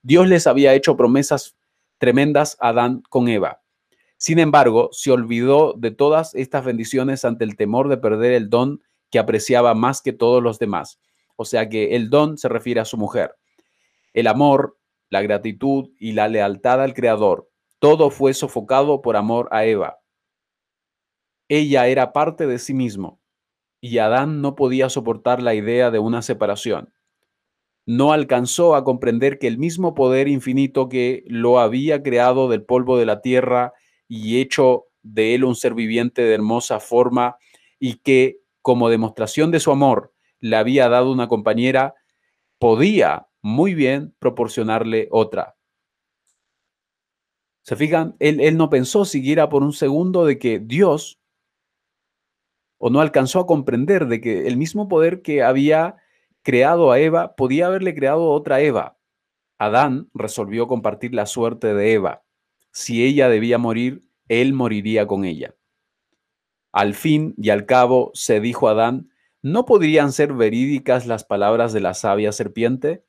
Dios 0.03 0.29
les 0.29 0.47
había 0.47 0.75
hecho 0.75 0.97
promesas 0.97 1.57
tremendas 1.99 2.57
a 2.61 2.69
Adán 2.69 3.03
con 3.09 3.29
Eva. 3.29 3.63
Sin 4.19 4.39
embargo, 4.39 4.91
se 4.93 5.11
olvidó 5.11 5.75
de 5.77 5.91
todas 5.91 6.35
estas 6.35 6.65
bendiciones 6.65 7.25
ante 7.25 7.45
el 7.45 7.57
temor 7.57 7.89
de 7.89 7.97
perder 7.97 8.33
el 8.33 8.51
don 8.51 8.83
que 9.11 9.19
apreciaba 9.19 9.75
más 9.75 10.03
que 10.03 10.13
todos 10.13 10.43
los 10.43 10.59
demás. 10.59 11.01
O 11.37 11.45
sea 11.45 11.69
que 11.69 11.97
el 11.97 12.11
don 12.11 12.37
se 12.37 12.49
refiere 12.49 12.81
a 12.81 12.85
su 12.85 12.99
mujer. 12.99 13.35
El 14.13 14.27
amor, 14.27 14.79
la 15.09 15.23
gratitud 15.23 15.91
y 15.99 16.13
la 16.13 16.29
lealtad 16.29 16.83
al 16.83 16.95
Creador, 16.95 17.49
todo 17.79 18.11
fue 18.11 18.35
sofocado 18.35 19.01
por 19.01 19.17
amor 19.17 19.49
a 19.51 19.65
Eva. 19.65 19.99
Ella 21.49 21.87
era 21.87 22.13
parte 22.13 22.47
de 22.47 22.59
sí 22.59 22.75
mismo 22.75 23.22
y 23.83 23.99
Adán 23.99 24.41
no 24.41 24.55
podía 24.55 24.89
soportar 24.89 25.43
la 25.43 25.55
idea 25.55 25.91
de 25.91 25.99
una 25.99 26.23
separación. 26.23 26.95
No 27.85 28.13
alcanzó 28.13 28.77
a 28.77 28.85
comprender 28.85 29.41
que 29.41 29.49
el 29.49 29.59
mismo 29.59 29.93
poder 29.93 30.29
infinito 30.29 30.89
que 30.89 31.25
lo 31.27 31.59
había 31.59 32.01
creado 32.05 32.49
del 32.49 32.65
polvo 32.65 32.97
de 32.97 33.07
la 33.07 33.21
tierra 33.21 33.73
y 34.07 34.41
hecho 34.41 34.85
de 35.03 35.35
él 35.35 35.43
un 35.43 35.57
ser 35.57 35.75
viviente 35.75 36.23
de 36.23 36.33
hermosa 36.33 36.79
forma 36.79 37.37
y 37.81 37.97
que, 37.97 38.39
como 38.63 38.89
demostración 38.89 39.51
de 39.51 39.59
su 39.59 39.73
amor, 39.73 40.15
le 40.39 40.55
había 40.55 40.89
dado 40.89 41.11
una 41.11 41.27
compañera, 41.27 41.95
podía 42.61 43.27
muy 43.43 43.75
bien 43.75 44.15
proporcionarle 44.21 45.09
otra. 45.11 45.57
¿Se 47.63 47.75
fijan? 47.75 48.15
Él, 48.21 48.39
él 48.41 48.57
no 48.57 48.71
pensó 48.71 49.05
siquiera 49.05 49.49
por 49.49 49.65
un 49.65 49.73
segundo 49.73 50.25
de 50.25 50.39
que 50.39 50.61
Dios, 50.61 51.19
o 52.85 52.91
no 52.91 53.01
alcanzó 53.01 53.39
a 53.39 53.47
comprender 53.47 54.07
de 54.07 54.21
que 54.21 54.49
el 54.49 54.57
mismo 54.57 54.89
poder 54.89 55.23
que 55.23 55.45
había 55.45 55.97
creado 56.43 56.91
a 56.91 56.99
Eva 56.99 57.37
podía 57.37 57.67
haberle 57.67 57.95
creado 57.95 58.29
otra 58.31 58.61
Eva. 58.61 58.99
Adán 59.57 60.09
resolvió 60.15 60.67
compartir 60.67 61.15
la 61.15 61.27
suerte 61.27 61.75
de 61.75 61.93
Eva 61.93 62.25
si 62.73 63.05
ella 63.05 63.29
debía 63.29 63.59
morir, 63.59 64.09
él 64.29 64.55
moriría 64.55 65.07
con 65.07 65.25
ella. 65.25 65.55
Al 66.73 66.95
fin 66.95 67.35
y 67.37 67.51
al 67.51 67.67
cabo 67.67 68.11
se 68.15 68.41
dijo 68.41 68.69
Adán, 68.69 69.11
¿no 69.43 69.67
podrían 69.67 70.11
ser 70.13 70.33
verídicas 70.33 71.07
las 71.07 71.25
palabras 71.25 71.73
de 71.75 71.81
la 71.81 71.93
sabia 71.93 72.33
serpiente? 72.33 73.05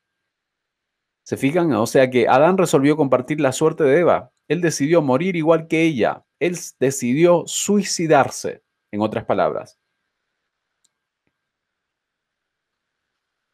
¿Se 1.22 1.38
fijan? 1.38 1.72
O 1.72 1.86
sea 1.86 2.10
que 2.10 2.28
Adán 2.28 2.58
resolvió 2.58 2.96
compartir 2.96 3.40
la 3.40 3.52
suerte 3.52 3.84
de 3.84 4.00
Eva. 4.00 4.32
Él 4.48 4.60
decidió 4.60 5.00
morir 5.00 5.36
igual 5.36 5.66
que 5.66 5.82
ella. 5.82 6.26
Él 6.38 6.58
decidió 6.78 7.44
suicidarse, 7.46 8.62
en 8.94 9.00
otras 9.00 9.24
palabras. 9.24 9.80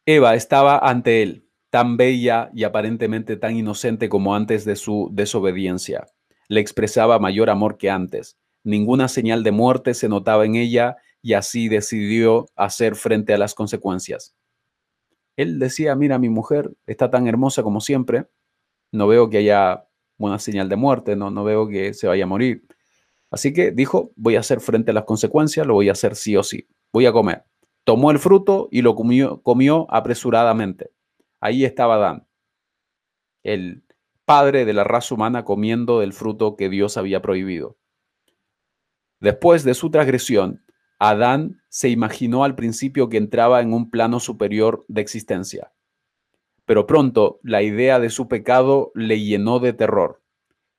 Eva 0.05 0.35
estaba 0.35 0.77
ante 0.77 1.23
él 1.23 1.47
tan 1.71 1.97
bella 1.97 2.51
y 2.53 2.63
aparentemente 2.63 3.37
tan 3.37 3.55
inocente 3.55 4.07
como 4.07 4.35
antes 4.35 4.65
de 4.65 4.75
su 4.75 5.09
desobediencia. 5.11 6.05
Le 6.47 6.59
expresaba 6.59 7.17
mayor 7.17 7.49
amor 7.49 7.77
que 7.77 7.89
antes. 7.89 8.37
Ninguna 8.63 9.07
señal 9.07 9.43
de 9.43 9.51
muerte 9.51 9.93
se 9.93 10.09
notaba 10.09 10.45
en 10.45 10.55
ella 10.55 10.97
y 11.23 11.33
así 11.33 11.69
decidió 11.69 12.45
hacer 12.55 12.95
frente 12.95 13.33
a 13.33 13.37
las 13.37 13.55
consecuencias. 13.55 14.35
Él 15.37 15.59
decía, 15.59 15.95
mira, 15.95 16.19
mi 16.19 16.29
mujer 16.29 16.71
está 16.85 17.09
tan 17.09 17.27
hermosa 17.27 17.63
como 17.63 17.79
siempre, 17.79 18.27
no 18.91 19.07
veo 19.07 19.29
que 19.29 19.37
haya 19.37 19.87
una 20.17 20.37
señal 20.37 20.69
de 20.69 20.75
muerte, 20.75 21.15
no, 21.15 21.31
no 21.31 21.43
veo 21.43 21.67
que 21.67 21.93
se 21.93 22.05
vaya 22.05 22.25
a 22.25 22.27
morir. 22.27 22.67
Así 23.31 23.53
que 23.53 23.71
dijo, 23.71 24.11
voy 24.17 24.35
a 24.35 24.41
hacer 24.41 24.59
frente 24.59 24.91
a 24.91 24.93
las 24.93 25.05
consecuencias, 25.05 25.65
lo 25.65 25.73
voy 25.73 25.87
a 25.87 25.93
hacer 25.93 26.15
sí 26.15 26.35
o 26.35 26.43
sí, 26.43 26.67
voy 26.91 27.05
a 27.05 27.13
comer. 27.13 27.45
Tomó 27.85 28.11
el 28.11 28.19
fruto 28.19 28.67
y 28.71 28.81
lo 28.81 28.93
comió, 28.95 29.87
apresuradamente. 29.89 30.91
Ahí 31.39 31.65
estaba 31.65 31.95
Adán, 31.95 32.27
el 33.41 33.83
padre 34.25 34.65
de 34.65 34.73
la 34.73 34.83
raza 34.83 35.15
humana 35.15 35.45
comiendo 35.45 35.99
del 35.99 36.13
fruto 36.13 36.55
que 36.55 36.69
Dios 36.69 36.97
había 36.97 37.21
prohibido. 37.21 37.77
Después 39.19 39.63
de 39.63 39.73
su 39.73 39.89
transgresión, 39.89 40.63
Adán 40.99 41.61
se 41.69 41.89
imaginó 41.89 42.43
al 42.43 42.55
principio 42.55 43.09
que 43.09 43.17
entraba 43.17 43.61
en 43.61 43.73
un 43.73 43.89
plano 43.89 44.19
superior 44.19 44.85
de 44.87 45.01
existencia. 45.01 45.71
Pero 46.65 46.85
pronto 46.85 47.39
la 47.43 47.63
idea 47.63 47.99
de 47.99 48.09
su 48.09 48.27
pecado 48.27 48.91
le 48.93 49.19
llenó 49.19 49.59
de 49.59 49.73
terror. 49.73 50.20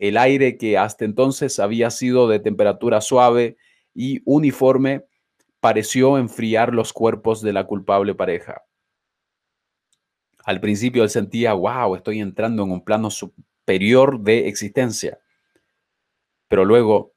El 0.02 0.16
aire 0.16 0.58
que 0.58 0.76
hasta 0.78 1.04
entonces 1.04 1.60
había 1.60 1.88
sido 1.90 2.26
de 2.26 2.40
temperatura 2.40 3.00
suave 3.00 3.56
y 3.94 4.20
uniforme 4.24 5.04
pareció 5.60 6.18
enfriar 6.18 6.74
los 6.74 6.92
cuerpos 6.92 7.40
de 7.40 7.52
la 7.52 7.68
culpable 7.68 8.12
pareja. 8.16 8.64
Al 10.44 10.60
principio 10.60 11.04
él 11.04 11.08
sentía, 11.08 11.52
wow, 11.52 11.94
estoy 11.94 12.18
entrando 12.18 12.64
en 12.64 12.72
un 12.72 12.84
plano 12.84 13.10
superior 13.10 14.18
de 14.18 14.48
existencia. 14.48 15.20
Pero 16.48 16.64
luego 16.64 17.14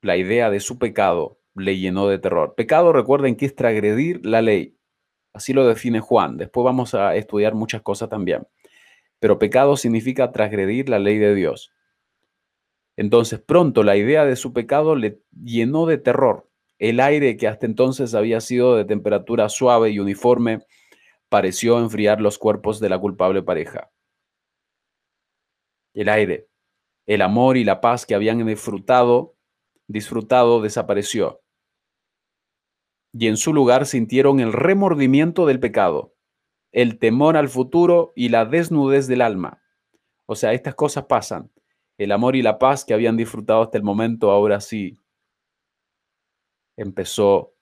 la 0.00 0.16
idea 0.16 0.48
de 0.48 0.60
su 0.60 0.78
pecado 0.78 1.38
le 1.54 1.76
llenó 1.76 2.08
de 2.08 2.18
terror. 2.18 2.54
Pecado, 2.54 2.94
recuerden 2.94 3.36
que 3.36 3.44
es 3.44 3.54
transgredir 3.54 4.24
la 4.24 4.40
ley. 4.40 4.78
Así 5.34 5.52
lo 5.52 5.66
define 5.66 6.00
Juan. 6.00 6.38
Después 6.38 6.64
vamos 6.64 6.94
a 6.94 7.14
estudiar 7.14 7.54
muchas 7.54 7.82
cosas 7.82 8.08
también. 8.08 8.46
Pero 9.18 9.38
pecado 9.38 9.76
significa 9.76 10.32
transgredir 10.32 10.88
la 10.88 10.98
ley 10.98 11.18
de 11.18 11.34
Dios. 11.34 11.75
Entonces 12.96 13.40
pronto 13.40 13.82
la 13.82 13.96
idea 13.96 14.24
de 14.24 14.36
su 14.36 14.52
pecado 14.52 14.96
le 14.96 15.20
llenó 15.44 15.86
de 15.86 15.98
terror. 15.98 16.48
El 16.78 17.00
aire 17.00 17.36
que 17.36 17.48
hasta 17.48 17.66
entonces 17.66 18.14
había 18.14 18.40
sido 18.40 18.76
de 18.76 18.84
temperatura 18.84 19.48
suave 19.48 19.90
y 19.90 19.98
uniforme 19.98 20.66
pareció 21.28 21.78
enfriar 21.78 22.20
los 22.20 22.38
cuerpos 22.38 22.80
de 22.80 22.88
la 22.88 22.98
culpable 22.98 23.42
pareja. 23.42 23.90
El 25.94 26.08
aire, 26.08 26.48
el 27.06 27.22
amor 27.22 27.56
y 27.56 27.64
la 27.64 27.80
paz 27.80 28.04
que 28.04 28.14
habían 28.14 28.44
disfrutado, 28.46 29.36
disfrutado 29.86 30.60
desapareció. 30.60 31.42
Y 33.12 33.28
en 33.28 33.36
su 33.36 33.54
lugar 33.54 33.86
sintieron 33.86 34.40
el 34.40 34.52
remordimiento 34.52 35.46
del 35.46 35.58
pecado, 35.58 36.14
el 36.72 36.98
temor 36.98 37.36
al 37.36 37.48
futuro 37.48 38.12
y 38.14 38.28
la 38.28 38.44
desnudez 38.44 39.06
del 39.06 39.22
alma. 39.22 39.62
O 40.26 40.34
sea, 40.34 40.52
estas 40.52 40.74
cosas 40.74 41.04
pasan. 41.04 41.50
El 41.98 42.12
amor 42.12 42.36
y 42.36 42.42
la 42.42 42.58
paz 42.58 42.84
que 42.84 42.94
habían 42.94 43.16
disfrutado 43.16 43.62
hasta 43.62 43.78
el 43.78 43.84
momento, 43.84 44.30
ahora 44.30 44.60
sí, 44.60 44.98
empezó 46.76 47.54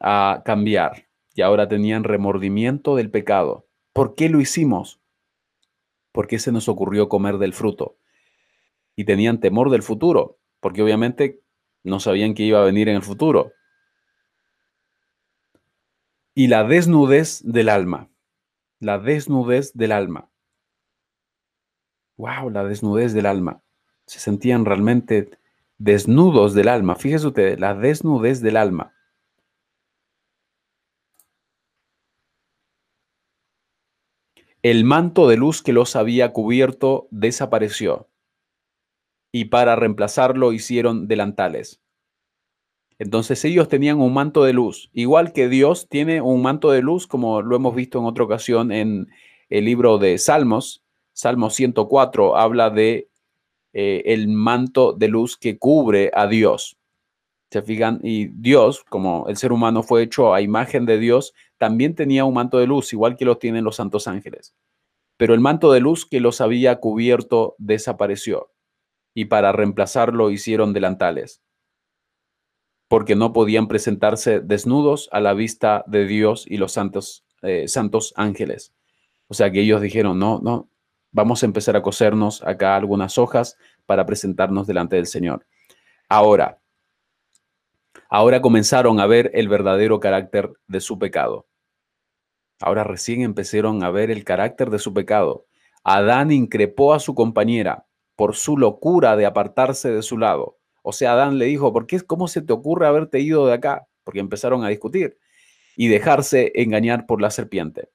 a 0.00 0.42
cambiar 0.44 1.08
y 1.34 1.42
ahora 1.42 1.68
tenían 1.68 2.04
remordimiento 2.04 2.96
del 2.96 3.10
pecado. 3.10 3.66
¿Por 3.92 4.14
qué 4.14 4.28
lo 4.28 4.40
hicimos? 4.40 5.00
¿Por 6.12 6.26
qué 6.26 6.38
se 6.38 6.50
nos 6.50 6.68
ocurrió 6.68 7.08
comer 7.08 7.38
del 7.38 7.52
fruto? 7.52 7.98
Y 8.96 9.04
tenían 9.04 9.40
temor 9.40 9.70
del 9.70 9.82
futuro, 9.82 10.38
porque 10.60 10.82
obviamente 10.82 11.42
no 11.84 12.00
sabían 12.00 12.34
que 12.34 12.42
iba 12.42 12.60
a 12.60 12.64
venir 12.64 12.88
en 12.88 12.96
el 12.96 13.02
futuro. 13.02 13.52
Y 16.34 16.48
la 16.48 16.64
desnudez 16.64 17.42
del 17.44 17.68
alma. 17.68 18.10
La 18.80 18.98
desnudez 18.98 19.72
del 19.74 19.92
alma. 19.92 20.30
Wow, 22.16 22.50
la 22.50 22.64
desnudez 22.64 23.12
del 23.12 23.26
alma. 23.26 23.62
Se 24.06 24.18
sentían 24.18 24.64
realmente 24.64 25.30
desnudos 25.78 26.54
del 26.54 26.68
alma. 26.68 26.96
Fíjese 26.96 27.26
usted, 27.26 27.58
la 27.58 27.74
desnudez 27.74 28.40
del 28.40 28.56
alma. 28.56 28.94
El 34.62 34.84
manto 34.84 35.28
de 35.28 35.36
luz 35.36 35.62
que 35.62 35.72
los 35.72 35.94
había 35.94 36.32
cubierto 36.32 37.06
desapareció 37.10 38.08
y 39.30 39.46
para 39.46 39.76
reemplazarlo 39.76 40.52
hicieron 40.52 41.08
delantales. 41.08 41.82
Entonces 42.98 43.44
ellos 43.44 43.68
tenían 43.68 44.00
un 44.00 44.14
manto 44.14 44.44
de 44.44 44.54
luz, 44.54 44.88
igual 44.94 45.34
que 45.34 45.48
Dios 45.48 45.88
tiene 45.88 46.22
un 46.22 46.40
manto 46.40 46.70
de 46.70 46.80
luz, 46.80 47.06
como 47.06 47.42
lo 47.42 47.54
hemos 47.54 47.74
visto 47.74 47.98
en 47.98 48.06
otra 48.06 48.24
ocasión 48.24 48.72
en 48.72 49.08
el 49.50 49.66
libro 49.66 49.98
de 49.98 50.16
Salmos. 50.16 50.85
Salmo 51.16 51.48
104 51.48 52.36
habla 52.36 52.68
de 52.68 53.08
eh, 53.72 54.02
el 54.04 54.28
manto 54.28 54.92
de 54.92 55.08
luz 55.08 55.38
que 55.38 55.58
cubre 55.58 56.10
a 56.12 56.26
Dios. 56.26 56.76
Se 57.50 57.62
fijan, 57.62 58.00
y 58.02 58.26
Dios, 58.26 58.84
como 58.84 59.26
el 59.26 59.38
ser 59.38 59.50
humano 59.50 59.82
fue 59.82 60.02
hecho 60.02 60.34
a 60.34 60.42
imagen 60.42 60.84
de 60.84 60.98
Dios, 60.98 61.32
también 61.56 61.94
tenía 61.94 62.26
un 62.26 62.34
manto 62.34 62.58
de 62.58 62.66
luz, 62.66 62.92
igual 62.92 63.16
que 63.16 63.24
lo 63.24 63.38
tienen 63.38 63.64
los 63.64 63.76
santos 63.76 64.08
ángeles. 64.08 64.54
Pero 65.16 65.32
el 65.32 65.40
manto 65.40 65.72
de 65.72 65.80
luz 65.80 66.04
que 66.04 66.20
los 66.20 66.42
había 66.42 66.80
cubierto 66.80 67.54
desapareció, 67.56 68.52
y 69.14 69.24
para 69.24 69.52
reemplazarlo 69.52 70.30
hicieron 70.30 70.74
delantales, 70.74 71.40
porque 72.88 73.16
no 73.16 73.32
podían 73.32 73.68
presentarse 73.68 74.40
desnudos 74.40 75.08
a 75.12 75.20
la 75.20 75.32
vista 75.32 75.82
de 75.86 76.04
Dios 76.04 76.44
y 76.46 76.58
los 76.58 76.72
santos, 76.72 77.24
eh, 77.40 77.68
santos 77.68 78.12
ángeles. 78.16 78.74
O 79.28 79.34
sea 79.34 79.50
que 79.50 79.62
ellos 79.62 79.80
dijeron, 79.80 80.18
no, 80.18 80.40
no, 80.40 80.68
vamos 81.16 81.42
a 81.42 81.46
empezar 81.46 81.76
a 81.76 81.82
cosernos 81.82 82.42
acá 82.44 82.76
algunas 82.76 83.16
hojas 83.16 83.56
para 83.86 84.04
presentarnos 84.04 84.66
delante 84.66 84.96
del 84.96 85.06
Señor. 85.06 85.46
Ahora, 86.10 86.60
ahora 88.10 88.42
comenzaron 88.42 89.00
a 89.00 89.06
ver 89.06 89.30
el 89.32 89.48
verdadero 89.48 89.98
carácter 89.98 90.52
de 90.66 90.80
su 90.80 90.98
pecado. 90.98 91.46
Ahora 92.60 92.84
recién 92.84 93.22
empezaron 93.22 93.82
a 93.82 93.90
ver 93.90 94.10
el 94.10 94.24
carácter 94.24 94.68
de 94.68 94.78
su 94.78 94.92
pecado. 94.92 95.46
Adán 95.84 96.32
increpó 96.32 96.92
a 96.92 97.00
su 97.00 97.14
compañera 97.14 97.86
por 98.14 98.36
su 98.36 98.58
locura 98.58 99.16
de 99.16 99.24
apartarse 99.24 99.90
de 99.90 100.02
su 100.02 100.18
lado. 100.18 100.58
O 100.82 100.92
sea, 100.92 101.14
Adán 101.14 101.38
le 101.38 101.46
dijo, 101.46 101.72
¿por 101.72 101.86
qué, 101.86 101.98
cómo 102.02 102.28
se 102.28 102.42
te 102.42 102.52
ocurre 102.52 102.86
haberte 102.86 103.20
ido 103.20 103.46
de 103.46 103.54
acá? 103.54 103.88
Porque 104.04 104.20
empezaron 104.20 104.64
a 104.64 104.68
discutir 104.68 105.16
y 105.76 105.88
dejarse 105.88 106.52
engañar 106.56 107.06
por 107.06 107.22
la 107.22 107.30
serpiente. 107.30 107.88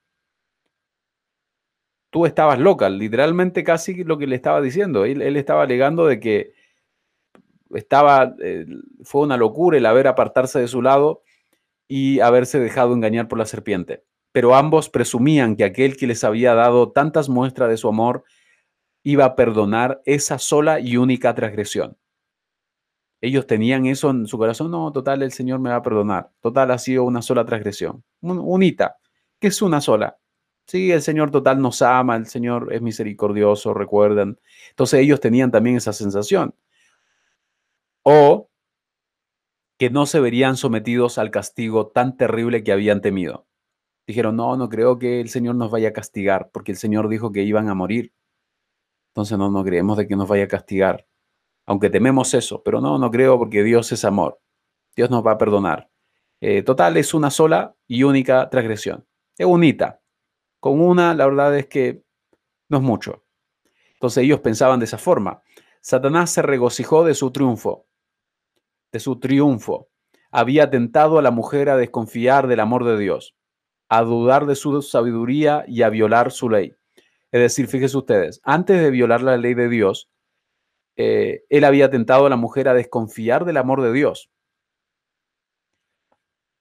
Tú 2.12 2.26
estabas 2.26 2.59
loca, 2.59 2.89
literalmente 2.89 3.64
casi 3.64 4.03
lo 4.03 4.18
que 4.18 4.28
le 4.28 4.36
estaba 4.36 4.62
diciendo. 4.62 5.05
Él, 5.05 5.36
estaba 5.38 5.64
alegando 5.64 6.05
de 6.05 6.20
que 6.20 6.53
estaba, 7.74 8.36
eh, 8.43 8.66
fue 9.03 9.22
una 9.22 9.38
locura 9.38 9.78
el 9.78 9.86
haber 9.86 10.07
apartarse 10.07 10.59
de 10.59 10.68
su 10.68 10.82
lado 10.82 11.24
y 11.88 12.20
haberse 12.20 12.59
dejado 12.59 12.93
engañar 12.93 13.30
por 13.30 13.39
la 13.39 13.45
serpiente. 13.45 14.03
Pero 14.34 14.55
ambos 14.55 14.89
presumían 14.89 15.55
que 15.55 15.64
aquel 15.64 15.95
que 15.95 16.05
les 16.05 16.24
había 16.24 16.53
dado 16.53 16.91
tantas 16.91 17.30
muestras 17.30 17.70
de 17.70 17.78
su 17.78 17.88
amor 17.88 18.26
iba 19.03 19.26
a 19.26 19.36
perdonar 19.36 20.01
esa 20.05 20.38
sola 20.38 20.82
y 20.82 20.97
única 20.97 21.34
transgresión. 21.34 21.97
Ellos 23.22 23.45
tenían 23.45 23.86
eso 23.86 24.09
en 24.09 24.26
su 24.26 24.38
corazón, 24.38 24.72
no, 24.72 24.91
total, 24.91 25.22
el 25.22 25.32
Señor 25.32 25.59
me 25.59 25.70
va 25.70 25.78
a 25.78 25.84
perdonar. 25.84 26.32
Total, 26.41 26.72
ha 26.72 26.78
sido 26.78 27.03
una 27.03 27.22
sola 27.22 27.45
transgresión. 27.45 28.03
unita, 28.22 28.97
que 29.39 29.47
es 29.47 29.62
una 29.62 29.80
sola. 29.80 30.18
Sí, 30.72 30.90
el 30.94 31.02
Señor 31.02 31.32
total 31.32 31.62
nos 31.62 31.82
ama, 31.82 32.16
el 32.16 32.28
Señor 32.28 32.72
es 32.72 32.82
misericordioso, 32.82 33.74
recuerden. 33.74 34.40
Entonces 34.70 35.02
ellos 35.02 35.20
tenían 35.20 35.52
también 35.52 35.76
esa 35.76 35.92
sensación. 35.92 36.56
O 38.04 38.50
que 39.78 39.90
no 39.90 40.06
se 40.06 40.22
verían 40.22 40.56
sometidos 40.56 41.18
al 41.18 41.30
castigo 41.30 41.88
tan 41.88 42.16
terrible 42.16 42.64
que 42.64 42.72
habían 42.72 43.02
temido. 43.02 43.46
Dijeron, 44.08 44.38
no, 44.38 44.56
no 44.56 44.70
creo 44.70 44.98
que 44.98 45.20
el 45.20 45.28
Señor 45.28 45.56
nos 45.56 45.72
vaya 45.72 45.90
a 45.90 45.94
castigar, 45.94 46.50
porque 46.54 46.72
el 46.72 46.78
Señor 46.78 47.10
dijo 47.10 47.34
que 47.34 47.44
iban 47.44 47.68
a 47.68 47.76
morir. 47.76 48.14
Entonces 49.10 49.38
no, 49.38 49.52
no 49.52 49.66
creemos 49.66 49.98
de 49.98 50.08
que 50.08 50.16
nos 50.16 50.30
vaya 50.30 50.46
a 50.46 50.48
castigar 50.48 51.06
aunque 51.66 51.90
tememos 51.90 52.34
eso, 52.34 52.64
pero 52.64 52.82
no, 52.82 52.98
no 52.98 53.12
creo 53.12 53.38
porque 53.38 53.64
Dios 53.64 53.92
es 53.92 54.04
amor. 54.04 54.40
Dios 54.96 55.10
nos 55.10 55.26
va 55.26 55.34
a 55.34 55.38
perdonar. 55.38 55.90
Eh, 56.42 56.64
total, 56.64 56.98
es 56.98 57.14
una 57.14 57.30
sola 57.30 57.76
y 57.88 58.04
única 58.04 58.50
transgresión. 58.50 59.06
Es 59.38 59.46
unita. 59.46 60.01
Con 60.62 60.80
una, 60.80 61.16
la 61.16 61.26
verdad 61.26 61.57
es 61.57 61.66
que 61.66 62.03
no 62.70 62.78
es 62.78 62.84
mucho. 62.84 63.26
Entonces 63.95 64.24
ellos 64.24 64.39
pensaban 64.39 64.80
de 64.80 64.86
esa 64.86 64.99
forma. 64.99 65.41
Satanás 65.82 66.30
se 66.30 66.43
regocijó 66.43 67.03
de 67.03 67.16
su 67.16 67.32
triunfo, 67.32 67.88
de 68.91 68.99
su 68.99 69.20
triunfo. 69.20 69.89
Había 70.30 70.70
tentado 70.70 71.18
a 71.18 71.24
la 71.24 71.32
mujer 71.32 71.70
a 71.70 71.78
desconfiar 71.78 72.47
del 72.47 72.59
amor 72.59 72.86
de 72.86 72.97
Dios, 72.97 73.36
a 73.89 74.03
dudar 74.03 74.45
de 74.45 74.55
su 74.55 74.84
sabiduría 74.84 75.66
y 75.68 75.82
a 75.82 75.89
violar 75.89 76.32
su 76.32 76.47
ley. 76.47 76.76
Es 77.32 77.41
decir, 77.41 77.68
fíjense 77.68 77.97
ustedes, 77.97 78.39
antes 78.43 78.80
de 78.80 78.91
violar 78.91 79.24
la 79.24 79.38
ley 79.38 79.55
de 79.55 79.68
Dios, 79.68 80.09
eh, 80.95 81.43
él 81.49 81.64
había 81.64 81.89
tentado 81.89 82.28
a 82.28 82.30
la 82.30 82.36
mujer 82.36 82.68
a 82.68 82.76
desconfiar 82.76 83.45
del 83.45 83.57
amor 83.57 83.82
de 83.82 83.93
Dios. 83.93 84.30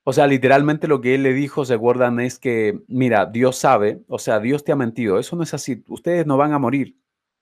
O 0.04 0.12
sea, 0.12 0.26
literalmente 0.26 0.88
lo 0.88 1.00
que 1.00 1.14
él 1.14 1.22
le 1.22 1.34
dijo, 1.34 1.64
se 1.64 1.74
acuerdan, 1.74 2.20
es 2.20 2.38
que, 2.38 2.80
mira, 2.88 3.26
Dios 3.26 3.56
sabe, 3.56 4.02
o 4.08 4.18
sea, 4.18 4.40
Dios 4.40 4.64
te 4.64 4.72
ha 4.72 4.76
mentido, 4.76 5.18
eso 5.18 5.36
no 5.36 5.42
es 5.42 5.52
así, 5.54 5.84
ustedes 5.88 6.26
no 6.26 6.36
van 6.36 6.52
a 6.52 6.58
morir, 6.58 6.96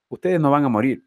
ustedes 0.09 0.40
no 0.40 0.50
van 0.50 0.64
a 0.64 0.68
morir. 0.68 1.04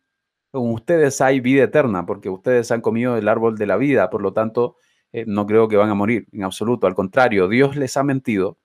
Con 0.52 0.72
ustedes 0.72 1.22
hay 1.22 1.40
vida 1.40 1.64
eterna, 1.64 2.06
porque 2.06 2.30
ustedes 2.30 2.72
han 2.72 2.82
comido 2.82 3.18
el 3.18 3.28
árbol 3.28 3.58
de 3.58 3.68
la 3.68 3.78
vida, 3.78 4.10
por 4.10 4.22
lo 4.22 4.34
tanto, 4.34 4.78
eh, 5.12 5.26
no 5.28 5.46
creo 5.46 5.68
que 5.68 5.78
van 5.78 5.90
a 5.90 5.96
morir, 5.96 6.28
en 6.32 6.44
absoluto, 6.44 6.88
al 6.88 6.96
contrario, 6.96 7.48
Dios 7.48 7.76
les 7.76 7.98
ha 7.98 8.04
mentido. 8.04 8.58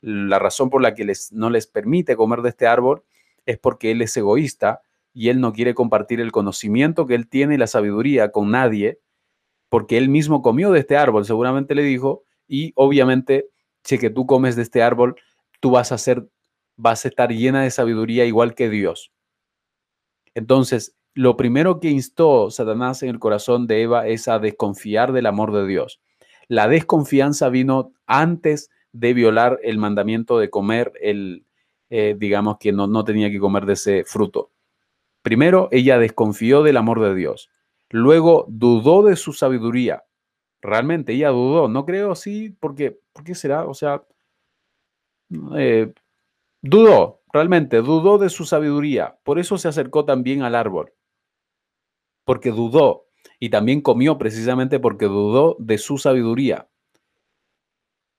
La 0.00 0.38
razón 0.38 0.70
por 0.70 0.82
la 0.82 0.94
que 0.94 1.04
les, 1.04 1.32
no 1.32 1.50
les 1.50 1.66
permite 1.66 2.16
comer 2.16 2.42
de 2.42 2.50
este 2.50 2.66
árbol 2.66 3.04
es 3.46 3.58
porque 3.58 3.90
Él 3.90 4.02
es 4.02 4.16
egoísta 4.16 4.82
y 5.12 5.28
él 5.28 5.40
no 5.40 5.52
quiere 5.52 5.74
compartir 5.74 6.20
el 6.20 6.32
conocimiento 6.32 7.06
que 7.06 7.14
él 7.14 7.28
tiene 7.28 7.54
y 7.54 7.58
la 7.58 7.66
sabiduría 7.66 8.30
con 8.30 8.50
nadie, 8.50 9.00
porque 9.70 9.96
él 9.96 10.10
mismo 10.10 10.42
comió 10.42 10.70
de 10.72 10.80
este 10.80 10.98
árbol, 10.98 11.24
seguramente 11.24 11.74
le 11.74 11.82
dijo, 11.82 12.24
y 12.46 12.72
obviamente, 12.74 13.48
si 13.84 13.98
que 13.98 14.10
tú 14.10 14.26
comes 14.26 14.56
de 14.56 14.62
este 14.62 14.82
árbol, 14.82 15.14
tú 15.60 15.70
vas 15.70 15.92
a 15.92 15.98
ser, 15.98 16.28
vas 16.76 17.04
a 17.04 17.08
estar 17.08 17.30
llena 17.30 17.62
de 17.62 17.70
sabiduría 17.70 18.26
igual 18.26 18.54
que 18.54 18.68
Dios. 18.68 19.12
Entonces, 20.34 20.96
lo 21.14 21.36
primero 21.36 21.80
que 21.80 21.88
instó 21.88 22.50
Satanás 22.50 23.02
en 23.02 23.10
el 23.10 23.18
corazón 23.20 23.66
de 23.66 23.82
Eva 23.82 24.06
es 24.06 24.28
a 24.28 24.38
desconfiar 24.38 25.12
del 25.12 25.26
amor 25.26 25.52
de 25.52 25.66
Dios. 25.66 26.00
La 26.48 26.66
desconfianza 26.66 27.48
vino 27.48 27.92
antes 28.06 28.70
de 28.92 29.14
violar 29.14 29.60
el 29.62 29.78
mandamiento 29.78 30.38
de 30.38 30.50
comer 30.50 30.92
el, 31.00 31.44
eh, 31.90 32.16
digamos 32.18 32.58
que 32.58 32.72
no, 32.72 32.88
no 32.88 33.04
tenía 33.04 33.30
que 33.30 33.38
comer 33.38 33.66
de 33.66 33.74
ese 33.74 34.04
fruto. 34.04 34.50
Primero, 35.22 35.68
ella 35.70 35.98
desconfió 35.98 36.64
del 36.64 36.76
amor 36.76 37.00
de 37.00 37.14
Dios. 37.14 37.50
Luego, 37.90 38.46
dudó 38.48 39.02
de 39.02 39.16
su 39.16 39.32
sabiduría. 39.32 40.04
Realmente, 40.62 41.12
ella 41.12 41.30
dudó. 41.30 41.68
No 41.68 41.84
creo, 41.84 42.14
sí, 42.14 42.50
porque, 42.60 43.00
¿por 43.12 43.24
qué 43.24 43.34
será? 43.34 43.66
O 43.66 43.74
sea, 43.74 44.04
eh, 45.56 45.92
dudó, 46.62 47.20
realmente, 47.32 47.78
dudó 47.78 48.18
de 48.18 48.30
su 48.30 48.44
sabiduría. 48.44 49.18
Por 49.24 49.38
eso 49.38 49.58
se 49.58 49.68
acercó 49.68 50.04
también 50.04 50.42
al 50.42 50.54
árbol. 50.54 50.92
Porque 52.24 52.50
dudó. 52.50 53.06
Y 53.38 53.50
también 53.50 53.80
comió 53.80 54.18
precisamente 54.18 54.78
porque 54.78 55.06
dudó 55.06 55.56
de 55.58 55.78
su 55.78 55.98
sabiduría. 55.98 56.68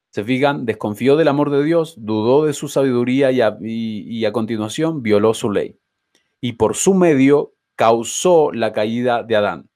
Se 0.10 0.24
fijan, 0.24 0.66
desconfió 0.66 1.16
del 1.16 1.30
amor 1.30 1.50
de 1.52 1.64
Dios, 1.64 1.96
dudó 1.98 2.46
de 2.46 2.54
su 2.54 2.68
sabiduría 2.68 3.32
y 3.32 4.26
a 4.26 4.32
continuación 4.34 5.02
violó 5.02 5.34
su 5.34 5.50
ley 5.50 5.80
y 6.42 6.54
por 6.54 6.76
su 6.76 6.96
medio 6.96 7.54
causó 7.82 8.52
la 8.52 8.74
caída 8.74 9.24
de 9.24 9.36
Adán. 9.36 9.68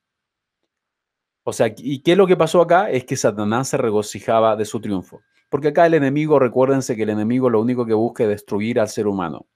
O 1.44 1.52
sea, 1.52 1.74
¿y 1.76 2.04
qué 2.04 2.12
es 2.12 2.18
lo 2.20 2.28
que 2.28 2.38
pasó 2.38 2.62
acá? 2.62 2.92
Es 2.92 3.04
que 3.04 3.16
Satanás 3.16 3.70
se 3.70 3.78
regocijaba 3.78 4.56
de 4.56 4.66
su 4.66 4.80
triunfo. 4.80 5.22
Porque 5.50 5.70
acá 5.70 5.88
el 5.88 5.96
enemigo, 5.96 6.38
recuérdense 6.38 6.96
que 6.96 7.02
el 7.02 7.10
enemigo 7.10 7.50
lo 7.50 7.60
único 7.60 7.84
que 7.84 7.96
busca 7.96 8.22
es 8.22 8.30
destruir 8.30 8.80
al 8.80 8.90
ser 8.90 9.08
humano. 9.08 9.48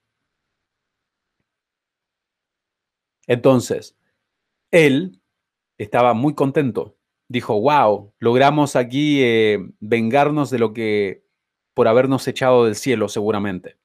Entonces, 3.28 3.96
él 4.72 5.22
estaba 5.78 6.12
muy 6.12 6.34
contento. 6.34 6.96
Dijo, 7.28 7.60
wow, 7.60 8.12
logramos 8.18 8.74
aquí 8.74 9.22
eh, 9.22 9.60
vengarnos 9.78 10.50
de 10.50 10.58
lo 10.58 10.72
que 10.72 11.22
por 11.72 11.86
habernos 11.86 12.26
echado 12.26 12.64
del 12.64 12.74
cielo 12.74 13.08
seguramente. 13.08 13.76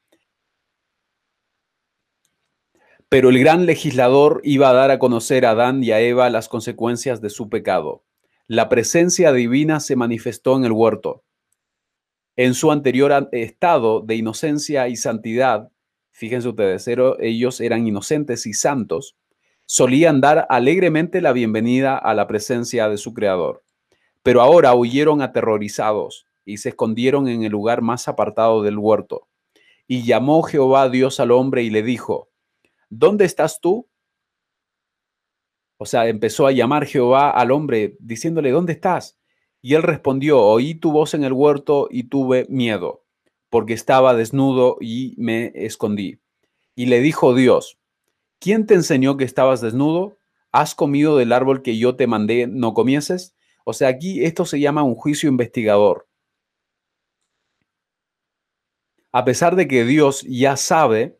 Pero 3.10 3.30
el 3.30 3.40
gran 3.40 3.66
legislador 3.66 4.42
iba 4.44 4.70
a 4.70 4.74
dar 4.74 4.92
a 4.92 5.00
conocer 5.00 5.46
a 5.46 5.52
Adán 5.52 5.84
y 5.84 5.92
a 5.92 6.00
Eva 6.02 6.30
las 6.30 6.50
consecuencias 6.50 7.22
de 7.22 7.30
su 7.30 7.50
pecado. 7.50 8.04
La 8.48 8.68
presencia 8.68 9.32
divina 9.32 9.80
se 9.80 9.96
manifestó 9.96 10.56
en 10.56 10.66
el 10.66 10.72
huerto. 10.72 11.24
En 12.36 12.54
su 12.54 12.72
anterior 12.72 13.30
estado 13.32 14.02
de 14.02 14.16
inocencia 14.16 14.88
y 14.88 14.96
santidad, 14.96 15.70
fíjense 16.12 16.50
ustedes, 16.50 16.86
ellos 17.20 17.62
eran 17.62 17.88
inocentes 17.88 18.46
y 18.46 18.54
santos, 18.54 19.16
solían 19.66 20.20
dar 20.20 20.46
alegremente 20.50 21.22
la 21.22 21.32
bienvenida 21.32 21.98
a 21.98 22.14
la 22.14 22.28
presencia 22.28 22.90
de 22.90 22.98
su 22.98 23.14
Creador. 23.14 23.64
Pero 24.22 24.42
ahora 24.42 24.74
huyeron 24.74 25.22
aterrorizados 25.22 26.26
y 26.44 26.58
se 26.58 26.70
escondieron 26.70 27.28
en 27.28 27.44
el 27.44 27.52
lugar 27.52 27.82
más 27.82 28.08
apartado 28.08 28.64
del 28.64 28.78
huerto. 28.78 29.28
Y 29.88 30.04
llamó 30.04 30.44
Jehová 30.44 30.90
Dios 30.90 31.20
al 31.20 31.32
hombre 31.32 31.64
y 31.64 31.70
le 31.70 31.84
dijo, 31.84 32.30
¿dónde 32.98 33.26
estás 33.26 33.60
tú? 33.62 33.88
O 35.78 35.86
sea, 35.86 36.08
empezó 36.08 36.48
a 36.48 36.52
llamar 36.52 36.86
Jehová 36.86 37.30
al 37.30 37.52
hombre 37.52 37.98
diciéndole, 38.00 38.52
¿dónde 38.52 38.74
estás? 38.74 39.20
Y 39.62 39.74
él 39.74 39.84
respondió, 39.84 40.42
oí 40.42 40.76
tu 40.76 40.92
voz 40.92 41.14
en 41.14 41.24
el 41.24 41.34
huerto 41.34 41.88
y 41.92 42.04
tuve 42.04 42.46
miedo, 42.50 43.04
porque 43.50 43.74
estaba 43.74 44.16
desnudo 44.16 44.78
y 44.80 45.16
me 45.18 45.52
escondí. 45.56 46.22
Y 46.76 46.86
le 46.86 47.02
dijo 47.02 47.34
Dios, 47.34 47.78
¿quién 48.40 48.66
te 48.68 48.76
enseñó 48.76 49.18
que 49.18 49.26
estabas 49.26 49.62
desnudo? 49.62 50.18
¿Has 50.52 50.76
comido 50.76 51.18
del 51.18 51.34
árbol 51.34 51.62
que 51.62 51.78
yo 51.78 51.96
te 51.96 52.08
mandé 52.08 52.48
no 52.48 52.74
comieses? 52.74 53.36
O 53.66 53.74
sea, 53.74 53.90
aquí 53.90 54.24
esto 54.24 54.46
se 54.46 54.60
llama 54.60 54.84
un 54.84 54.96
juicio 54.96 55.28
investigador. 55.28 56.08
A 59.12 59.26
pesar 59.26 59.56
de 59.56 59.68
que 59.68 59.84
Dios 59.84 60.22
ya 60.28 60.56
sabe 60.58 61.18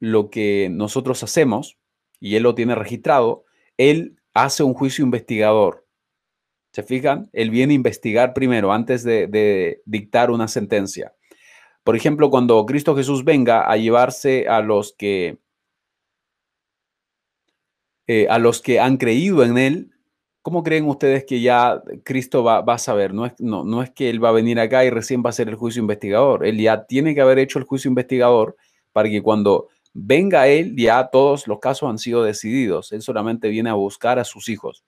lo 0.00 0.30
que 0.30 0.68
nosotros 0.70 1.22
hacemos, 1.22 1.78
y 2.20 2.36
él 2.36 2.42
lo 2.42 2.54
tiene 2.54 2.74
registrado, 2.74 3.44
él 3.76 4.16
hace 4.34 4.62
un 4.62 4.74
juicio 4.74 5.04
investigador. 5.04 5.86
¿Se 6.72 6.82
fijan? 6.82 7.28
Él 7.32 7.50
viene 7.50 7.72
a 7.72 7.76
investigar 7.76 8.34
primero 8.34 8.72
antes 8.72 9.02
de, 9.04 9.80
dictar 9.84 10.30
una 10.30 10.48
sentencia. 10.48 11.14
Por 11.82 11.96
ejemplo, 11.96 12.30
cuando 12.30 12.64
Cristo 12.66 12.94
Jesús 12.94 13.24
venga 13.24 13.70
a 13.70 13.76
llevarse 13.76 14.46
a 14.48 14.60
los 14.60 14.94
que, 14.96 15.38
eh, 18.06 18.26
a 18.28 18.38
los 18.38 18.60
que 18.60 18.80
han 18.80 18.96
creído 18.96 19.42
en 19.44 19.58
Él, 19.58 19.92
¿Cómo 20.48 20.62
creen 20.62 20.86
ustedes 20.86 21.24
que 21.26 21.42
ya 21.42 21.82
Cristo 22.04 22.42
va, 22.42 22.60
a 22.60 22.78
saber? 22.78 23.12
No 23.12 23.26
es, 23.26 23.34
no, 23.38 23.64
no 23.64 23.82
es 23.82 23.90
que 23.90 24.08
Él 24.08 24.24
va 24.24 24.30
a 24.30 24.32
venir 24.32 24.58
acá 24.58 24.82
y 24.82 24.88
recién 24.88 25.22
va 25.22 25.28
a 25.28 25.34
ser 25.34 25.50
el 25.50 25.56
juicio 25.56 25.82
investigador. 25.82 26.46
Él 26.46 26.58
ya 26.58 26.86
tiene 26.86 27.14
que 27.14 27.20
haber 27.20 27.38
hecho 27.38 27.58
el 27.58 27.66
juicio 27.66 27.90
investigador 27.90 28.56
para 28.92 29.10
que 29.10 29.20
cuando 29.22 29.68
venga 30.00 30.46
Él 30.46 30.76
ya 30.76 31.08
todos 31.10 31.48
los 31.48 31.58
casos 31.58 31.90
han 31.90 31.98
sido 31.98 32.22
decididos. 32.22 32.92
Él 32.92 33.02
solamente 33.02 33.48
viene 33.48 33.70
a 33.70 33.74
buscar 33.74 34.18
a 34.18 34.24
sus 34.24 34.48
hijos. 34.48 34.84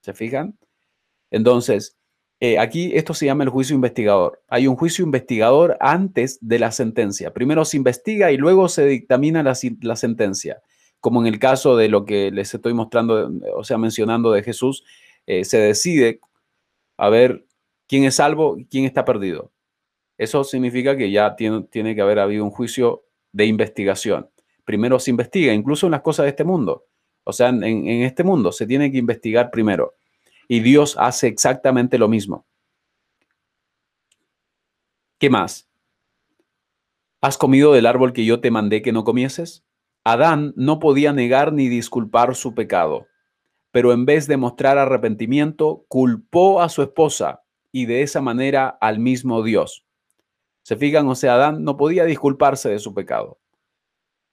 ¿Se 0.00 0.14
fijan? 0.14 0.58
Entonces, 1.30 1.96
eh, 2.40 2.58
aquí 2.58 2.92
esto 2.94 3.12
se 3.14 3.26
llama 3.26 3.44
el 3.44 3.50
juicio 3.50 3.74
investigador. 3.74 4.42
Hay 4.48 4.66
un 4.66 4.76
juicio 4.76 5.04
investigador 5.04 5.76
antes 5.80 6.38
de 6.40 6.58
la 6.58 6.72
sentencia. 6.72 7.32
Primero 7.32 7.64
se 7.64 7.76
investiga 7.76 8.32
y 8.32 8.36
luego 8.36 8.68
se 8.68 8.86
dictamina 8.86 9.42
la, 9.42 9.54
sentencia. 9.96 10.62
Como 11.00 11.20
en 11.20 11.26
el 11.26 11.38
caso 11.38 11.76
de 11.76 11.88
lo 11.88 12.04
que 12.04 12.30
les 12.30 12.54
estoy 12.54 12.72
mostrando, 12.72 13.30
o 13.54 13.64
sea, 13.64 13.78
mencionando 13.78 14.32
de 14.32 14.42
Jesús, 14.42 14.84
eh, 15.26 15.44
se 15.44 15.58
decide 15.58 16.20
a 16.96 17.08
ver 17.10 17.46
quién 17.86 18.04
es 18.04 18.16
salvo 18.16 18.58
y 18.58 18.66
quién 18.66 18.84
está 18.84 19.04
perdido. 19.04 19.52
Eso 20.18 20.44
significa 20.44 20.96
que 20.96 21.10
ya 21.10 21.36
tiene, 21.36 21.64
tiene 21.64 21.94
que 21.94 22.00
haber 22.00 22.18
habido 22.18 22.44
un 22.44 22.50
juicio 22.50 23.04
de 23.32 23.46
investigación. 23.46 24.30
Primero 24.66 24.98
se 24.98 25.10
investiga, 25.10 25.54
incluso 25.54 25.86
en 25.86 25.92
las 25.92 26.02
cosas 26.02 26.24
de 26.24 26.30
este 26.30 26.44
mundo. 26.44 26.84
O 27.24 27.32
sea, 27.32 27.48
en 27.48 28.02
este 28.02 28.22
mundo 28.22 28.52
se 28.52 28.66
tiene 28.66 28.92
que 28.92 28.98
investigar 28.98 29.50
primero. 29.50 29.94
Y 30.48 30.60
Dios 30.60 30.96
hace 30.98 31.28
exactamente 31.28 31.96
lo 31.96 32.08
mismo. 32.08 32.44
¿Qué 35.18 35.30
más? 35.30 35.66
¿Has 37.22 37.38
comido 37.38 37.72
del 37.72 37.86
árbol 37.86 38.12
que 38.12 38.26
yo 38.26 38.40
te 38.40 38.50
mandé 38.50 38.82
que 38.82 38.92
no 38.92 39.02
comieses? 39.02 39.64
Adán 40.04 40.52
no 40.56 40.78
podía 40.78 41.12
negar 41.12 41.52
ni 41.52 41.68
disculpar 41.68 42.36
su 42.36 42.54
pecado, 42.54 43.06
pero 43.72 43.92
en 43.92 44.04
vez 44.04 44.28
de 44.28 44.36
mostrar 44.36 44.78
arrepentimiento, 44.78 45.84
culpó 45.88 46.60
a 46.60 46.68
su 46.68 46.82
esposa 46.82 47.42
y 47.72 47.86
de 47.86 48.02
esa 48.02 48.20
manera 48.20 48.68
al 48.80 48.98
mismo 48.98 49.42
Dios. 49.42 49.84
¿Se 50.62 50.76
fijan? 50.76 51.08
O 51.08 51.14
sea, 51.14 51.34
Adán 51.34 51.64
no 51.64 51.76
podía 51.76 52.04
disculparse 52.04 52.68
de 52.68 52.78
su 52.78 52.94
pecado. 52.94 53.38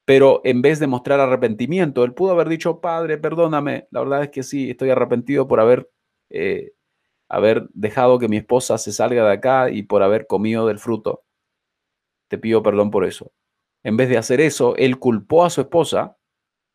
Pero 0.06 0.41
en 0.43 0.62
vez 0.62 0.80
de 0.80 0.88
mostrar 0.88 1.20
arrepentimiento, 1.20 2.04
él 2.04 2.14
pudo 2.14 2.32
haber 2.32 2.49
dicho, 2.49 2.82
Padre, 2.82 3.18
perdóname. 3.18 3.88
La 3.91 4.01
verdad 4.01 4.24
es 4.24 4.30
que 4.30 4.43
sí, 4.43 4.70
estoy 4.70 4.89
arrepentido 4.89 5.47
por 5.47 5.60
haber 5.60 5.89
eh, 6.30 6.74
haber 7.30 7.68
dejado 7.74 8.20
que 8.20 8.28
mi 8.28 8.38
esposa 8.38 8.78
se 8.78 8.91
salga 8.91 9.26
de 9.26 9.34
acá 9.34 9.70
y 9.72 9.84
por 9.84 10.04
haber 10.04 10.28
comido 10.28 10.68
del 10.68 10.80
fruto. 10.80 11.24
Te 12.28 12.38
pido 12.38 12.62
perdón 12.62 12.91
por 12.91 13.06
eso. 13.06 13.32
En 13.84 13.97
vez 13.97 14.10
de 14.10 14.18
hacer 14.18 14.39
eso, 14.39 14.76
él 14.76 14.99
culpó 14.99 15.43
a 15.43 15.49
su 15.49 15.62
esposa, 15.62 16.18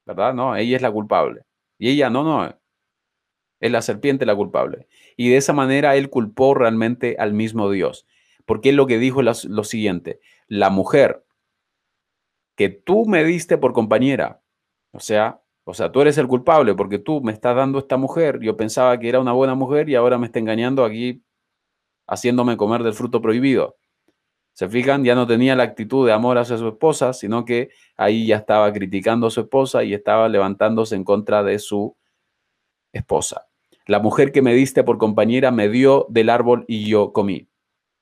¿verdad? 0.05 0.35
No, 0.35 0.57
ella 0.57 0.77
es 0.77 0.83
la 0.83 0.91
culpable. 0.91 1.43
Y 1.79 1.91
ella, 1.91 2.11
no, 2.11 2.25
no, 2.25 2.59
es 3.61 3.71
la 3.71 3.83
serpiente 3.83 4.27
la 4.27 4.37
culpable. 4.37 4.89
Y 5.17 5.31
de 5.31 5.37
esa 5.37 5.53
manera 5.53 5.97
él 5.97 6.11
culpó 6.11 6.55
realmente 6.55 7.17
al 7.19 7.33
mismo 7.33 7.71
Dios. 7.71 8.07
Porque 8.45 8.71
él 8.71 8.77
lo 8.77 8.87
que 8.87 8.99
dijo 8.99 9.21
es 9.21 9.45
lo 9.45 9.65
siguiente, 9.65 10.21
la 10.49 10.71
mujer 10.71 11.25
que 12.59 12.69
tú 12.69 13.07
me 13.07 13.23
diste 13.23 13.57
por 13.57 13.73
compañera, 13.73 14.43
o 14.91 14.99
sea, 14.99 15.41
o 15.63 15.75
sea, 15.75 15.93
tú 15.93 16.01
eres 16.01 16.19
el 16.19 16.27
culpable 16.27 16.75
porque 16.75 16.99
tú 16.99 17.21
me 17.21 17.31
estás 17.31 17.55
dando 17.55 17.79
esta 17.79 17.97
mujer. 17.97 18.41
Yo 18.41 18.57
pensaba 18.57 18.99
que 18.99 19.09
era 19.09 19.21
una 19.21 19.31
buena 19.31 19.55
mujer 19.55 19.89
y 19.89 19.95
ahora 19.95 20.19
me 20.19 20.27
está 20.27 20.41
engañando 20.41 20.85
aquí 20.85 21.23
haciéndome 22.09 22.57
comer 22.57 22.83
del 22.83 22.95
fruto 22.95 23.23
prohibido. 23.23 23.77
Se 24.55 24.69
fijan, 24.69 25.05
ya 25.05 25.15
no 25.15 25.25
tenía 25.25 25.55
la 25.55 25.63
actitud 25.63 26.05
de 26.05 26.13
amor 26.13 26.37
hacia 26.37 26.59
su 26.59 26.67
esposa, 26.67 27.13
sino 27.13 27.45
que 27.45 27.71
ahí 27.97 28.27
ya 28.27 28.39
estaba 28.39 28.73
criticando 28.73 29.29
a 29.29 29.31
su 29.31 29.43
esposa 29.43 29.85
y 29.85 29.95
estaba 29.95 30.29
levantándose 30.29 30.97
en 30.97 31.05
contra 31.05 31.45
de 31.45 31.61
su 31.61 31.97
esposa. 32.93 33.47
La 33.87 34.01
mujer 34.01 34.33
que 34.33 34.43
me 34.43 34.53
diste 34.53 34.83
por 34.83 34.99
compañera 34.99 35.53
me 35.53 35.69
dio 35.69 36.07
del 36.09 36.29
árbol 36.29 36.65
y 36.67 36.89
yo 36.89 37.13
comí. 37.13 37.49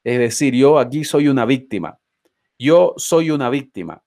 Es 0.02 0.18
decir, 0.18 0.54
yo 0.54 0.78
aquí 0.78 1.04
soy 1.04 1.28
una 1.28 1.44
víctima. 1.44 1.98
Yo 2.58 2.94
soy 2.96 3.30
una 3.30 3.50
víctima 3.50 4.02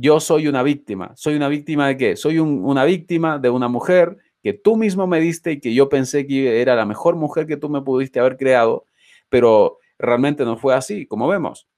yo 0.00 0.18
soy 0.18 0.48
una 0.48 0.62
víctima. 0.62 1.12
¿Soy 1.14 1.34
una 1.34 1.48
víctima 1.48 1.86
de 1.88 1.96
qué? 1.96 2.16
Soy 2.16 2.38
una 2.38 2.84
víctima 2.84 3.38
de 3.38 3.50
una 3.50 3.68
mujer 3.68 4.16
que 4.42 4.54
tú 4.54 4.76
mismo 4.76 5.06
me 5.06 5.20
diste 5.20 5.52
y 5.52 5.60
que 5.60 5.74
yo 5.74 5.90
pensé 5.90 6.26
que 6.26 6.62
era 6.62 6.74
la 6.74 6.86
mejor 6.86 7.16
mujer 7.16 7.46
que 7.46 7.58
tú 7.58 7.68
me 7.68 7.82
pudiste 7.82 8.18
haber 8.18 8.38
creado, 8.38 8.86
pero 9.28 9.78
realmente 9.98 10.44
no 10.46 10.56
fue 10.56 10.74
así, 10.74 11.06
como 11.06 11.28
vemos. 11.28 11.68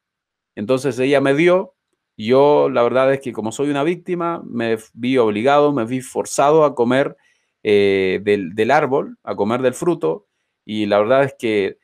Entonces 0.54 0.98
ella 1.00 1.20
me 1.20 1.34
dio, 1.34 1.74
yo 2.16 2.68
la 2.70 2.84
verdad 2.84 3.12
es 3.12 3.20
que 3.20 3.32
como 3.32 3.50
soy 3.50 3.70
una 3.70 3.82
víctima, 3.82 4.40
me 4.46 4.78
vi 4.92 5.18
obligado, 5.18 5.72
me 5.72 5.84
vi 5.84 6.00
forzado 6.00 6.64
a 6.64 6.76
comer 6.76 7.16
eh, 7.64 8.20
del, 8.22 8.54
del 8.54 8.70
árbol, 8.70 9.18
a 9.24 9.34
comer 9.34 9.62
del 9.62 9.74
fruto, 9.74 10.28
y 10.64 10.86
la 10.86 11.00
verdad 11.00 11.24
es 11.24 11.34
que 11.36 11.78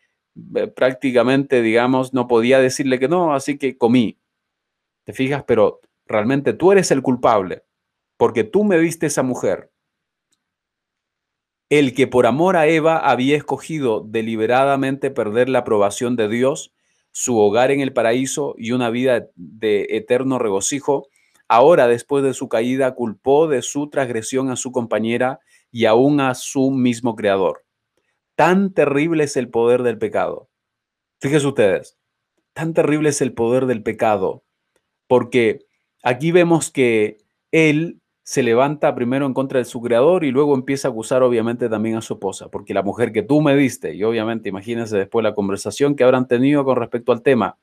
eh, 0.55 0.67
prácticamente, 0.69 1.63
digamos, 1.63 2.15
no 2.15 2.29
podía 2.29 2.61
decirle 2.61 3.01
que 3.01 3.09
no, 3.09 3.35
así 3.35 3.59
que 3.59 3.77
comí. 3.77 4.19
¿Te 5.03 5.13
fijas? 5.13 5.43
Pero 5.45 5.81
realmente 6.09 6.53
tú 6.53 6.73
eres 6.73 6.91
el 6.91 7.03
culpable, 7.03 7.65
porque 8.17 8.45
tú 8.45 8.65
me 8.65 8.79
diste 8.79 9.07
esa 9.07 9.23
mujer. 9.23 9.71
El 11.71 11.95
que 11.95 12.07
por 12.07 12.27
amor 12.27 12.57
a 12.57 12.67
Eva 12.67 12.99
había 12.99 13.37
escogido 13.37 14.01
deliberadamente 14.01 15.11
perder 15.11 15.51
la 15.51 15.61
aprobación 15.61 16.17
de 16.17 16.29
Dios, 16.29 16.73
su 17.13 17.39
hogar 17.39 17.71
en 17.71 17.81
el 17.81 17.93
paraíso 17.93 18.55
y 18.57 18.73
una 18.73 18.91
vida 18.91 19.29
de 19.35 19.87
eterno 19.91 20.39
regocijo, 20.39 21.09
ahora 21.47 21.87
después 21.87 22.25
de 22.25 22.33
su 22.33 22.49
caída 22.49 22.95
culpó 22.95 23.49
de 23.49 23.63
su 23.63 23.91
transgresión 23.91 24.51
a 24.51 24.57
su 24.57 24.73
compañera 24.73 25.41
y 25.71 25.85
aún 25.85 26.21
a 26.21 26.35
su 26.35 26.71
mismo 26.71 27.17
creador. 27.17 27.65
Tan 28.35 28.73
terrible 28.73 29.25
es 29.25 29.37
el 29.37 29.51
poder 29.51 29.83
del 29.83 29.99
pecado. 29.99 30.49
Fíjense 31.21 31.47
ustedes, 31.47 31.99
tan 32.55 32.73
terrible 32.73 33.11
es 33.11 33.21
el 33.21 33.35
poder 33.35 33.67
del 33.67 33.83
pecado, 33.83 34.45
porque 35.07 35.68
Aquí 36.03 36.33
vemos 36.33 36.71
que 36.71 37.19
él 37.51 38.01
se 38.23 38.43
levanta 38.43 38.95
primero 38.95 39.25
en 39.25 39.33
contra 39.33 39.59
de 39.59 39.65
su 39.65 39.81
creador 39.81 40.23
y 40.23 40.31
luego 40.31 40.55
empieza 40.55 40.89
a 40.89 40.91
acusar 40.91 41.23
obviamente 41.23 41.69
también 41.71 41.97
a 41.97 42.03
su 42.03 42.13
esposa, 42.13 42.51
porque 42.51 42.75
la 42.75 42.83
mujer 42.83 43.11
que 43.11 43.23
tú 43.23 43.41
me 43.41 43.57
diste, 43.57 43.95
y 43.95 44.05
obviamente 44.05 44.51
imagínense 44.51 44.99
después 44.99 45.23
la 45.23 45.35
conversación 45.35 45.97
que 45.97 46.05
habrán 46.05 46.29
tenido 46.29 46.65
con 46.65 46.77
respecto 46.77 47.13
al 47.13 47.23
tema. 47.23 47.59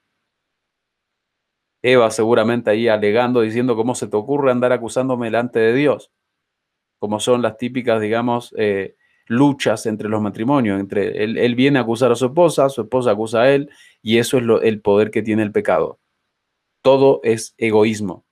Eva 1.83 2.09
seguramente 2.09 2.71
ahí 2.71 2.87
alegando, 2.87 3.41
diciendo 3.41 3.75
cómo 3.75 3.93
se 3.93 4.07
te 4.07 4.17
ocurre 4.17 4.49
andar 4.49 4.71
acusándome 4.73 5.27
delante 5.27 5.59
de 5.59 5.73
Dios, 5.75 6.11
como 6.97 7.19
son 7.19 7.43
las 7.43 7.59
típicas, 7.59 8.01
digamos, 8.01 8.51
eh, 8.57 8.95
luchas 9.27 9.85
entre 9.85 10.09
los 10.09 10.19
matrimonios, 10.19 10.79
entre 10.79 11.23
él, 11.23 11.53
viene 11.53 11.77
a 11.77 11.83
acusar 11.83 12.11
a 12.11 12.15
su 12.15 12.25
esposa, 12.25 12.69
su 12.69 12.81
esposa 12.81 13.11
acusa 13.11 13.41
a 13.41 13.51
él, 13.51 13.69
y 14.01 14.17
eso 14.17 14.39
es 14.39 14.43
el 14.63 14.81
poder 14.81 15.11
que 15.11 15.21
tiene 15.21 15.43
el 15.43 15.51
pecado. 15.51 15.99
Todo 16.85 17.19
es 17.23 17.55
egoísmo. 17.57 18.25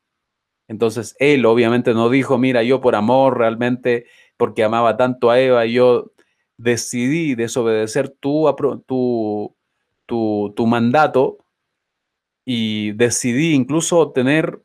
Entonces 0.67 1.15
él 1.17 1.43
obviamente 1.47 1.95
no 1.95 2.07
dijo, 2.07 2.37
mira, 2.37 2.61
yo 2.61 2.81
por 2.81 2.95
amor 2.95 3.39
realmente, 3.39 4.05
porque 4.37 4.63
amaba 4.63 4.95
tanto 4.95 5.31
a 5.31 5.39
Eva, 5.39 5.65
yo 5.65 6.11
decidí 6.57 7.33
desobedecer 7.33 8.09
tu, 8.09 8.45
tu, 8.85 10.53
tu, 10.55 10.67
mandato 10.67 11.39
y 12.45 12.91
decidí 12.91 13.55
incluso 13.55 14.11
tener, 14.11 14.61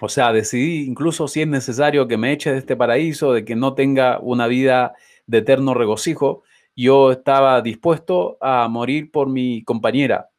o 0.00 0.08
sea, 0.08 0.32
decidí 0.32 0.86
incluso 0.86 1.28
si 1.28 1.42
es 1.42 1.48
necesario 1.48 2.08
que 2.08 2.16
me 2.16 2.32
eche 2.32 2.52
de 2.52 2.58
este 2.58 2.74
paraíso, 2.74 3.34
de 3.34 3.44
que 3.44 3.54
no 3.54 3.74
tenga 3.74 4.18
una 4.20 4.46
vida 4.46 4.94
de 5.26 5.38
eterno 5.38 5.74
regocijo, 5.74 6.42
yo 6.74 7.12
estaba 7.12 7.60
dispuesto 7.60 8.38
a 8.40 8.66
morir 8.68 9.10
por 9.10 9.28
mi 9.28 9.62
compañera. 9.62 10.30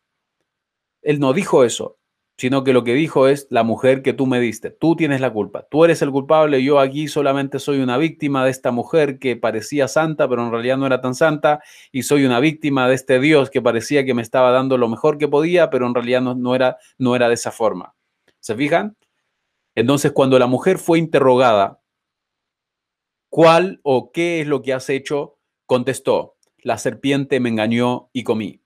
Él 1.06 1.20
no 1.22 1.32
dijo 1.32 1.64
eso 1.64 1.98
sino 2.38 2.64
que 2.64 2.74
lo 2.74 2.84
que 2.84 2.94
dijo 2.94 3.28
es 3.28 3.48
la 3.50 3.64
mujer 3.64 4.02
que 4.02 4.14
tú 4.14 4.28
me 4.28 4.40
diste, 4.40 4.70
tú 4.70 4.96
tienes 4.96 5.22
la 5.22 5.32
culpa, 5.32 5.68
tú 5.70 5.86
eres 5.86 6.02
el 6.02 6.12
culpable, 6.12 6.64
yo 6.64 6.80
aquí 6.80 7.08
solamente 7.08 7.60
soy 7.60 7.80
una 7.80 7.98
víctima 7.98 8.44
de 8.44 8.52
esta 8.52 8.72
mujer 8.72 9.20
que 9.20 9.38
parecía 9.38 9.88
santa, 9.88 10.28
pero 10.28 10.44
en 10.44 10.52
realidad 10.52 10.78
no 10.78 10.86
era 10.86 11.00
tan 11.00 11.16
santa, 11.16 11.62
y 11.94 12.04
soy 12.04 12.26
una 12.26 12.42
víctima 12.42 12.90
de 12.90 12.96
este 12.96 13.20
Dios 13.20 13.50
que 13.50 13.62
parecía 13.62 14.04
que 14.04 14.14
me 14.14 14.22
estaba 14.22 14.52
dando 14.52 14.78
lo 14.78 14.90
mejor 14.90 15.18
que 15.18 15.30
podía, 15.30 15.70
pero 15.70 15.88
en 15.88 15.96
realidad 15.96 16.22
no, 16.22 16.56
era, 16.56 16.78
no 16.98 17.16
era 17.16 17.30
de 17.30 17.36
esa 17.36 17.52
forma. 17.52 17.96
¿Se 18.42 18.54
fijan? 18.56 18.98
Entonces, 19.74 20.12
cuando 20.12 20.38
la 20.38 20.48
mujer 20.48 20.78
fue 20.78 21.00
interrogada, 21.00 21.80
¿cuál 23.30 23.80
o 23.84 24.12
qué 24.12 24.42
es 24.42 24.48
lo 24.48 24.62
que 24.62 24.74
has 24.74 24.90
hecho? 24.90 25.40
Contestó, 25.66 26.36
la 26.58 26.78
serpiente 26.78 27.40
me 27.40 27.50
engañó 27.50 28.10
y 28.12 28.24
comí. 28.24 28.65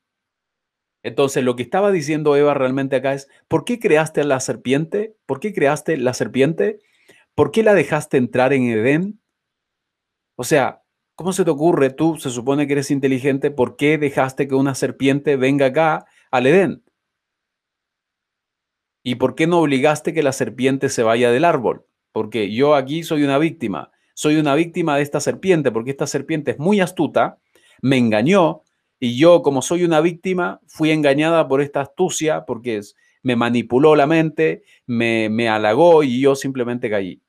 Entonces, 1.04 1.44
lo 1.44 1.56
que 1.56 1.64
estaba 1.64 1.92
diciendo 1.92 2.36
Eva 2.36 2.54
realmente 2.54 2.96
acá 2.98 3.14
es, 3.14 3.30
¿por 3.48 3.66
qué 3.66 3.80
creaste 3.80 4.22
a 4.22 4.26
la 4.26 4.40
serpiente? 4.40 5.16
¿Por 5.26 5.40
qué 5.40 5.54
creaste 5.54 5.98
la 5.98 6.14
serpiente? 6.14 6.80
¿Por 7.36 7.52
qué 7.52 7.64
la 7.64 7.74
dejaste 7.74 8.18
entrar 8.18 8.54
en 8.54 8.64
Edén? 8.70 9.22
O 10.36 10.44
sea, 10.44 10.84
¿cómo 11.16 11.34
se 11.34 11.46
te 11.46 11.52
ocurre? 11.52 11.90
Tú 11.90 12.18
se 12.18 12.30
supone 12.30 12.68
que 12.68 12.74
eres 12.74 12.92
inteligente, 12.92 13.52
¿por 13.52 13.78
qué 13.78 13.98
dejaste 13.98 14.48
que 14.48 14.56
una 14.56 14.76
serpiente 14.76 15.36
venga 15.36 15.68
acá 15.68 16.06
al 16.32 16.48
Edén? 16.48 16.84
¿Y 19.04 19.16
por 19.16 19.36
qué 19.36 19.48
no 19.48 19.60
obligaste 19.60 20.14
que 20.14 20.24
la 20.24 20.34
serpiente 20.34 20.90
se 20.90 21.04
vaya 21.04 21.32
del 21.32 21.46
árbol? 21.46 21.86
Porque 22.12 22.52
yo 22.54 22.76
aquí 22.76 23.04
soy 23.04 23.24
una 23.24 23.38
víctima 23.38 23.92
soy 24.20 24.36
una 24.36 24.54
víctima 24.54 24.98
de 24.98 25.04
esta 25.04 25.22
serpiente 25.22 25.72
porque 25.72 25.92
esta 25.92 26.06
serpiente 26.06 26.52
es 26.52 26.60
muy 26.60 26.82
astuta, 26.82 27.38
me 27.82 27.96
engañó 27.96 28.64
y 29.00 29.18
yo 29.18 29.42
como 29.42 29.62
soy 29.62 29.84
una 29.84 30.02
víctima 30.02 30.60
fui 30.68 30.92
engañada 30.92 31.48
por 31.48 31.62
esta 31.62 31.82
astucia 31.82 32.46
porque 32.46 32.82
me 33.24 33.36
manipuló 33.36 33.96
la 33.96 34.08
mente, 34.08 34.64
me, 34.86 35.30
me 35.30 35.50
halagó 35.50 36.04
y 36.04 36.22
yo 36.22 36.36
simplemente 36.36 36.90
caí. 36.90 37.22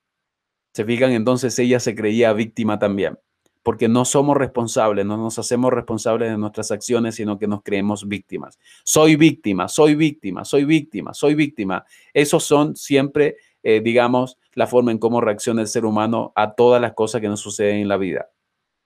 Se 0.72 0.84
fijan, 0.84 1.12
entonces 1.12 1.58
ella 1.58 1.80
se 1.80 1.94
creía 1.94 2.32
víctima 2.32 2.78
también 2.78 3.18
porque 3.62 3.88
no 3.88 4.04
somos 4.04 4.36
responsables, 4.36 5.04
no 5.04 5.16
nos 5.16 5.38
hacemos 5.38 5.72
responsables 5.72 6.30
de 6.30 6.38
nuestras 6.38 6.70
acciones, 6.70 7.16
sino 7.16 7.38
que 7.38 7.46
nos 7.46 7.62
creemos 7.62 8.08
víctimas. 8.08 8.58
Soy 8.84 9.16
víctima, 9.16 9.68
soy 9.68 9.94
víctima, 9.94 10.44
soy 10.44 10.64
víctima, 10.64 11.12
soy 11.12 11.34
víctima. 11.34 11.84
Esos 12.14 12.44
son 12.44 12.74
siempre, 12.74 13.36
eh, 13.62 13.80
digamos, 13.80 14.38
la 14.54 14.66
forma 14.66 14.92
en 14.92 14.98
cómo 14.98 15.20
reacciona 15.20 15.60
el 15.60 15.68
ser 15.68 15.84
humano 15.84 16.32
a 16.34 16.54
todas 16.54 16.80
las 16.80 16.94
cosas 16.94 17.20
que 17.20 17.28
nos 17.28 17.40
suceden 17.40 17.76
en 17.76 17.88
la 17.88 17.96
vida. 17.96 18.30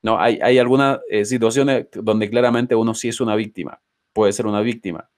No, 0.05 0.21
hay, 0.21 0.39
hay 0.43 0.59
algunas 0.59 1.01
eh, 1.09 1.25
situaciones 1.25 1.87
donde 1.95 2.29
claramente 2.29 2.75
uno 2.75 2.93
sí 2.93 3.09
es 3.09 3.23
una 3.23 3.35
víctima, 3.37 3.81
puede 4.13 4.35
ser 4.35 4.47
una 4.47 4.61
víctima. 4.61 5.09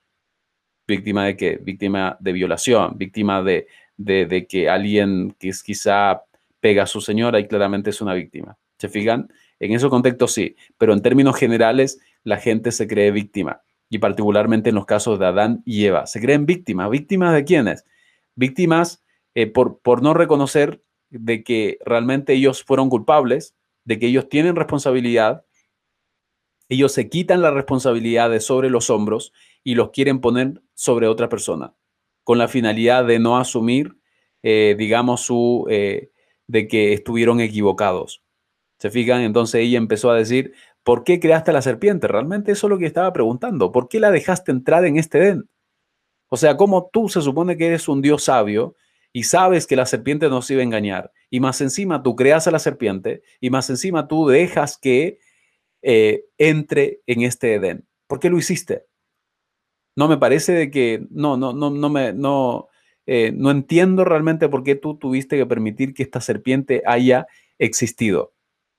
¿Víctima 0.86 1.24
de 1.24 1.36
qué? 1.36 1.58
Víctima 1.60 2.16
de 2.20 2.32
violación, 2.32 2.96
víctima 2.96 3.42
de, 3.42 3.66
de, 3.96 4.46
que 4.46 4.68
alguien 4.70 5.34
que 5.40 5.50
quizá 5.64 6.22
pega 6.60 6.84
a 6.84 6.86
su 6.86 7.00
señora 7.00 7.40
y 7.40 7.48
claramente 7.48 7.90
es 7.90 8.00
una 8.00 8.14
víctima. 8.14 8.58
¿Se 8.78 8.88
fijan? 8.88 9.28
En 9.58 9.72
ese 9.72 9.88
contexto 9.88 10.28
sí, 10.28 10.54
pero 10.78 10.92
en 10.92 11.02
términos 11.02 11.36
generales 11.36 11.98
la 12.22 12.36
gente 12.36 12.70
se 12.70 12.86
cree 12.86 13.10
víctima 13.10 13.62
y 13.88 13.98
particularmente 13.98 14.68
en 14.68 14.76
los 14.76 14.86
casos 14.86 15.18
de 15.18 15.26
Adán 15.26 15.62
y 15.64 15.86
Eva. 15.86 16.06
Se 16.06 16.20
creen 16.20 16.46
víctimas. 16.46 16.90
¿Víctimas 16.90 17.34
de 17.34 17.44
quiénes? 17.44 17.84
Víctimas 18.36 19.02
eh, 19.34 19.48
por, 19.48 19.80
por 19.80 20.00
no 20.00 20.14
reconocer 20.14 20.80
de 21.10 21.42
que 21.42 21.78
realmente 21.84 22.34
ellos 22.34 22.62
fueron 22.62 22.88
culpables, 22.88 23.55
de 23.86 23.98
que 23.98 24.08
ellos 24.08 24.28
tienen 24.28 24.56
responsabilidad, 24.56 25.46
ellos 26.68 26.92
se 26.92 27.08
quitan 27.08 27.40
la 27.40 27.52
responsabilidad 27.52 28.28
de 28.28 28.40
sobre 28.40 28.68
los 28.68 28.90
hombros 28.90 29.32
y 29.62 29.76
los 29.76 29.90
quieren 29.90 30.20
poner 30.20 30.60
sobre 30.74 31.06
otra 31.06 31.28
persona, 31.28 31.74
con 32.24 32.36
la 32.36 32.48
finalidad 32.48 33.06
de 33.06 33.20
no 33.20 33.38
asumir, 33.38 33.96
eh, 34.42 34.74
digamos, 34.76 35.22
su, 35.22 35.66
eh, 35.70 36.10
de 36.48 36.66
que 36.66 36.92
estuvieron 36.92 37.40
equivocados. 37.40 38.22
¿Se 38.78 38.90
fijan? 38.90 39.22
Entonces 39.22 39.62
ella 39.62 39.78
empezó 39.78 40.10
a 40.10 40.16
decir, 40.16 40.52
¿por 40.82 41.04
qué 41.04 41.20
creaste 41.20 41.52
a 41.52 41.54
la 41.54 41.62
serpiente? 41.62 42.08
Realmente 42.08 42.52
eso 42.52 42.66
es 42.66 42.70
lo 42.70 42.78
que 42.78 42.86
estaba 42.86 43.12
preguntando. 43.12 43.70
¿Por 43.70 43.88
qué 43.88 44.00
la 44.00 44.10
dejaste 44.10 44.50
entrar 44.50 44.84
en 44.84 44.98
este 44.98 45.18
Edén? 45.18 45.48
O 46.28 46.36
sea, 46.36 46.56
¿cómo 46.56 46.90
tú 46.92 47.08
se 47.08 47.22
supone 47.22 47.56
que 47.56 47.68
eres 47.68 47.88
un 47.88 48.02
Dios 48.02 48.24
sabio 48.24 48.74
y 49.12 49.22
sabes 49.22 49.66
que 49.66 49.76
la 49.76 49.86
serpiente 49.86 50.28
nos 50.28 50.50
iba 50.50 50.60
a 50.60 50.64
engañar? 50.64 51.12
Y 51.30 51.40
más 51.40 51.60
encima 51.60 52.02
tú 52.02 52.14
creas 52.16 52.46
a 52.46 52.50
la 52.50 52.58
serpiente 52.58 53.22
y 53.40 53.50
más 53.50 53.68
encima 53.70 54.08
tú 54.08 54.28
dejas 54.28 54.78
que 54.78 55.18
eh, 55.82 56.24
entre 56.38 57.00
en 57.06 57.22
este 57.22 57.54
Edén. 57.54 57.86
¿Por 58.06 58.20
qué 58.20 58.30
lo 58.30 58.38
hiciste? 58.38 58.86
No 59.96 60.08
me 60.08 60.18
parece 60.18 60.52
de 60.52 60.70
que, 60.70 61.06
no, 61.10 61.36
no, 61.36 61.52
no, 61.52 61.70
no 61.70 61.88
me, 61.88 62.12
no, 62.12 62.68
eh, 63.06 63.32
no 63.32 63.50
entiendo 63.50 64.04
realmente 64.04 64.48
por 64.48 64.62
qué 64.62 64.74
tú 64.74 64.98
tuviste 64.98 65.36
que 65.36 65.46
permitir 65.46 65.94
que 65.94 66.02
esta 66.02 66.20
serpiente 66.20 66.82
haya 66.86 67.26
existido. 67.58 68.34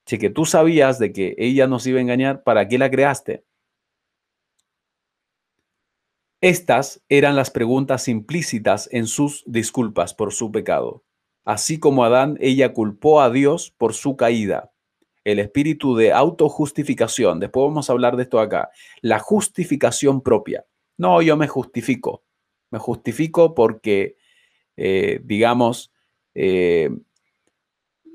Si 0.05 0.17
que 0.17 0.29
tú 0.29 0.45
sabías 0.45 0.99
de 0.99 1.11
que 1.11 1.35
ella 1.37 1.67
nos 1.67 1.87
iba 1.87 1.99
a 1.99 2.01
engañar, 2.01 2.43
¿para 2.43 2.67
qué 2.67 2.77
la 2.77 2.89
creaste? 2.89 3.43
Estas 6.39 7.03
eran 7.09 7.35
las 7.35 7.49
preguntas 7.49 8.07
implícitas 8.07 8.87
en 8.91 9.07
sus 9.07 9.43
disculpas 9.47 10.13
por 10.13 10.33
su 10.33 10.51
pecado. 10.51 11.03
Así 11.47 11.79
como 11.79 12.03
Adán, 12.03 12.37
ella 12.41 12.73
culpó 12.73 13.21
a 13.21 13.29
Dios 13.29 13.73
por 13.77 13.93
su 13.93 14.17
caída. 14.17 14.73
El 15.23 15.39
espíritu 15.39 15.95
de 15.95 16.11
autojustificación, 16.11 17.39
después 17.39 17.67
vamos 17.67 17.89
a 17.89 17.93
hablar 17.93 18.17
de 18.17 18.23
esto 18.23 18.41
acá, 18.41 18.69
la 18.99 19.19
justificación 19.19 20.19
propia. 20.19 20.65
No, 20.97 21.21
yo 21.21 21.37
me 21.37 21.47
justifico. 21.47 22.25
Me 22.69 22.79
justifico 22.79 23.55
porque, 23.55 24.17
eh, 24.75 25.21
digamos, 25.23 25.93
eh, 26.35 26.89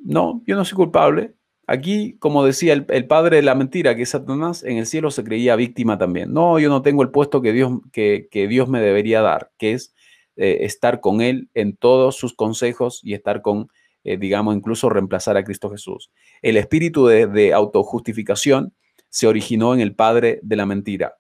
no, 0.05 0.43
yo 0.47 0.55
no 0.55 0.67
soy 0.67 0.77
culpable, 0.77 1.35
Aquí, 1.69 2.19
como 2.19 2.45
decía 2.45 2.73
el, 2.73 3.07
padre 3.07 3.37
de 3.37 3.43
la 3.43 3.55
mentira, 3.55 3.95
que 3.95 4.03
es 4.03 4.11
Satanás, 4.11 4.65
en 4.65 4.77
el 4.79 4.87
cielo 4.87 5.11
se 5.11 5.23
creía 5.25 5.57
víctima 5.57 5.97
también. 5.97 6.33
No, 6.33 6.59
yo 6.59 6.69
no 6.69 6.83
tengo 6.83 7.03
el 7.03 7.11
puesto 7.11 7.41
que 7.41 7.53
Dios, 7.53 7.73
que, 7.93 8.29
Dios 8.31 8.69
me 8.69 8.81
debería 8.81 9.23
dar, 9.23 9.53
que 9.57 9.73
es 9.73 9.95
eh, 10.37 10.59
estar 10.63 11.01
con 11.01 11.21
Él 11.21 11.51
en 11.55 11.77
todos 11.77 12.17
sus 12.17 12.35
consejos 12.35 13.01
y 13.03 13.15
estar 13.15 13.43
con, 13.43 13.69
eh, 14.05 14.17
digamos, 14.17 14.57
incluso 14.57 14.89
reemplazar 14.89 15.37
a 15.37 15.45
Cristo 15.45 15.71
Jesús. 15.71 16.11
El 16.41 16.57
espíritu 16.57 17.07
de, 17.07 17.53
autojustificación 17.53 18.75
se 19.09 19.27
originó 19.27 19.75
en 19.75 19.81
el 19.81 19.95
padre 19.95 20.41
de 20.43 20.57
la 20.57 20.67
mentira. 20.67 21.17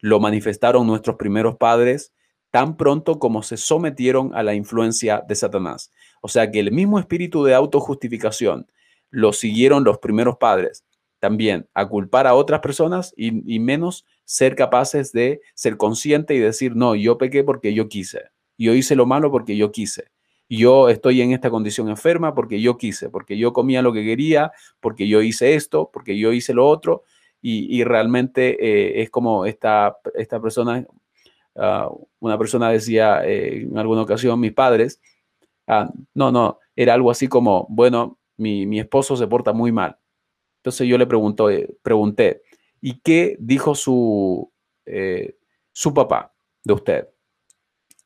Lo 0.00 0.20
manifestaron 0.20 0.86
nuestros 0.86 1.16
primeros 1.16 1.56
padres 1.56 2.12
tan 2.50 2.76
pronto 2.76 3.18
como 3.18 3.42
se 3.42 3.56
sometieron 3.56 4.30
a 4.34 4.42
la 4.42 4.54
influencia 4.54 5.24
de 5.26 5.34
Satanás. 5.34 5.90
O 6.20 6.28
sea 6.28 6.50
que 6.50 6.60
el 6.60 6.70
mismo 6.70 6.98
espíritu 6.98 7.42
de 7.44 7.54
autojustificación 7.54 8.66
lo 9.10 9.32
siguieron 9.32 9.84
los 9.84 9.98
primeros 9.98 10.36
padres. 10.36 10.84
También 11.18 11.68
a 11.72 11.88
culpar 11.88 12.26
a 12.26 12.34
otras 12.34 12.60
personas 12.60 13.14
y, 13.16 13.58
menos 13.58 14.04
ser 14.24 14.56
capaces 14.56 15.10
de 15.12 15.40
ser 15.54 15.76
conscientes 15.76 16.36
y 16.36 16.40
decir, 16.40 16.76
no, 16.76 16.94
yo 16.94 17.16
pequé 17.16 17.42
porque 17.42 17.72
yo 17.72 17.88
quise. 17.88 18.33
Yo 18.58 18.74
hice 18.74 18.96
lo 18.96 19.06
malo 19.06 19.30
porque 19.30 19.56
yo 19.56 19.72
quise. 19.72 20.04
Yo 20.48 20.88
estoy 20.88 21.22
en 21.22 21.32
esta 21.32 21.50
condición 21.50 21.88
enferma 21.88 22.34
porque 22.34 22.60
yo 22.60 22.76
quise, 22.76 23.08
porque 23.08 23.38
yo 23.38 23.52
comía 23.52 23.82
lo 23.82 23.92
que 23.92 24.04
quería, 24.04 24.52
porque 24.80 25.08
yo 25.08 25.22
hice 25.22 25.54
esto, 25.54 25.90
porque 25.92 26.18
yo 26.18 26.32
hice 26.32 26.54
lo 26.54 26.66
otro. 26.66 27.04
Y, 27.46 27.84
realmente 27.84 28.56
eh, 28.58 29.02
es 29.02 29.10
como 29.10 29.44
esta, 29.44 29.98
esta 30.14 30.40
persona, 30.40 30.86
ah, 31.56 31.90
una 32.18 32.38
persona 32.38 32.70
decía 32.70 33.22
eh, 33.26 33.64
en 33.64 33.76
alguna 33.76 34.00
ocasión, 34.00 34.40
mis 34.40 34.54
padres, 34.54 34.98
ah, 35.66 35.90
no, 36.14 36.32
no, 36.32 36.58
era 36.74 36.94
algo 36.94 37.10
así 37.10 37.28
como, 37.28 37.66
bueno, 37.68 38.18
mi, 38.38 38.80
esposo 38.80 39.14
se 39.16 39.26
porta 39.26 39.52
muy 39.52 39.72
mal. 39.72 39.98
Entonces 40.60 40.88
yo 40.88 40.96
le 40.96 41.06
pregunto, 41.06 41.50
eh, 41.50 41.68
pregunté, 41.82 42.42
¿y 42.80 43.00
qué 43.00 43.36
dijo 43.38 43.74
su, 43.74 44.50
su 45.72 45.92
papá 45.92 46.32
de 46.62 46.72
usted 46.72 47.13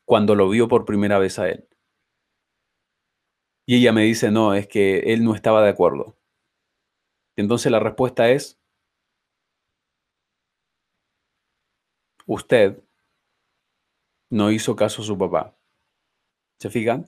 cuando 0.09 0.33
lo 0.33 0.49
vio 0.49 0.67
por 0.67 0.85
primera 0.85 1.19
vez 1.19 1.37
a 1.37 1.49
él? 1.49 1.67
Y 3.67 3.75
ella 3.77 3.93
me 3.93 4.01
dice, 4.01 4.31
no, 4.31 4.55
es 4.55 4.67
que 4.67 5.13
él 5.13 5.23
no 5.23 5.35
estaba 5.35 5.61
de 5.63 5.69
acuerdo. 5.69 6.17
Entonces 7.35 7.71
la 7.71 7.79
respuesta 7.79 8.31
es, 8.31 8.59
usted 12.25 12.81
no 14.31 14.49
hizo 14.51 14.75
caso 14.75 15.03
a 15.03 15.05
su 15.05 15.15
papá. 15.15 15.55
¿Se 16.59 16.71
fijan? 16.71 17.07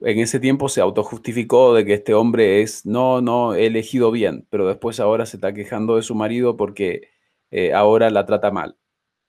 en 0.00 0.18
ese 0.18 0.40
tiempo 0.40 0.68
se 0.70 0.80
autojustificó 0.80 1.74
de 1.74 1.84
que 1.84 1.92
este 1.94 2.14
hombre 2.14 2.62
es, 2.62 2.86
no, 2.86 3.20
no, 3.20 3.54
he 3.54 3.66
elegido 3.66 4.10
bien, 4.10 4.46
pero 4.50 4.66
después 4.66 4.98
ahora 4.98 5.26
se 5.26 5.36
está 5.36 5.52
quejando 5.52 5.96
de 5.96 6.02
su 6.02 6.14
marido 6.14 6.56
porque 6.56 7.10
eh, 7.50 7.74
ahora 7.74 8.10
la 8.10 8.24
trata 8.26 8.50
mal. 8.50 8.78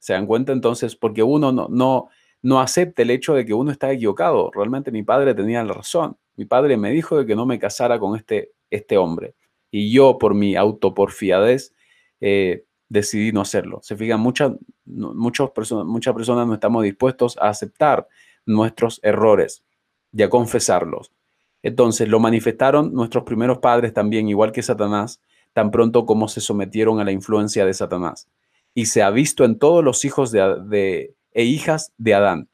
¿Se 0.04 0.12
dan 0.12 0.28
cuenta 0.28 0.52
entonces? 0.52 0.98
Porque 0.98 1.24
uno 1.24 1.54
no, 1.54 1.70
no, 1.70 2.10
no 2.42 2.60
acepta 2.60 3.04
el 3.04 3.10
hecho 3.10 3.36
de 3.36 3.46
que 3.46 3.54
uno 3.54 3.72
está 3.72 3.90
equivocado. 3.90 4.52
Realmente 4.54 4.92
mi 4.92 5.02
padre 5.02 5.34
tenía 5.34 5.64
la 5.64 5.72
razón. 5.72 6.18
Mi 6.36 6.44
padre 6.44 6.76
me 6.76 6.92
dijo 6.92 7.18
de 7.18 7.26
que 7.26 7.38
no 7.38 7.46
me 7.46 7.58
casara 7.58 7.98
con 7.98 8.18
este, 8.18 8.52
este 8.70 8.98
hombre. 8.98 9.34
Y 9.72 9.94
yo, 9.94 10.18
por 10.18 10.34
mi 10.34 10.58
autoporfiadez, 10.58 11.74
eh, 12.20 12.66
decidí 12.90 13.32
no 13.32 13.40
hacerlo. 13.40 13.80
Se 13.82 13.96
fijan, 13.96 14.20
muchas, 14.20 14.52
muchas, 14.84 15.52
personas, 15.52 15.86
muchas 15.86 16.14
personas 16.14 16.48
no 16.48 16.56
estamos 16.56 16.84
dispuestos 16.84 17.38
a 17.38 17.48
aceptar 17.48 18.06
nuestros 18.46 19.00
errores 19.04 19.64
y 20.12 20.22
a 20.22 20.30
confesarlos. 20.30 21.14
Entonces 21.62 22.10
lo 22.10 22.20
manifestaron 22.20 22.94
nuestros 22.94 23.24
primeros 23.24 23.60
padres 23.60 23.94
también, 23.94 24.28
igual 24.28 24.52
que 24.52 24.64
Satanás, 24.64 25.22
tan 25.54 25.72
pronto 25.72 26.06
como 26.06 26.28
se 26.28 26.42
sometieron 26.42 27.00
a 27.00 27.06
la 27.06 27.14
influencia 27.14 27.66
de 27.66 27.74
Satanás. 27.74 28.28
Y 28.74 28.88
se 28.88 29.04
ha 29.04 29.10
visto 29.10 29.46
en 29.46 29.60
todos 29.60 29.84
los 29.84 30.04
hijos 30.06 30.32
de, 30.32 31.16
e 31.32 31.44
hijas 31.44 31.94
de 31.98 32.14
Adán. 32.14 32.50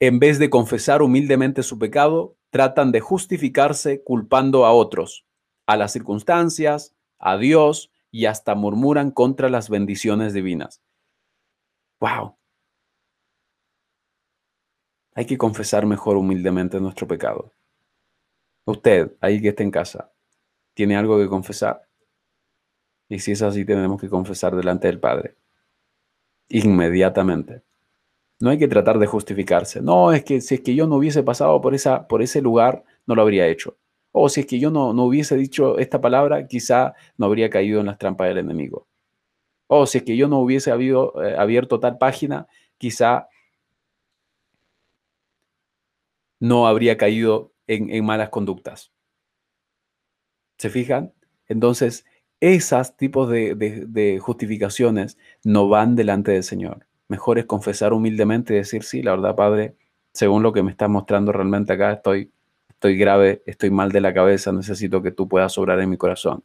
En 0.00 0.18
vez 0.18 0.38
de 0.38 0.50
confesar 0.50 1.02
humildemente 1.02 1.62
su 1.62 1.78
pecado, 1.78 2.36
tratan 2.50 2.90
de 2.90 3.00
justificarse 3.00 4.02
culpando 4.02 4.66
a 4.66 4.72
otros, 4.72 5.26
a 5.66 5.76
las 5.76 5.92
circunstancias, 5.92 6.94
a 7.18 7.36
Dios 7.36 7.90
y 8.10 8.26
hasta 8.26 8.54
murmuran 8.54 9.10
contra 9.10 9.48
las 9.50 9.68
bendiciones 9.68 10.32
divinas. 10.32 10.82
¡Wow! 12.00 12.36
hay 15.20 15.26
que 15.26 15.36
confesar 15.36 15.84
mejor 15.84 16.16
humildemente 16.16 16.80
nuestro 16.80 17.06
pecado. 17.06 17.52
Usted, 18.64 19.12
ahí 19.20 19.40
que 19.42 19.48
está 19.48 19.62
en 19.62 19.70
casa, 19.70 20.10
¿tiene 20.72 20.96
algo 20.96 21.18
que 21.18 21.28
confesar? 21.28 21.89
Y 23.10 23.18
si 23.18 23.32
es 23.32 23.42
así, 23.42 23.66
tenemos 23.66 24.00
que 24.00 24.08
confesar 24.08 24.56
delante 24.56 24.86
del 24.86 25.00
Padre. 25.00 25.34
Inmediatamente. 26.48 27.62
No 28.40 28.48
hay 28.48 28.58
que 28.58 28.68
tratar 28.68 28.98
de 28.98 29.06
justificarse. 29.06 29.82
No, 29.82 30.12
es 30.12 30.24
que 30.24 30.40
si 30.40 30.54
es 30.54 30.60
que 30.62 30.74
yo 30.74 30.86
no 30.86 30.96
hubiese 30.96 31.22
pasado 31.22 31.60
por, 31.60 31.74
esa, 31.74 32.08
por 32.08 32.22
ese 32.22 32.40
lugar, 32.40 32.84
no 33.06 33.14
lo 33.14 33.20
habría 33.20 33.48
hecho. 33.48 33.76
O 34.12 34.28
si 34.28 34.40
es 34.40 34.46
que 34.46 34.58
yo 34.58 34.70
no, 34.70 34.94
no 34.94 35.04
hubiese 35.04 35.36
dicho 35.36 35.78
esta 35.78 36.00
palabra, 36.00 36.46
quizá 36.46 36.94
no 37.18 37.26
habría 37.26 37.50
caído 37.50 37.80
en 37.80 37.86
las 37.86 37.98
trampas 37.98 38.28
del 38.28 38.38
enemigo. 38.38 38.86
O 39.66 39.86
si 39.86 39.98
es 39.98 40.04
que 40.04 40.16
yo 40.16 40.28
no 40.28 40.38
hubiese 40.38 40.70
eh, 40.70 41.36
abierto 41.36 41.80
tal 41.80 41.98
página, 41.98 42.46
quizá 42.78 43.28
no 46.38 46.66
habría 46.66 46.96
caído 46.96 47.52
en, 47.66 48.04
malas 48.04 48.30
conductas. 48.30 48.92
¿Se 50.58 50.70
fijan? 50.70 51.12
Entonces, 51.46 52.04
esos 52.40 52.96
tipos 52.96 53.28
de, 53.28 54.18
justificaciones 54.20 55.18
no 55.44 55.68
van 55.68 55.94
delante 55.94 56.32
del 56.32 56.42
Señor. 56.42 56.86
Mejor 57.08 57.38
es 57.38 57.44
confesar 57.44 57.92
humildemente 57.92 58.54
y 58.54 58.56
decir, 58.56 58.82
sí, 58.82 59.02
la 59.02 59.12
verdad, 59.12 59.36
Padre, 59.36 59.76
según 60.12 60.42
lo 60.42 60.52
que 60.52 60.62
me 60.62 60.70
estás 60.70 60.88
mostrando 60.88 61.32
realmente 61.32 61.72
acá, 61.72 61.92
estoy, 61.92 62.30
estoy 62.68 62.96
grave, 62.96 63.42
estoy 63.46 63.70
mal 63.70 63.92
de 63.92 64.00
la 64.00 64.14
cabeza, 64.14 64.52
necesito 64.52 65.02
que 65.02 65.10
tú 65.10 65.28
puedas 65.28 65.56
obrar 65.58 65.80
en 65.80 65.90
mi 65.90 65.96
corazón. 65.96 66.42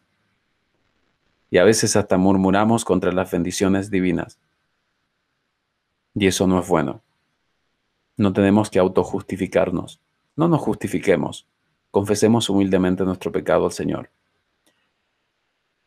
Y 1.49 1.57
a 1.57 1.63
veces 1.63 1.95
hasta 1.95 2.17
murmuramos 2.17 2.83
contra 2.83 3.11
las 3.11 3.31
bendiciones 3.31 3.89
divinas. 3.89 4.39
Y 6.13 6.27
eso 6.27 6.47
no 6.47 6.59
es 6.59 6.67
bueno. 6.67 7.01
No 8.17 8.33
tenemos 8.33 8.69
que 8.69 8.79
autojustificarnos. 8.79 10.01
No 10.35 10.47
nos 10.47 10.61
justifiquemos. 10.61 11.47
Confesemos 11.91 12.49
humildemente 12.49 13.03
nuestro 13.05 13.31
pecado 13.31 13.65
al 13.65 13.71
Señor. 13.71 14.09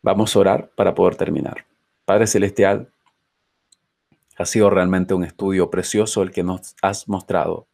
Vamos 0.09 0.35
a 0.35 0.39
orar 0.39 0.71
para 0.75 0.95
poder 0.95 1.17
terminar. 1.17 1.67
Padre 2.07 2.27
Celestial, 2.27 2.91
ha 4.39 4.47
sido 4.47 4.71
realmente 4.71 5.13
un 5.13 5.23
estudio 5.23 5.69
precioso 5.69 6.23
el 6.23 6.31
que 6.31 6.43
nos 6.43 6.75
has 6.81 7.09
mostrado. 7.09 7.69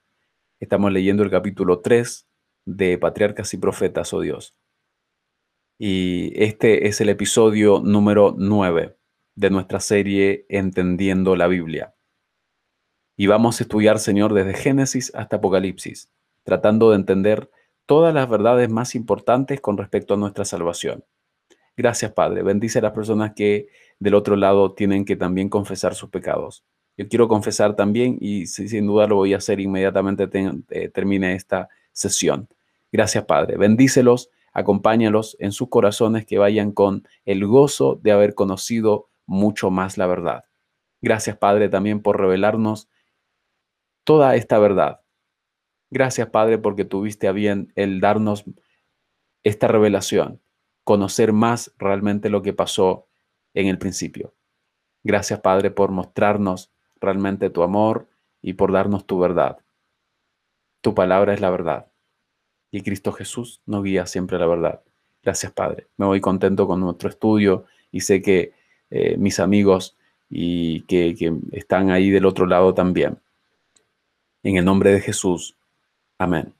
Estamos 0.58 0.90
leyendo 0.90 1.22
el 1.22 1.30
capítulo 1.30 1.78
3 1.78 2.26
de 2.64 2.98
Patriarcas 2.98 3.54
y 3.54 3.58
Profetas, 3.58 4.12
oh 4.12 4.20
Dios. 4.20 4.52
Y 5.78 6.32
este 6.34 6.88
es 6.88 7.00
el 7.00 7.10
episodio 7.10 7.78
número 7.78 8.34
9 8.36 8.96
de 9.36 9.50
nuestra 9.50 9.78
serie 9.78 10.44
Entendiendo 10.48 11.36
la 11.36 11.46
Biblia. 11.46 11.94
Y 13.16 13.28
vamos 13.28 13.60
a 13.60 13.62
estudiar, 13.62 14.00
Señor, 14.00 14.34
desde 14.34 14.54
Génesis 14.54 15.14
hasta 15.14 15.36
Apocalipsis, 15.36 16.10
tratando 16.42 16.90
de 16.90 16.96
entender 16.96 17.48
todas 17.86 18.12
las 18.12 18.28
verdades 18.28 18.68
más 18.70 18.96
importantes 18.96 19.60
con 19.60 19.78
respecto 19.78 20.14
a 20.14 20.16
nuestra 20.16 20.44
salvación. 20.44 21.04
Gracias, 21.76 22.12
Padre. 22.12 22.42
Bendice 22.42 22.78
a 22.78 22.82
las 22.82 22.92
personas 22.92 23.32
que 23.34 23.68
del 23.98 24.14
otro 24.14 24.36
lado 24.36 24.74
tienen 24.74 25.04
que 25.04 25.16
también 25.16 25.48
confesar 25.48 25.94
sus 25.94 26.10
pecados. 26.10 26.64
Yo 26.96 27.08
quiero 27.08 27.26
confesar 27.26 27.74
también 27.74 28.16
y 28.20 28.46
sin 28.46 28.86
duda 28.86 29.06
lo 29.08 29.16
voy 29.16 29.34
a 29.34 29.38
hacer 29.38 29.58
inmediatamente 29.58 30.28
eh, 30.70 30.88
termine 30.88 31.34
esta 31.34 31.68
sesión. 31.92 32.48
Gracias, 32.92 33.24
Padre. 33.24 33.56
Bendícelos, 33.56 34.30
acompáñalos 34.52 35.36
en 35.40 35.50
sus 35.50 35.68
corazones 35.68 36.24
que 36.26 36.38
vayan 36.38 36.70
con 36.70 37.08
el 37.24 37.44
gozo 37.46 37.98
de 38.00 38.12
haber 38.12 38.34
conocido 38.34 39.08
mucho 39.26 39.70
más 39.70 39.98
la 39.98 40.06
verdad. 40.06 40.44
Gracias, 41.02 41.36
Padre, 41.36 41.68
también 41.68 42.00
por 42.00 42.20
revelarnos 42.20 42.88
toda 44.04 44.36
esta 44.36 44.58
verdad. 44.58 45.00
Gracias, 45.90 46.28
Padre, 46.28 46.58
porque 46.58 46.84
tuviste 46.84 47.26
a 47.26 47.32
bien 47.32 47.72
el 47.74 48.00
darnos 48.00 48.44
esta 49.42 49.68
revelación, 49.68 50.40
conocer 50.84 51.32
más 51.32 51.72
realmente 51.78 52.28
lo 52.28 52.42
que 52.42 52.52
pasó 52.52 53.06
en 53.54 53.66
el 53.66 53.78
principio. 53.78 54.34
Gracias, 55.02 55.40
Padre, 55.40 55.70
por 55.70 55.90
mostrarnos 55.90 56.70
realmente 57.00 57.50
tu 57.50 57.62
amor 57.62 58.08
y 58.40 58.54
por 58.54 58.72
darnos 58.72 59.06
tu 59.06 59.18
verdad. 59.18 59.58
Tu 60.80 60.94
palabra 60.94 61.34
es 61.34 61.40
la 61.40 61.50
verdad. 61.50 61.90
Y 62.70 62.82
Cristo 62.82 63.12
Jesús 63.12 63.62
nos 63.66 63.84
guía 63.84 64.06
siempre 64.06 64.36
a 64.36 64.40
la 64.40 64.46
verdad. 64.46 64.82
Gracias, 65.22 65.52
Padre. 65.52 65.86
Me 65.96 66.06
voy 66.06 66.20
contento 66.20 66.66
con 66.66 66.80
nuestro 66.80 67.08
estudio 67.08 67.64
y 67.90 68.00
sé 68.00 68.20
que 68.20 68.52
eh, 68.90 69.16
mis 69.16 69.40
amigos 69.40 69.96
y 70.28 70.82
que 70.82 71.14
están 71.52 71.90
ahí 71.90 72.10
del 72.10 72.26
otro 72.26 72.46
lado 72.46 72.74
también. 72.74 73.18
En 74.42 74.56
el 74.56 74.64
nombre 74.64 74.92
de 74.92 75.00
Jesús. 75.00 75.56
Amén. 76.18 76.54